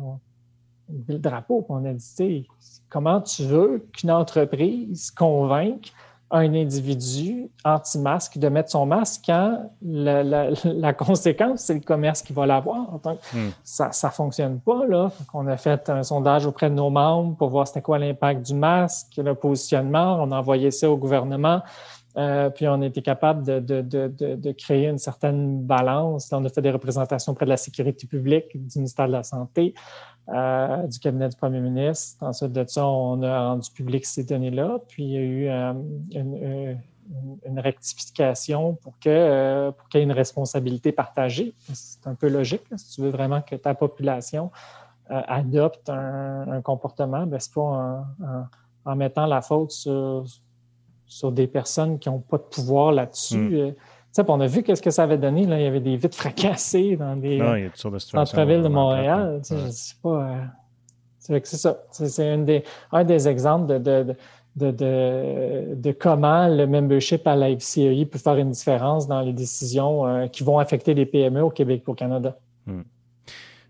le 1.07 1.17
drapeau, 1.17 1.65
on 1.69 1.85
a 1.85 1.93
dit 1.93 2.47
comment 2.89 3.21
tu 3.21 3.43
veux 3.43 3.85
qu'une 3.93 4.11
entreprise 4.11 5.11
convainque 5.11 5.91
un 6.31 6.53
individu 6.53 7.49
anti-masque 7.63 8.37
de 8.37 8.49
mettre 8.49 8.71
son 8.71 8.85
masque 8.85 9.21
quand 9.25 9.69
la, 9.81 10.93
conséquence, 10.97 11.61
c'est 11.61 11.75
le 11.75 11.79
commerce 11.79 12.21
qui 12.21 12.33
va 12.33 12.45
l'avoir. 12.45 12.99
Hmm. 13.33 13.49
Ça 13.63 13.91
ne 14.03 14.09
fonctionne 14.09 14.59
pas. 14.59 14.85
Là. 14.87 15.11
On 15.33 15.47
a 15.47 15.57
fait 15.57 15.89
un 15.89 16.03
sondage 16.03 16.45
auprès 16.45 16.69
de 16.69 16.75
nos 16.75 16.89
membres 16.89 17.35
pour 17.37 17.49
voir 17.49 17.67
c'était 17.67 17.81
quoi 17.81 17.99
l'impact 17.99 18.45
du 18.45 18.55
masque, 18.55 19.13
le 19.17 19.35
positionnement. 19.35 20.17
On 20.21 20.31
a 20.31 20.37
envoyé 20.37 20.71
ça 20.71 20.89
au 20.89 20.97
gouvernement. 20.97 21.61
Euh, 22.17 22.49
puis 22.49 22.67
on 22.67 22.81
été 22.81 23.01
capable 23.01 23.43
de, 23.43 24.51
créer 24.53 24.87
une 24.87 24.97
certaine 24.97 25.61
balance. 25.63 26.31
On 26.31 26.43
a 26.45 26.49
fait 26.49 26.61
des 26.61 26.71
représentations 26.71 27.33
auprès 27.33 27.45
de 27.45 27.49
la 27.49 27.57
sécurité 27.57 28.07
publique, 28.07 28.45
du 28.53 28.79
ministère 28.79 29.07
de 29.07 29.13
la 29.13 29.23
Santé. 29.23 29.73
Euh, 30.29 30.87
du 30.87 30.97
cabinet 30.97 31.29
du 31.29 31.35
premier 31.35 31.59
ministre. 31.59 32.23
Ensuite 32.25 32.51
de 32.51 32.65
ça, 32.67 32.87
on 32.87 33.21
a 33.21 33.49
rendu 33.49 33.69
public 33.69 34.05
ces 34.07 34.23
données-là. 34.23 34.79
Puis 34.87 35.03
il 35.03 35.11
y 35.11 35.17
a 35.17 35.21
eu 35.21 35.47
euh, 35.49 36.73
une, 37.45 37.59
rectification 37.59 38.73
pour 38.73 38.97
qu'il 38.97 39.11
y 39.11 39.97
ait 39.97 40.03
une 40.03 40.11
responsabilité 40.11 40.91
partagée. 40.91 41.53
C'est 41.73 42.07
un 42.07 42.15
peu 42.15 42.27
logique. 42.27 42.63
Si 42.75 42.95
tu 42.95 43.01
veux 43.01 43.11
vraiment 43.11 43.41
que 43.41 43.55
ta 43.55 43.75
population 43.75 44.51
adopte 45.07 45.91
un, 45.91 46.61
comportement, 46.63 47.27
ben, 47.27 47.39
c'est 47.39 47.53
pas 47.53 48.07
en, 48.85 48.95
mettant 48.95 49.27
la 49.27 49.43
faute 49.43 49.69
sur, 49.69 50.25
sur 51.15 51.31
des 51.31 51.47
personnes 51.47 51.97
qui 51.97 52.09
n'ont 52.09 52.19
pas 52.19 52.37
de 52.37 52.43
pouvoir 52.43 52.91
là-dessus. 52.91 53.37
Mm 53.37 53.73
on 54.27 54.39
a 54.39 54.47
vu 54.47 54.63
qu'est-ce 54.63 54.81
que 54.81 54.91
ça 54.91 55.03
avait 55.03 55.17
donné. 55.17 55.45
Là. 55.45 55.59
Il 55.59 55.63
y 55.63 55.67
avait 55.67 55.79
des 55.79 55.97
vitres 55.97 56.17
fracassées 56.17 56.95
dans 56.95 57.15
des 57.15 57.39
centres-villes 57.73 58.63
de 58.63 58.67
Montréal. 58.67 59.41
C'est 59.43 60.01
pas. 60.01 60.29
Euh, 60.29 60.45
c'est 61.19 61.45
ça. 61.45 61.77
C'est 61.91 62.29
un 62.29 62.39
des, 62.39 62.63
un 62.91 63.03
des 63.03 63.27
exemples 63.27 63.67
de, 63.67 63.77
de, 63.79 64.71
de, 64.71 65.75
de, 65.75 65.91
comment 65.91 66.47
le 66.47 66.67
membership 66.67 67.25
à 67.25 67.35
la 67.35 67.49
FCEI 67.57 68.05
peut 68.05 68.19
faire 68.19 68.37
une 68.37 68.51
différence 68.51 69.07
dans 69.07 69.21
les 69.21 69.33
décisions 69.33 70.05
euh, 70.05 70.27
qui 70.27 70.43
vont 70.43 70.59
affecter 70.59 70.93
les 70.93 71.05
PME 71.05 71.41
au 71.41 71.49
Québec 71.49 71.83
et 71.85 71.89
au 71.89 71.95
Canada. 71.95 72.37
Hmm. 72.67 72.83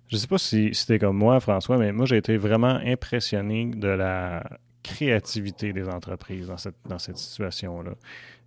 Je 0.07 0.17
ne 0.17 0.19
sais 0.19 0.27
pas 0.27 0.37
si 0.37 0.73
c'était 0.73 0.99
comme 0.99 1.17
moi, 1.17 1.39
François, 1.39 1.77
mais 1.77 1.91
moi, 1.91 2.05
j'ai 2.05 2.17
été 2.17 2.37
vraiment 2.37 2.77
impressionné 2.85 3.71
de 3.73 3.87
la 3.87 4.43
créativité 4.85 5.73
des 5.73 5.87
entreprises 5.89 6.47
dans 6.47 6.57
cette, 6.57 6.75
dans 6.87 6.99
cette 6.99 7.17
situation-là. 7.17 7.91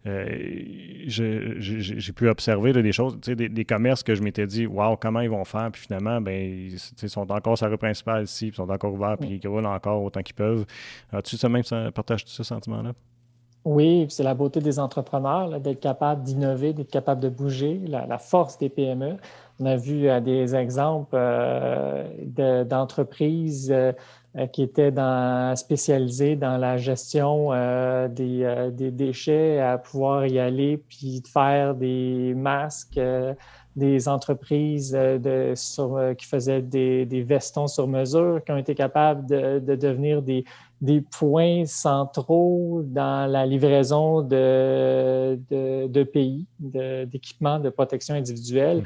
Euh, 0.07 1.05
j'ai 1.07 2.13
pu 2.15 2.29
observer 2.29 2.73
des 2.73 2.93
choses, 2.93 3.19
des, 3.21 3.49
des, 3.49 3.65
commerces 3.65 4.05
que 4.05 4.15
je 4.15 4.23
m'étais 4.23 4.47
dit, 4.47 4.67
waouh, 4.67 4.97
comment 4.97 5.21
ils 5.21 5.29
vont 5.29 5.45
faire, 5.45 5.71
puis 5.73 5.83
finalement, 5.83 6.21
ben, 6.21 6.71
ils 7.03 7.11
sont 7.11 7.31
encore 7.33 7.59
sur 7.59 7.67
la 7.67 7.73
rue 7.73 7.79
principale 7.79 8.25
ici, 8.25 8.47
puis 8.47 8.55
ils 8.55 8.57
sont 8.57 8.71
encore 8.71 8.95
ouverts, 8.95 9.19
puis 9.19 9.41
ils 9.43 9.49
roulent 9.49 9.67
encore 9.67 10.03
autant 10.03 10.23
qu'ils 10.23 10.37
peuvent. 10.37 10.65
As-tu 11.13 11.37
ça 11.37 11.49
même, 11.49 11.65
partages-tu 11.93 12.31
ce 12.31 12.45
sentiment-là? 12.45 12.93
Oui, 13.69 14.07
c'est 14.09 14.23
la 14.23 14.33
beauté 14.33 14.61
des 14.61 14.79
entrepreneurs, 14.79 15.61
d'être 15.61 15.81
capable 15.81 16.23
d'innover, 16.23 16.73
d'être 16.73 16.91
capable 16.91 17.21
de 17.21 17.29
bouger, 17.29 17.79
la, 17.87 18.17
force 18.17 18.57
des 18.57 18.71
PME. 18.71 19.19
On 19.61 19.67
a 19.67 19.77
vu 19.77 20.09
euh, 20.09 20.21
des 20.21 20.57
exemples 20.57 21.15
euh, 21.15 22.65
d'entreprises 22.65 23.71
euh, 23.71 23.93
qui 24.53 24.63
était 24.63 24.91
dans, 24.91 25.55
spécialisé 25.55 26.35
dans 26.35 26.57
la 26.57 26.79
gestion 26.79 27.51
des, 28.09 28.91
déchets, 28.91 29.61
à 29.61 29.77
pouvoir 29.77 30.25
y 30.27 30.39
aller 30.39 30.79
puis 30.79 31.23
faire 31.31 31.75
des 31.75 32.33
masques, 32.35 33.01
des 33.77 34.09
entreprises 34.09 34.97
qui 36.17 36.27
faisaient 36.27 36.63
des, 36.63 37.23
vestons 37.27 37.67
sur 37.67 37.87
mesure, 37.87 38.41
qui 38.45 38.53
ont 38.53 38.57
été 38.59 38.75
capables 38.75 39.27
de 39.27 39.75
devenir 39.75 40.23
des, 40.23 40.45
des 40.81 41.01
points 41.01 41.65
centraux 41.67 42.83
dans 42.85 43.31
la 43.31 43.47
livraison 43.47 44.23
de, 44.23 45.39
de, 45.51 46.03
pays, 46.05 46.47
d'équipements 46.59 47.59
de, 47.59 47.71
protection 47.71 48.15
individuelle 48.15 48.85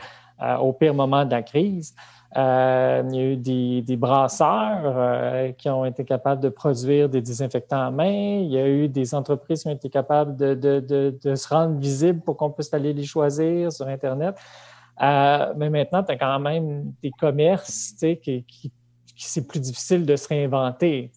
au 0.61 0.72
pire 0.72 0.95
moment 0.95 1.24
de 1.24 1.30
la 1.30 1.43
crise. 1.43 1.95
Euh, 2.36 3.03
il 3.11 3.14
y 3.14 3.18
a 3.18 3.24
eu 3.24 3.36
des, 3.36 3.82
des 3.82 3.97
brasseurs 3.97 4.80
euh, 4.84 5.53
qui 5.53 5.68
ont 5.68 5.84
été 5.84 6.03
capables 6.03 6.40
de 6.40 6.49
produire 6.49 7.09
des 7.09 7.20
désinfectants 7.20 7.86
à 7.86 7.90
main. 7.90 8.40
Il 8.40 8.51
y 8.51 8.59
a 8.59 8.66
eu 8.66 8.88
des 8.88 9.14
entreprises 9.14 9.62
qui 9.62 9.68
ont 9.68 9.72
été 9.72 9.90
capables 9.90 10.36
de, 10.36 10.55
de, 10.55 11.18
de, 11.22 11.34
se 11.34 11.49
rendre 11.49 11.78
visibles 11.78 12.20
pour 12.20 12.38
qu'on 12.38 12.51
puisse 12.51 12.72
aller 12.72 12.95
les 12.95 13.05
choisir 13.05 13.70
sur 13.70 13.86
Internet. 13.86 14.36
Euh, 15.03 15.53
mais 15.57 15.68
maintenant, 15.68 16.03
tu 16.03 16.12
as 16.12 16.16
quand 16.16 16.38
même 16.38 16.93
des 17.03 17.11
commerces 17.11 17.95
qui, 17.99 18.16
qui, 18.16 18.45
qui 18.45 18.72
c'est 19.16 19.47
plus 19.47 19.61
difficile 19.61 20.07
de 20.07 20.16
se 20.16 20.28
réinventer. 20.28 21.11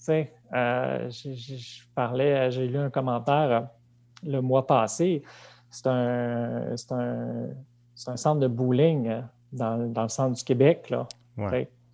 Euh, 0.53 1.09
je 1.09 1.83
parlais, 1.95 2.51
j'ai 2.51 2.67
lu 2.67 2.77
un 2.77 2.89
commentaire 2.89 3.67
le 4.23 4.41
mois 4.41 4.65
passé. 4.65 5.23
C'est 5.69 5.87
un, 5.87 6.75
un, 6.91 7.47
un 8.07 8.17
centre 8.17 8.39
de 8.39 8.47
bowling 8.47 9.21
dans, 9.51 9.91
dans, 9.91 10.03
le 10.03 10.09
centre 10.09 10.35
du 10.35 10.43
Québec. 10.43 10.89
Là. 10.89 11.07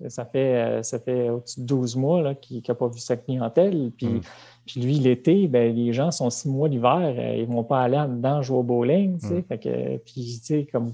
Ça 0.09 0.25
fait, 0.25 0.55
euh, 0.55 0.83
ça 0.83 0.99
fait 0.99 1.29
au-dessus 1.29 1.59
de 1.61 1.65
12 1.65 1.95
mois 1.95 2.33
qu'il 2.35 2.63
n'a 2.67 2.75
pas 2.75 2.87
vu 2.87 2.99
sa 2.99 3.17
clientèle. 3.17 3.91
Puis, 3.95 4.07
mm. 4.07 4.21
puis 4.65 4.81
lui, 4.81 4.93
l'été, 4.95 5.47
ben, 5.47 5.75
les 5.75 5.93
gens 5.93 6.11
sont 6.11 6.29
six 6.29 6.47
mois 6.49 6.67
l'hiver, 6.67 7.13
euh, 7.17 7.35
ils 7.37 7.47
ne 7.47 7.53
vont 7.53 7.63
pas 7.63 7.81
aller 7.81 7.97
en 7.97 8.07
dedans 8.07 8.41
jouer 8.41 8.57
au 8.57 8.63
bowling. 8.63 9.19
Mm. 9.21 9.43
Fait 9.43 9.57
que, 9.57 9.97
puis, 9.97 10.39
tu 10.39 10.45
sais, 10.45 10.67
comme 10.71 10.93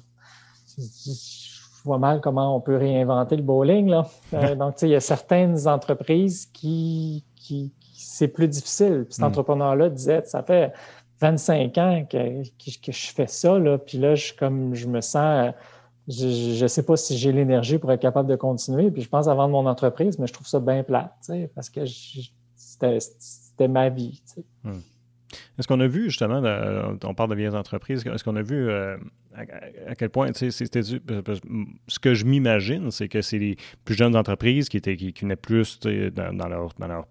je 0.78 1.84
vois 1.84 1.98
mal 1.98 2.22
comment 2.22 2.56
on 2.56 2.60
peut 2.60 2.76
réinventer 2.76 3.38
le 3.38 3.44
bowling. 3.44 3.88
Là. 3.88 4.08
Euh, 4.34 4.56
donc, 4.56 4.76
il 4.82 4.90
y 4.90 4.96
a 4.96 5.00
certaines 5.00 5.68
entreprises 5.68 6.48
qui, 6.48 7.24
qui, 7.48 7.72
c'est 7.94 8.28
plus 8.28 8.48
difficile. 8.48 9.06
Puis 9.06 9.16
cet 9.16 9.24
mm. 9.24 9.28
entrepreneur-là 9.28 9.90
disait, 9.90 10.22
ça 10.26 10.44
fait 10.44 10.74
25 11.22 11.78
ans 11.78 12.06
que, 12.10 12.44
que, 12.44 12.92
je 12.92 13.08
fais 13.08 13.28
ça, 13.28 13.58
là, 13.58 13.78
puis 13.78 13.98
là, 13.98 14.16
je, 14.16 14.34
comme 14.34 14.76
je 14.76 14.88
me 14.88 15.02
sens 15.02 15.54
je 16.08 16.64
ne 16.64 16.68
sais 16.68 16.84
pas 16.84 16.96
si 16.96 17.18
j'ai 17.18 17.34
l'énergie 17.34 17.78
pour 17.78 17.92
être 17.92 18.02
capable 18.02 18.30
de 18.30 18.36
continuer. 18.36 18.92
Puis 18.92 19.02
je 19.02 19.10
pense 19.10 19.28
à 19.28 19.34
vendre 19.34 19.52
mon 19.52 19.66
entreprise, 19.68 20.18
mais 20.18 20.28
je 20.28 20.34
trouve 20.34 20.48
ça 20.48 20.60
bien 20.60 20.84
plate, 20.84 21.12
parce 21.54 21.70
que 21.70 21.82
c'était 22.56 23.68
ma 23.68 23.90
vie. 23.90 24.22
Hmm. 24.64 24.80
Est-ce 25.60 25.68
qu'on 25.68 25.82
a 25.82 25.88
vu 25.88 26.06
justement, 26.06 26.42
on 27.04 27.14
parle 27.14 27.30
de 27.30 27.36
vieilles 27.36 27.50
entreprises, 27.50 28.06
est-ce 28.06 28.24
qu'on 28.24 28.38
a 28.38 28.42
vu 28.42 28.70
euh, 28.70 28.96
à, 29.36 29.96
quel 29.96 30.10
point, 30.10 30.32
c'était 30.34 30.82
ce 30.82 32.00
que 32.00 32.14
je 32.14 32.26
m'imagine, 32.26 32.90
c'est 32.92 33.10
que 33.10 33.22
c'est 33.22 33.38
les 33.38 33.58
plus 33.84 33.96
jeunes 33.96 34.16
entreprises 34.16 34.70
qui 34.70 34.78
étaient 34.78 34.96
qui, 34.96 35.14
venaient 35.22 35.36
plus 35.36 35.80
dans, 35.80 36.48
leur, 36.48 36.70
dans 36.80 36.88
leur, 36.88 37.06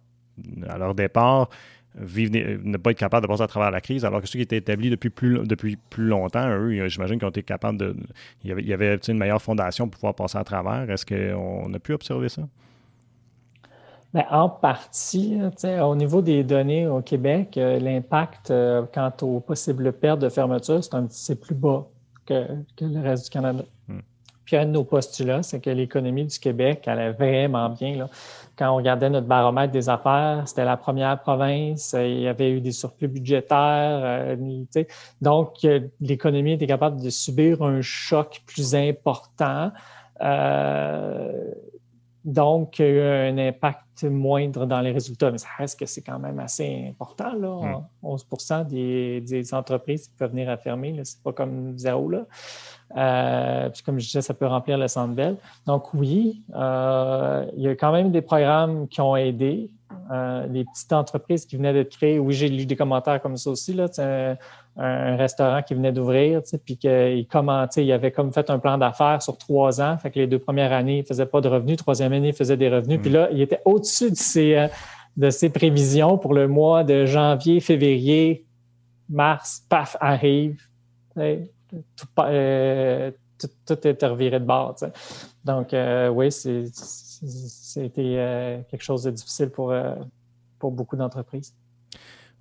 à 0.69 0.79
leur 0.79 0.95
départ, 0.95 1.49
vivre, 1.95 2.33
ne 2.63 2.77
pas 2.77 2.91
être 2.91 2.99
capable 2.99 3.27
de 3.27 3.29
passer 3.29 3.43
à 3.43 3.47
travers 3.47 3.71
la 3.71 3.81
crise, 3.81 4.05
alors 4.05 4.21
que 4.21 4.29
ceux 4.29 4.39
qui 4.39 4.43
étaient 4.43 4.57
établis 4.57 4.91
depuis 4.91 5.11
plus, 5.11 5.39
depuis 5.47 5.77
plus 5.91 6.07
longtemps, 6.07 6.47
eux, 6.49 6.89
j'imagine 6.89 7.19
qu'ils 7.19 7.27
ont 7.27 7.31
été 7.31 7.43
capables 7.43 7.79
de. 7.79 7.97
Il 8.45 8.51
y 8.51 8.53
avait, 8.53 8.63
il 8.63 8.69
y 8.69 8.73
avait 8.73 8.97
une 8.97 9.19
meilleure 9.19 9.43
fondation 9.43 9.89
pour 9.89 9.99
pouvoir 10.01 10.15
passer 10.15 10.39
à 10.39 10.45
travers. 10.45 10.91
Est-ce 10.91 11.07
qu'on 11.07 11.73
a 11.73 11.79
pu 11.79 11.93
observer 11.93 12.29
ça? 12.29 12.43
Ben, 14.15 14.25
en 14.31 14.49
partie, 14.49 15.39
au 15.83 15.97
niveau 15.97 16.23
des 16.23 16.43
données 16.43 16.87
au 16.87 17.03
Québec, 17.03 17.57
euh, 17.59 17.79
l'impact 17.79 18.53
quant 18.95 19.13
aux 19.23 19.41
possibles 19.41 19.93
pertes 19.93 20.21
de 20.21 20.29
fermeture, 20.29 20.81
c'est 21.11 21.41
plus 21.41 21.55
bas 21.55 21.87
que, 22.25 22.47
le 22.81 23.01
reste 23.01 23.25
du 23.25 23.31
Canada. 23.31 23.65
Hmm. 23.89 24.01
Puis 24.45 24.57
un 24.57 24.67
de 24.67 24.71
nos 24.71 24.85
postulats, 24.85 25.43
c'est 25.43 25.61
que 25.61 25.71
l'économie 25.71 26.25
du 26.25 26.39
Québec 26.39 26.87
allait 26.87 27.13
vraiment 27.13 27.69
bien. 27.69 27.97
Là. 27.97 28.09
Quand 28.57 28.73
on 28.73 28.77
regardait 28.77 29.11
notre 29.11 29.27
baromètre 29.27 29.73
des 29.73 29.89
affaires, 29.91 30.43
c'était 30.47 30.65
la 30.65 30.79
première 30.79 31.21
province, 31.21 31.93
euh, 31.93 32.07
il 32.07 32.21
y 32.21 32.29
avait 32.29 32.51
eu 32.51 32.61
des 32.63 32.73
surplus 32.73 33.09
budgétaires. 33.09 34.01
Euh, 34.03 34.65
donc, 35.21 35.65
euh, 35.65 35.81
l'économie 36.01 36.53
était 36.53 36.67
capable 36.67 37.03
de 37.03 37.11
subir 37.11 37.63
un 37.63 37.83
choc 37.83 38.43
plus 38.47 38.75
important. 38.75 39.73
donc, 42.25 42.81
un 42.81 43.39
impact 43.39 44.05
moindre 44.05 44.67
dans 44.67 44.81
les 44.81 44.91
résultats. 44.91 45.31
Mais 45.31 45.39
ça 45.39 45.49
reste 45.59 45.79
que 45.79 45.87
c'est 45.87 46.03
quand 46.03 46.19
même 46.19 46.39
assez 46.39 46.87
important. 46.89 47.35
Là. 47.35 47.85
11% 48.03 48.65
hmm. 48.65 49.25
des, 49.25 49.55
entreprises 49.55 50.09
qui 50.09 50.15
peuvent 50.17 50.31
venir 50.31 50.49
à 50.49 50.57
fermer, 50.57 50.99
c'est 51.05 51.23
pas 51.23 51.33
comme 51.33 51.79
zéro. 51.79 52.09
Là. 52.09 52.27
Euh, 52.97 53.69
puis 53.71 53.83
comme 53.83 53.99
je 53.99 54.07
disais, 54.07 54.23
ça 54.23 54.35
peut 54.35 54.47
remplir 54.47 54.79
le 54.79 54.89
centre. 54.89 55.15
Donc 55.67 55.93
oui, 55.95 56.43
euh, 56.55 57.45
il 57.57 57.63
y 57.63 57.69
a 57.69 57.73
quand 57.73 57.93
même 57.93 58.11
des 58.11 58.23
programmes 58.23 58.89
qui 58.89 59.01
ont 59.01 59.17
aidé. 59.17 59.71
Euh, 60.13 60.47
les 60.49 60.65
petites 60.65 60.93
entreprises 60.93 61.47
qui 61.47 61.57
venaient 61.57 61.73
d'être 61.73 61.97
créées, 61.97 62.19
oui, 62.19 62.33
j'ai 62.33 62.49
lu 62.49 62.67
des 62.67 62.77
commentaires 62.77 63.21
comme 63.21 63.37
ça 63.37 63.51
aussi. 63.51 63.73
Là, 63.73 63.87
un, 63.99 64.37
un 64.77 65.17
restaurant 65.17 65.63
qui 65.63 65.75
venait 65.75 65.93
d'ouvrir, 65.93 66.43
puis 66.65 66.77
qu'il 66.77 67.27
commentait, 67.27 67.85
il 67.85 67.93
avait 67.93 68.13
comme 68.13 68.33
fait 68.33 68.49
un 68.51 68.59
plan 68.59 68.79
d'affaires 68.79 69.23
sur 69.23 69.37
trois 69.37 69.81
ans. 69.81 69.97
Fait 69.99 70.11
que 70.11 70.21
les 70.21 70.27
deux 70.27 70.39
premières 70.39 70.73
années, 70.73 70.99
il 70.99 71.03
ne 71.03 71.07
faisait 71.07 71.27
pas 71.27 71.41
de 71.41 71.49
revenus. 71.49 71.77
Troisième 71.79 72.13
année, 72.13 72.29
il 72.29 72.35
faisait 72.35 72.57
des 72.57 72.69
revenus. 72.69 73.01
Puis 73.01 73.11
mm. 73.11 73.15
là, 73.15 73.29
il 73.33 73.41
était 73.41 73.61
au-dessus 73.65 74.11
de 74.11 74.17
ses, 74.17 74.69
de 75.17 75.31
ses 75.31 75.51
prévisions 75.51 76.19
pour 76.19 76.35
le 76.35 76.47
mois 76.47 76.85
de 76.85 77.05
janvier, 77.07 77.61
février, 77.61 78.45
mars, 79.09 79.65
paf, 79.69 79.97
arrive 80.01 80.61
euh, 82.19 83.11
tout, 83.39 83.49
tout, 83.67 83.87
est 83.87 84.05
reviré 84.05 84.41
de 84.41 84.45
bord. 84.45 84.77
Donc, 85.45 85.75
euh, 85.75 86.09
oui, 86.09 86.33
c'était 86.33 86.73
euh, 87.99 88.61
quelque 88.71 88.83
chose 88.83 89.03
de 89.05 89.11
difficile 89.11 89.51
pour, 89.51 89.75
pour 90.59 90.73
beaucoup 90.73 90.97
d'entreprises. 90.97 91.55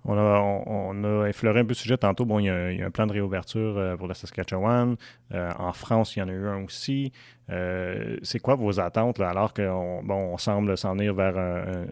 On 0.08 0.16
a, 0.16 0.40
on, 0.66 1.04
a, 1.04 1.28
effleuré 1.28 1.60
un 1.60 1.64
peu 1.64 1.70
le 1.70 1.74
sujet 1.74 1.96
tantôt. 1.96 2.24
Bon, 2.24 2.38
il 2.38 2.46
y 2.46 2.50
a, 2.50 2.86
un 2.86 2.90
plan 2.90 3.06
de 3.06 3.12
réouverture 3.12 3.96
pour 3.98 4.06
la 4.06 4.14
Saskatchewan. 4.14 4.96
en 5.34 5.72
France, 5.72 6.16
il 6.16 6.20
y 6.20 6.22
en 6.22 6.28
a 6.28 6.32
eu 6.32 6.46
un 6.46 6.64
aussi. 6.64 7.12
c'est 7.48 8.38
quoi 8.40 8.54
vos 8.54 8.78
attentes 8.78 9.20
alors 9.20 9.52
qu'on 9.52 10.02
bon, 10.04 10.32
on 10.32 10.38
semble 10.38 10.76
s'en 10.78 10.94
venir 10.94 11.14
vers 11.14 11.36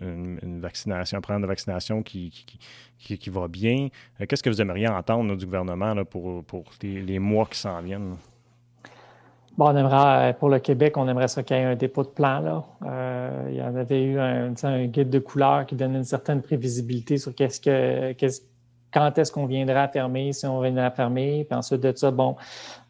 une, 0.01 0.61
vaccination, 0.61 1.19
un 1.19 1.21
programme 1.21 1.43
de 1.43 1.49
vaccination 1.49 2.03
qui, 2.03 2.31
qui, 3.05 3.31
va 3.31 3.49
bien? 3.49 3.89
Euh, 4.21 4.27
qu'est-ce 4.27 4.43
que 4.43 4.51
vous 4.51 4.61
aimeriez 4.61 4.89
entendre 4.89 5.37
du 5.37 5.45
gouvernement 5.45 6.05
pour, 6.05 6.45
les, 6.83 7.19
mois 7.19 7.47
qui 7.47 7.59
s'en 7.59 7.81
viennent? 7.81 8.17
Bon, 9.57 9.69
on 9.69 9.77
aimerait, 9.77 10.31
euh, 10.31 10.33
pour 10.33 10.49
le 10.49 10.59
Québec, 10.59 10.97
on 10.97 11.07
aimerait 11.07 11.29
ça 11.29 11.45
qu'il 11.45 11.57
y 11.57 11.61
ait 11.61 11.65
un 11.65 11.77
dépôt 11.77 12.03
de 12.03 12.09
plan. 12.09 12.41
Là. 12.41 12.65
Euh, 12.87 13.49
il 13.51 13.57
y 13.57 13.63
en 13.63 13.77
avait 13.77 14.03
eu 14.03 14.19
un, 14.19 14.53
guide 14.87 15.11
de 15.11 15.21
couleur 15.21 15.65
qui 15.65 15.77
donne 15.77 15.95
une 15.95 16.05
certaine 16.05 16.43
prévisibilité 16.43 17.19
sur 17.19 17.33
qu'est-ce 17.35 17.61
que, 17.61 18.13
quand 18.93 19.17
est-ce 19.17 19.31
qu'on 19.31 19.47
viendra 19.47 19.83
à 19.83 19.89
fermer, 19.89 20.33
si 20.33 20.45
on 20.47 20.61
viendra 20.61 20.87
à 20.87 20.91
fermer. 20.91 21.47
Puis 21.49 21.57
ensuite 21.57 21.81
de 21.83 21.93
ça, 21.97 22.11
bon, 22.11 22.35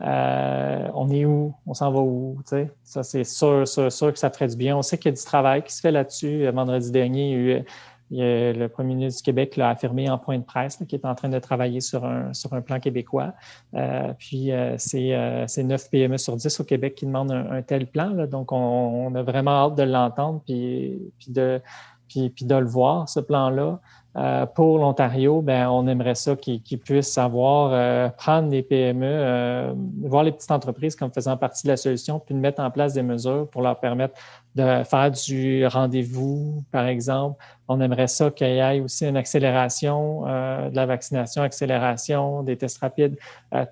on 0.00 1.10
est 1.10 1.26
où? 1.26 1.52
On 1.66 1.74
s'en 1.74 1.90
va 1.90 2.00
où? 2.00 2.38
Ça, 2.82 3.02
c'est 3.02 3.24
sûr, 3.24 3.68
sûr, 3.68 3.92
sûr 3.92 4.12
que 4.12 4.18
ça 4.18 4.30
ferait 4.30 4.48
du 4.48 4.56
bien. 4.56 4.76
On 4.76 4.82
sait 4.82 4.96
qu'il 4.96 5.10
y 5.10 5.14
a 5.14 5.16
du 5.16 5.24
travail 5.24 5.62
qui 5.62 5.72
se 5.72 5.82
fait 5.82 5.90
là-dessus. 5.90 6.48
Vendredi 6.50 6.90
dernier, 6.90 7.30
il 7.30 7.46
y 7.46 7.52
a 7.52 7.58
eu 7.58 7.64
le 8.11 8.66
premier 8.68 8.94
ministre 8.94 9.22
du 9.22 9.24
Québec 9.24 9.57
l'a 9.57 9.70
affirmé 9.70 10.09
en 10.11 10.18
point 10.18 10.38
de 10.38 10.44
presse 10.44 10.76
qu'il 10.76 10.98
est 10.98 11.07
en 11.07 11.14
train 11.14 11.28
de 11.28 11.38
travailler 11.38 11.80
sur 11.80 12.05
un, 12.05 12.32
sur 12.32 12.52
un 12.52 12.61
plan 12.61 12.80
québécois. 12.80 13.32
Euh, 13.74 14.12
puis 14.18 14.52
euh, 14.52 14.76
euh, 14.94 15.44
c'est 15.46 15.62
9 15.62 15.90
PME 15.90 16.18
sur 16.18 16.36
10 16.36 16.61
au 16.61 16.64
Québec 16.64 16.94
qui 16.94 17.07
demandent 17.07 17.32
un, 17.32 17.62
tel 17.62 17.86
plan. 17.86 18.11
donc 18.26 18.52
on, 18.52 19.14
a 19.14 19.22
vraiment 19.22 19.66
hâte 19.66 19.76
de 19.76 19.82
l'entendre 19.82 20.42
puis, 20.44 21.12
puis, 21.18 21.32
de, 21.32 21.61
puis, 22.09 22.30
puis 22.30 22.44
de 22.44 22.55
le 22.55 22.66
voir, 22.66 23.09
ce 23.09 23.20
plan-là. 23.20 23.80
Euh, 24.16 24.46
pour 24.46 24.78
l'Ontario, 24.78 25.42
ben, 25.42 25.68
on 25.68 25.88
aimerait 25.88 26.14
ça 26.14 26.36
qu'ils 26.36 26.78
puissent 26.78 27.18
avoir, 27.18 27.70
euh, 27.72 28.08
prendre 28.10 28.48
les 28.48 28.62
PME, 28.62 29.04
euh, 29.04 29.74
voir 30.02 30.22
les 30.22 30.30
petites 30.30 30.52
entreprises 30.52 30.94
comme 30.94 31.12
faisant 31.12 31.36
partie 31.36 31.64
de 31.64 31.72
la 31.72 31.76
solution, 31.76 32.20
puis 32.20 32.32
de 32.32 32.38
mettre 32.38 32.62
en 32.62 32.70
place 32.70 32.92
des 32.92 33.02
mesures 33.02 33.48
pour 33.50 33.62
leur 33.62 33.80
permettre 33.80 34.14
de 34.54 34.84
faire 34.84 35.10
du 35.10 35.66
rendez-vous, 35.66 36.62
par 36.70 36.86
exemple. 36.86 37.42
On 37.66 37.80
aimerait 37.80 38.06
ça 38.06 38.30
qu'il 38.30 38.46
y 38.46 38.58
ait 38.58 38.78
aussi 38.78 39.04
une 39.04 39.16
accélération 39.16 40.22
de 40.22 40.76
la 40.76 40.86
vaccination, 40.86 41.42
accélération 41.42 42.44
des 42.44 42.56
tests 42.56 42.78
rapides, 42.78 43.16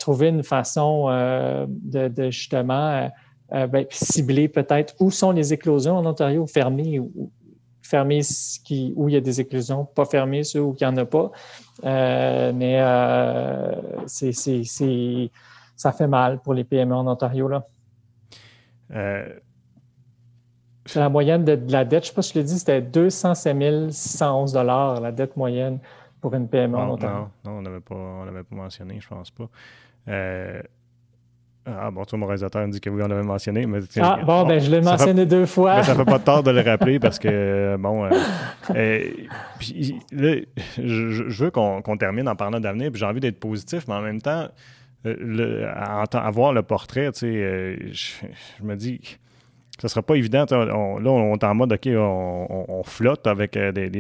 trouver 0.01 0.29
une 0.29 0.43
façon 0.43 1.07
de, 1.09 2.09
de, 2.09 2.31
justement 2.31 3.09
ben, 3.49 3.87
cibler 3.91 4.49
peut-être 4.49 4.95
où 4.99 5.13
sont 5.13 5.31
les 5.31 5.53
éclosions 5.53 5.99
en 5.99 6.07
Ontario 6.07 6.49
fermées 6.49 6.99
ou 6.99 7.31
fermer 7.93 8.23
ce 8.23 8.59
qui, 8.59 8.95
où 8.97 9.11
il 9.11 9.13
y 9.13 9.19
a 9.19 9.21
des 9.21 9.39
éclosions, 9.39 9.85
pas 9.85 10.07
fermer 10.07 10.45
ceux 10.45 10.63
où 10.63 10.75
il 10.81 10.83
n'y 10.83 10.91
en 10.91 10.97
a 10.97 11.05
pas. 11.05 11.31
Euh, 11.85 12.51
mais 12.55 12.81
euh, 12.81 13.75
c'est, 14.07 14.33
ça 15.77 15.93
fait 15.93 16.07
mal 16.07 16.41
pour 16.41 16.55
les 16.55 16.65
PME 16.65 16.95
en 16.95 17.07
Ontario. 17.07 17.49
Là. 17.49 17.67
Euh, 18.93 19.29
c'est 20.87 21.01
la 21.01 21.11
moyenne 21.11 21.45
de, 21.45 21.61
la 21.69 21.85
dette. 21.85 22.05
Je 22.05 22.09
ne 22.09 22.13
sais 22.13 22.15
pas 22.15 22.23
si 22.23 22.33
je 22.33 22.39
l'ai 22.39 22.45
dit, 22.45 22.59
c'était 22.59 22.81
207 22.81 23.93
611 23.93 24.55
la 24.55 25.13
dette 25.13 25.37
moyenne 25.37 25.79
pour 26.23 26.35
une 26.35 26.49
PME 26.49 26.79
en 26.79 26.95
Ontario. 26.95 27.29
Non, 27.45 27.59
on 27.59 27.63
n'avait 27.63 27.81
pas, 27.81 28.25
pas 28.25 28.57
mentionné, 28.57 29.01
je 29.01 29.07
ne 29.07 29.19
pense 29.19 29.31
pas. 29.31 29.51
Ah 31.65 31.93
bon, 31.93 32.05
toi, 32.05 32.19
mon 32.19 32.27
réalisateur 32.27 32.67
me 32.67 32.73
dit 32.73 32.81
que 32.81 32.91
oui, 32.91 33.03
on 33.05 33.09
l'avait 33.09 33.23
mentionné. 33.23 33.67
Mais, 33.67 33.79
ah 34.01 34.19
bon, 34.27 34.45
ben 34.45 34.61
je 34.61 34.69
l'ai 34.69 34.81
mentionné 34.81 35.27
deux 35.27 35.47
fois. 35.47 35.77
Mais 35.77 35.83
ça 35.85 35.95
fait 35.95 36.05
pas 36.05 36.19
de 36.19 36.25
tort 36.25 36.43
de 36.43 36.51
le 36.51 36.61
rappeler 36.61 36.99
parce 36.99 37.21
que, 37.21 37.77
bon, 37.81 38.05
euh, 38.05 38.11
euh, 38.75 39.05
puis, 39.61 39.97
là, 40.11 40.35
je, 40.77 41.45
veux 41.45 41.51
qu'on 41.53 41.97
termine 41.97 42.29
en 42.29 42.35
parlant 42.35 42.59
d'avenir, 42.59 42.91
puis 42.91 42.99
j'ai 42.99 43.07
envie 43.07 43.21
d'être 43.21 43.39
positif, 43.39 43.85
mais 43.87 43.95
en 43.95 44.01
même 44.01 44.21
temps, 44.21 44.49
euh, 45.07 45.17
le, 45.19 45.69
à, 45.69 46.03
avoir 46.15 46.53
le 46.53 46.63
portrait, 46.63 47.13
tu 47.13 47.21
sais, 47.21 47.79
je, 47.93 48.65
me 48.65 48.75
dis, 48.75 49.19
ce 49.79 49.89
sera 49.89 50.03
pas 50.03 50.15
évident. 50.17 50.45
là, 50.51 50.75
on 50.77 51.35
est 51.35 51.45
en 51.45 51.55
mode, 51.55 51.73
OK, 51.73 51.89
on, 51.89 52.83
flotte 52.85 53.27
avec 53.27 53.55
des, 53.57 53.91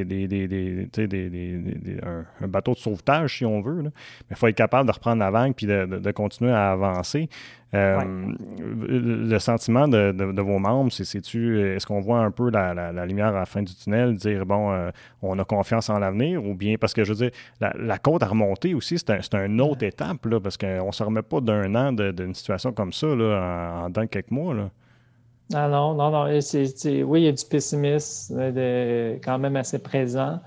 un, 2.02 2.46
bateau 2.46 2.72
de 2.72 2.78
sauvetage, 2.78 3.38
si 3.38 3.44
on 3.44 3.60
veut. 3.60 3.82
Mais 3.82 3.90
il 4.30 4.36
faut 4.36 4.48
être 4.48 4.56
capable 4.56 4.86
de 4.86 4.92
reprendre 4.92 5.20
la 5.20 5.30
vague 5.30 5.54
puis 5.54 5.66
de, 5.66 6.10
continuer 6.12 6.52
à 6.52 6.72
avancer. 6.72 7.28
Le 7.72 9.38
sentiment 9.38 9.88
de, 9.88 10.40
vos 10.42 10.58
membres, 10.58 10.92
c'est-tu, 10.92 11.60
est-ce 11.60 11.86
qu'on 11.86 12.00
voit 12.00 12.20
un 12.20 12.30
peu 12.30 12.50
la, 12.50 13.06
lumière 13.06 13.28
à 13.28 13.40
la 13.40 13.46
fin 13.46 13.62
du 13.62 13.74
tunnel, 13.74 14.14
dire, 14.14 14.44
bon, 14.44 14.90
on 15.22 15.38
a 15.38 15.44
confiance 15.44 15.88
en 15.88 15.98
l'avenir, 15.98 16.44
ou 16.44 16.54
bien, 16.54 16.76
parce 16.78 16.92
que 16.92 17.02
je 17.02 17.12
veux 17.12 17.28
dire, 17.28 17.30
la, 17.60 17.98
côte 17.98 18.22
à 18.22 18.26
remonter 18.26 18.74
aussi, 18.74 18.98
c'est 18.98 19.34
un, 19.34 19.46
une 19.46 19.60
autre 19.62 19.84
étape, 19.84 20.26
là, 20.26 20.38
parce 20.38 20.58
qu'on 20.58 20.86
ne 20.88 20.92
se 20.92 21.02
remet 21.02 21.22
pas 21.22 21.40
d'un 21.40 21.74
an 21.74 21.92
d'une 21.92 22.34
situation 22.34 22.72
comme 22.72 22.92
ça 22.92 23.06
là, 23.06 23.84
en, 23.84 23.90
dans 23.90 24.06
quelques 24.06 24.30
mois. 24.30 24.54
Là. 24.54 24.70
Ah 25.54 25.68
non, 25.68 25.94
non, 25.94 26.10
non. 26.10 26.24
oui, 26.24 27.20
il 27.20 27.24
y 27.24 27.28
a 27.28 27.32
du 27.32 27.44
pessimisme 27.44 28.36
euh, 28.38 29.18
quand 29.22 29.38
même 29.38 29.56
assez 29.56 29.78
présent. 29.78 30.40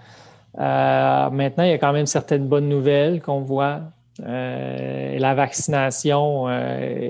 Euh, 0.57 1.29
maintenant, 1.29 1.63
il 1.63 1.69
y 1.69 1.73
a 1.73 1.77
quand 1.77 1.93
même 1.93 2.05
certaines 2.05 2.47
bonnes 2.47 2.69
nouvelles 2.69 3.21
qu'on 3.21 3.41
voit. 3.41 3.81
Euh, 4.25 5.19
la 5.19 5.33
vaccination, 5.35 6.47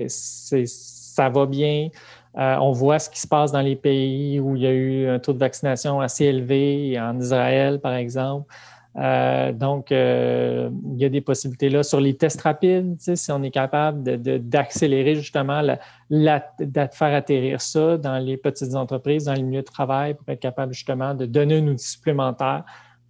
ça 0.07 1.29
va 1.29 1.45
bien. 1.45 1.89
on 2.35 2.71
voit 2.71 2.99
ce 2.99 3.09
qui 3.09 3.19
se 3.19 3.27
passe 3.27 3.51
dans 3.51 3.61
les 3.61 3.75
pays 3.75 4.39
où 4.39 4.55
il 4.55 4.63
y 4.63 4.67
a 4.67 4.71
eu 4.71 5.07
un 5.07 5.19
taux 5.19 5.33
de 5.33 5.39
vaccination 5.39 6.01
assez 6.01 6.25
élevé, 6.25 6.99
en 6.99 7.19
Israël, 7.19 7.79
par 7.79 7.93
exemple. 7.93 8.51
Euh, 8.97 9.51
donc, 9.51 9.91
euh, 9.91 10.69
il 10.93 11.01
y 11.01 11.05
a 11.05 11.09
des 11.09 11.21
possibilités 11.21 11.69
là. 11.69 11.83
Sur 11.83 11.99
les 11.99 12.15
tests 12.15 12.41
rapides, 12.41 12.95
si 12.99 13.31
on 13.31 13.43
est 13.43 13.51
capable 13.51 14.03
d'accélérer 14.47 15.15
justement, 15.15 15.61
la, 16.09 16.45
de 16.59 16.87
faire 16.91 17.13
atterrir 17.13 17.59
ça 17.61 17.97
dans 17.97 18.17
les 18.17 18.37
petites 18.37 18.75
entreprises, 18.75 19.25
dans 19.25 19.33
les 19.33 19.43
milieux 19.43 19.61
de 19.61 19.65
travail, 19.65 20.13
pour 20.13 20.27
être 20.29 20.39
capable 20.39 20.73
justement 20.73 21.13
de 21.13 21.25
donner 21.25 21.57
un 21.57 21.67
outil 21.67 21.87
supplémentaire 21.87 22.63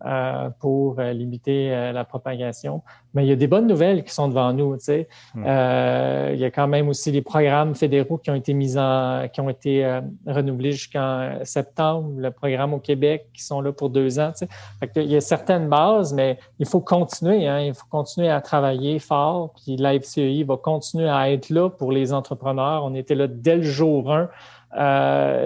euh, 0.04 0.50
pour 0.60 1.00
euh, 1.00 1.14
limiter 1.14 1.74
euh, 1.74 1.94
la 1.94 2.04
propagation. 2.04 2.84
Mais 3.14 3.26
il 3.26 3.30
y 3.30 3.32
a 3.32 3.38
des 3.38 3.48
bonnes 3.48 3.66
nouvelles 3.66 4.04
qui 4.04 4.14
sont 4.14 4.28
devant 4.28 4.52
nous. 4.52 4.76
Tu 4.76 4.84
sais. 4.84 5.08
Hmm. 5.34 5.46
il 6.34 6.38
y 6.38 6.44
a 6.44 6.52
quand 6.52 6.68
même 6.68 6.90
aussi 6.90 7.14
les 7.14 7.22
programmes 7.22 7.76
fédéraux 7.76 8.18
qui 8.18 8.30
ont 8.30 8.36
été 8.36 8.54
mis 8.54 8.78
en, 8.78 9.30
qui 9.32 9.40
ont 9.40 9.50
été 9.50 10.02
renouvelés 10.28 10.74
jusqu'en 10.74 11.40
septembre. 11.44 12.12
Le 12.18 12.30
programme 12.30 12.74
au 12.74 12.80
Québec 12.80 13.30
qui 13.34 13.42
sont 13.42 13.62
là 13.62 13.72
pour 13.72 13.90
deux 13.90 14.20
ans. 14.20 14.34
Tu 14.38 14.46
sais. 14.46 14.90
il 14.98 15.10
y 15.10 15.16
a 15.16 15.22
certaines 15.22 15.70
bases, 15.70 16.14
mais 16.14 16.40
il 16.60 16.68
faut 16.68 16.82
continuer. 16.82 17.48
Hein. 17.48 17.62
Il 17.62 17.74
faut 17.74 17.88
continuer 17.90 18.30
à 18.30 18.42
travailler 18.42 19.00
fort. 19.00 19.54
Puis 19.54 19.78
la 19.78 19.98
FCEI 19.98 20.44
va 20.44 20.58
continuer 20.58 21.10
à 21.10 21.32
être 21.32 21.50
là 21.50 21.70
pour 21.70 21.94
les 21.94 22.12
entrepreneurs. 22.12 22.84
On 22.84 22.94
était 22.96 23.16
là 23.16 23.28
dès 23.28 23.56
le 23.56 23.64
jour 23.64 24.12
1 24.12 24.30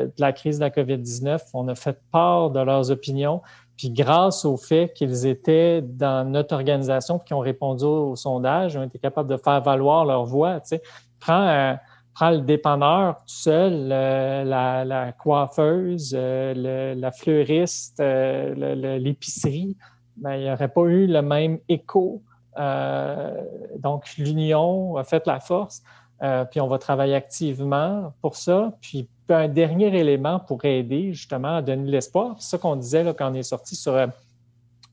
de 0.06 0.12
la 0.18 0.34
crise 0.34 0.58
de 0.58 0.64
la 0.64 0.72
COVID-19. 0.72 1.40
On 1.54 1.68
a 1.68 1.76
fait 1.76 2.00
part 2.12 2.50
de 2.50 2.60
leurs 2.60 2.90
opinions. 2.90 3.42
Puis 3.80 3.92
grâce 3.92 4.44
au 4.44 4.58
fait 4.58 4.92
qu'ils 4.94 5.26
étaient 5.26 5.82
dans 5.82 6.30
notre 6.30 6.54
organisation 6.54 7.18
qu'ils 7.18 7.38
ont 7.38 7.40
répondu 7.40 7.86
au, 7.86 8.18
sondage, 8.18 8.76
ont 8.76 8.84
été 8.84 9.00
capables 9.00 9.30
de 9.30 9.38
faire 9.38 9.62
valoir 9.62 10.04
leur 10.04 10.26
voix. 10.26 10.60
Tu 10.60 10.76
sais. 10.76 10.82
prends, 11.18 11.78
prends, 12.14 12.32
le 12.32 12.42
dépanneur 12.42 13.16
tout 13.20 13.24
seul, 13.28 13.88
la, 13.88 15.14
coiffeuse, 15.18 16.14
la 16.14 17.12
fleuriste, 17.14 18.04
l'épicerie. 18.04 19.78
Ben, 20.18 20.34
il 20.34 20.44
n'y 20.44 20.52
aurait 20.52 20.68
pas 20.68 20.82
eu 20.82 21.08
le 21.08 21.22
même 21.22 21.60
écho. 21.70 22.22
Euh, 22.58 23.42
donc, 23.78 24.18
l'union 24.18 24.98
a 24.98 25.06
fait 25.06 25.26
la 25.26 25.40
force. 25.40 25.84
Euh, 26.22 26.44
puis 26.44 26.60
on 26.60 26.68
va 26.68 26.80
travailler 26.80 27.16
activement 27.16 28.14
pour 28.22 28.36
ça. 28.36 28.74
Puis 28.82 29.08
un 29.36 29.48
dernier 29.48 29.96
élément 29.98 30.40
pour 30.40 30.66
aider 30.66 31.14
justement 31.14 31.58
à 31.58 31.62
donner 31.62 31.90
l'espoir. 31.90 32.36
C'est 32.40 32.52
ça 32.52 32.58
qu'on 32.58 32.76
disait 32.76 33.04
là, 33.04 33.14
quand 33.14 33.32
on 33.32 33.34
est 33.34 33.44
sorti 33.44 33.76
sur, 33.76 33.94
euh, 33.94 34.08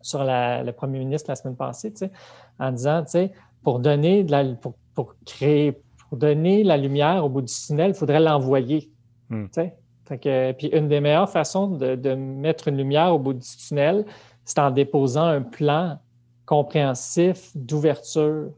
sur 0.02 0.22
le 0.24 0.70
premier 0.72 0.98
ministre 0.98 1.30
la 1.30 1.36
semaine 1.36 1.56
passée, 1.56 1.92
en 2.58 2.72
disant, 2.72 3.04
pour 3.62 3.80
donner 3.80 4.24
de 4.24 4.30
la, 4.30 4.44
pour, 4.94 5.14
créer, 5.24 5.72
pour 6.08 6.18
donner 6.18 6.64
la 6.64 6.76
lumière 6.76 7.24
au 7.24 7.28
bout 7.28 7.42
du 7.42 7.52
tunnel, 7.52 7.90
il 7.90 7.94
faudrait 7.94 8.20
l'envoyer. 8.20 8.90
Hmm. 9.28 9.46
puis 10.06 10.68
une 10.68 10.86
des 10.86 11.00
meilleures 11.00 11.28
façons 11.28 11.66
de, 11.66 11.96
de, 11.96 12.14
mettre 12.14 12.68
une 12.68 12.76
lumière 12.76 13.12
au 13.12 13.18
bout 13.18 13.34
du 13.34 13.46
tunnel, 13.46 14.04
c'est 14.44 14.60
en 14.60 14.70
déposant 14.70 15.24
un 15.24 15.42
plan 15.42 15.98
compréhensif 16.46 17.50
d'ouverture 17.56 18.52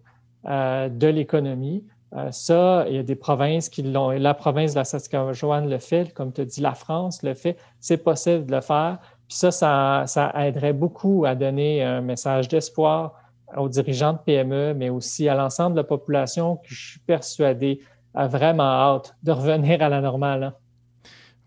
euh, 0.47 0.89
de 0.89 1.07
l'économie. 1.09 1.85
Euh, 2.15 2.31
ça, 2.31 2.87
il 2.89 2.97
y 2.97 2.99
a 2.99 3.03
des 3.03 3.17
provinces 3.17 3.69
qui 3.69 3.83
l'ont. 3.83 4.11
La 4.11 4.35
province 4.35 4.73
de 4.73 4.79
la 4.79 4.85
Saskatchewan 4.85 5.69
le 5.69 5.79
fait, 5.79 6.13
comme 6.15 6.33
tu 6.33 6.41
as 6.41 6.45
dit, 6.45 6.61
la 6.61 6.75
France 6.75 7.23
le 7.23 7.35
fait. 7.35 7.57
C'est 7.81 8.03
possible 8.03 8.47
de 8.47 8.55
le 8.55 8.61
faire. 8.61 8.99
Puis 9.29 9.37
ça, 9.37 9.51
ça, 9.51 10.05
ça, 10.07 10.33
aiderait 10.37 10.73
beaucoup 10.73 11.27
à 11.27 11.35
donner 11.35 11.83
un 11.83 12.01
message 12.01 12.49
d'espoir 12.49 13.15
aux 13.57 13.69
dirigeants 13.69 14.15
de 14.15 14.19
PME, 14.19 14.75
mais 14.75 14.89
aussi 14.89 15.29
à 15.29 15.35
l'ensemble 15.35 15.77
de 15.77 15.81
la 15.81 15.85
population 15.85 16.57
qui, 16.57 16.75
je 16.75 16.91
suis 16.91 17.01
persuadé, 17.01 17.81
a 18.15 18.27
vraiment 18.27 18.63
hâte 18.63 19.15
de 19.23 19.33
revenir 19.33 19.83
à 19.83 19.89
la 19.89 20.01
normale. 20.01 20.43
Hein. 20.45 20.55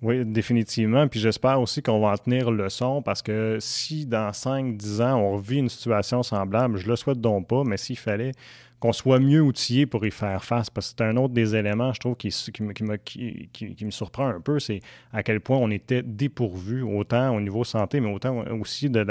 Oui, 0.02 0.26
définitivement. 0.26 1.08
Puis 1.08 1.20
j'espère 1.20 1.62
aussi 1.62 1.84
qu'on 1.84 2.00
va 2.00 2.10
en 2.10 2.18
tenir 2.18 2.50
leçon 2.50 3.04
parce 3.04 3.22
que 3.22 3.58
si 3.60 4.08
dans 4.08 4.32
5-10 4.32 5.02
ans, 5.04 5.20
on 5.20 5.34
revit 5.34 5.58
une 5.58 5.70
situation 5.70 6.24
semblable, 6.24 6.78
je 6.78 6.88
le 6.88 6.96
souhaite 6.96 7.22
donc 7.22 7.48
pas, 7.48 7.64
mais 7.64 7.78
s'il 7.78 7.98
fallait 7.98 8.32
qu'on 8.82 8.94
soit 8.94 9.20
mieux 9.20 9.42
outillé 9.42 9.86
pour 9.86 10.04
y 10.06 10.12
faire 10.12 10.44
face, 10.44 10.72
parce 10.72 10.92
que 10.92 10.96
c'est 10.98 11.06
un 11.06 11.16
autre 11.16 11.36
des 11.36 11.56
éléments, 11.56 11.94
je 11.94 12.00
trouve, 12.00 12.16
qui, 12.16 12.30
qui, 12.30 12.64
me, 12.64 12.96
qui, 12.98 13.48
qui 13.54 13.86
me, 13.86 13.92
surprend 13.92 14.28
un 14.28 14.42
peu, 14.42 14.60
c'est 14.60 14.82
à 15.14 15.22
quel 15.22 15.40
point 15.40 15.58
on 15.58 15.70
était 15.70 16.02
dépourvu, 16.02 16.82
autant 16.82 17.36
au 17.36 17.40
niveau 17.40 17.64
santé, 17.64 18.00
mais 18.00 18.12
autant 18.12 18.44
aussi 18.60 18.90
de, 18.90 19.06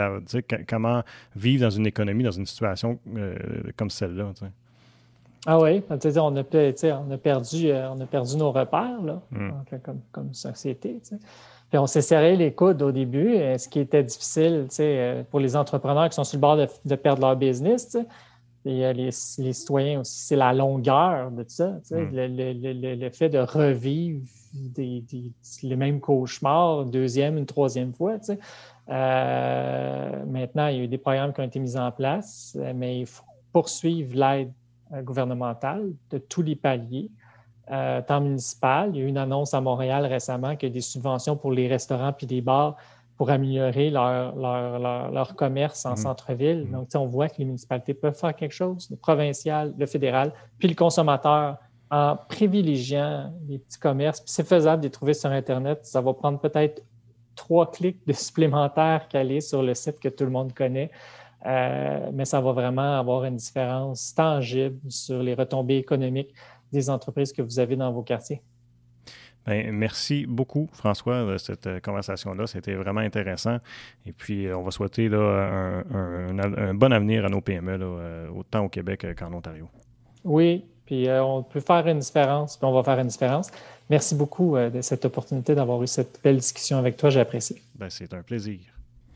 comment 0.69 1.03
vivre 1.37 1.63
dans 1.63 1.71
une 1.71 1.87
économie, 1.87 2.25
dans 2.25 2.33
une 2.33 2.47
situation 2.47 2.99
euh, 3.17 3.37
comme 3.77 3.91
celle-là. 3.91 4.33
Ah 5.47 5.61
oui, 5.61 5.83
on 5.89 5.95
a, 5.95 6.21
on 6.21 6.37
a, 6.37 6.43
perdu, 7.17 7.71
euh, 7.71 7.91
on 7.93 8.01
a 8.01 8.07
perdu 8.07 8.37
nos 8.37 8.51
repères 8.51 9.01
là, 9.03 9.23
hmm. 9.31 9.53
comme, 10.11 10.35
société. 10.35 11.01
Puis 11.71 11.79
on 11.79 11.87
s'est 11.87 12.03
serré 12.03 12.35
les 12.35 12.53
coudes 12.53 12.83
au 12.83 12.91
début, 12.91 13.37
euh, 13.37 13.57
ce 13.57 13.69
qui 13.69 13.79
était 13.79 14.03
difficile 14.03 14.67
pour 15.31 15.39
les 15.39 15.55
entrepreneurs 15.55 16.09
qui 16.09 16.17
sont 16.17 16.25
sur 16.25 16.39
le 16.39 16.41
bord 16.41 16.57
de, 16.57 16.95
perdre 16.97 17.23
leur 17.23 17.37
business. 17.37 17.97
Et 18.65 18.93
les, 18.93 19.11
citoyens 19.11 20.01
aussi, 20.01 20.19
c'est 20.19 20.37
la 20.37 20.53
longueur 20.53 21.31
de 21.31 21.45
ça, 21.49 21.79
hmm. 21.91 22.11
le, 22.13 23.11
fait 23.11 23.31
de 23.31 23.39
revivre 23.39 24.27
des, 24.53 25.03
les 25.63 25.77
mêmes 25.77 26.01
cauchemars, 26.01 26.85
deuxième, 26.85 27.39
une 27.39 27.47
troisième 27.47 27.95
fois. 27.95 28.19
maintenant, 28.87 30.67
il 30.67 30.77
y 30.77 30.81
a 30.81 30.83
eu 30.83 30.89
des 30.89 30.99
programmes 30.99 31.33
qui 31.33 31.41
ont 31.41 31.45
été 31.45 31.59
mis 31.59 31.77
en 31.77 31.91
place, 31.91 32.57
mais 32.75 33.01
il 33.01 33.07
faut 33.07 33.25
poursuivre 33.53 34.15
l'aide 34.15 34.53
euh, 34.93 35.03
gouvernementale 35.03 35.93
de 36.11 36.19
tous 36.19 36.43
les 36.43 36.57
paliers, 36.57 37.11
euh, 37.71 38.03
temps 38.03 38.21
municipal. 38.21 38.91
Il 38.93 38.99
y 38.99 39.03
a 39.03 39.05
eu 39.05 39.09
une 39.09 39.19
annonce 39.19 39.55
à 39.55 39.61
Montréal 39.61 40.07
récemment 40.07 40.57
qu'il 40.57 40.69
y 40.69 40.73
a 40.73 40.75
des 40.75 40.81
subventions 40.81 41.37
pour 41.37 41.53
les 41.53 41.69
restaurants 41.69 42.13
puis 42.13 42.27
les 42.27 42.41
bars 42.41 42.77
pour 43.21 43.29
améliorer 43.29 43.91
leur, 43.91 44.35
leur, 44.35 45.37
commerce 45.37 45.85
en 45.85 45.93
mmh. 45.93 45.97
centre-ville. 45.97 46.65
Mmh. 46.65 46.73
Donc, 46.73 46.89
on 46.95 47.05
voit 47.05 47.29
que 47.29 47.37
les 47.37 47.45
municipalités 47.45 47.93
peuvent 47.93 48.19
faire 48.19 48.35
quelque 48.35 48.55
chose, 48.55 48.89
le 48.89 48.97
provincial, 48.97 49.75
le 49.77 49.85
fédéral, 49.85 50.33
puis 50.59 50.69
le 50.69 50.75
consommateur 50.75 51.59
en 51.91 52.17
privilégiant 52.17 53.31
les 53.47 53.59
petits 53.59 53.79
commerces. 53.79 54.23
Puis 54.23 54.33
c'est 54.33 54.49
faisable 54.49 54.81
de 54.81 54.87
les 54.87 54.91
trouver 54.91 55.13
sur 55.13 55.31
Internet. 55.31 55.81
Ça 55.83 56.01
va 56.01 56.15
prendre 56.15 56.39
peut-être 56.39 56.83
trois 57.37 57.71
clics 57.71 58.01
de 58.07 58.15
supplémentaires 58.15 59.07
qu'aller 59.07 59.43
sur 59.43 59.63
le 59.63 59.75
site 59.75 60.01
que 60.01 60.09
tout 60.09 60.25
le 60.25 60.31
monde 60.31 60.55
connaît. 60.55 60.91
Euh, 61.45 62.09
mais 62.15 62.25
ça 62.25 62.41
va 62.41 62.53
vraiment 62.53 62.99
avoir 62.99 63.25
une 63.25 63.37
différence 63.37 64.15
tangible 64.15 64.79
sur 64.89 65.23
les 65.23 65.35
retombées 65.35 65.77
économiques 65.77 66.33
des 66.73 66.89
entreprises 66.89 67.35
que 67.35 67.43
vous 67.43 67.59
avez 67.59 67.77
dans 67.77 67.93
vos 67.93 68.03
quartiers. 68.03 68.41
Bien, 69.47 69.71
merci 69.73 70.27
beaucoup, 70.27 70.69
François, 70.73 71.25
de 71.25 71.39
cette 71.39 71.67
euh, 71.67 71.81
conversation-là. 71.81 72.47
C'était 72.47 72.75
vraiment 72.75 73.01
intéressant. 73.01 73.59
Et 74.07 74.13
puis, 74.13 74.47
euh, 74.47 74.57
on 74.57 74.63
va 74.63 74.71
souhaiter 74.71 75.09
là, 75.09 75.83
un, 75.93 76.75
bon 76.75 76.93
avenir 76.93 77.25
à 77.25 77.29
nos 77.29 77.41
PME, 77.41 77.79
autant 78.35 78.65
au 78.65 78.69
Québec 78.69 79.07
qu'en 79.19 79.33
Ontario. 79.33 79.69
Oui, 80.25 80.65
puis 80.85 81.09
on 81.09 81.43
peut 81.43 81.61
faire 81.61 81.87
une 81.87 82.01
différence, 82.01 82.57
puis 82.57 82.67
on 82.67 82.73
va 82.73 82.83
faire 82.83 82.99
une 82.99 83.09
différence. 83.09 83.51
Merci 83.89 84.15
beaucoup 84.15 84.57
de 84.57 84.81
cette 84.83 85.05
opportunité 85.05 85.55
d'avoir 85.55 85.83
eu 85.83 85.87
cette 85.87 86.21
belle 86.23 86.37
discussion 86.37 86.79
avec 86.79 86.97
toi. 86.97 87.11
J'apprécie. 87.11 87.61
Bien, 87.75 87.89
c'est 87.89 88.13
un 88.13 88.23
plaisir. 88.23 88.61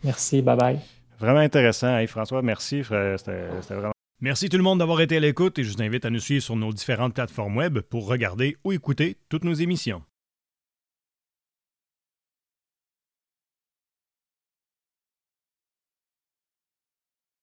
Merci. 0.03 0.43
Bye 0.43 0.57
bye. 0.57 0.79
Vraiment 1.19 1.41
intéressant. 1.41 1.97
Hey, 1.97 2.07
François, 2.07 2.43
merci. 2.43 2.83
C'était 2.83 3.47
vraiment. 3.71 3.95
Merci 4.21 4.49
tout 4.49 4.57
le 4.57 4.63
monde 4.63 4.79
d'avoir 4.79 5.01
été 5.01 5.17
à 5.17 5.21
l'écoute 5.21 5.59
et 5.59 5.65
je 5.65 5.73
vous 5.73 5.83
invite 5.83 6.05
à 6.05 6.11
nous 6.11 6.19
suivre 6.19 6.43
sur 6.43 6.57
nos 6.57 6.73
différentes 6.73 7.15
plateformes 7.15 7.57
web 7.57 7.81
pour 7.81 8.07
regarder 8.07 8.57
ou 8.65 8.73
écouter 8.73 9.19
toutes 9.29 9.45
nos 9.45 9.53
émissions. 9.53 10.03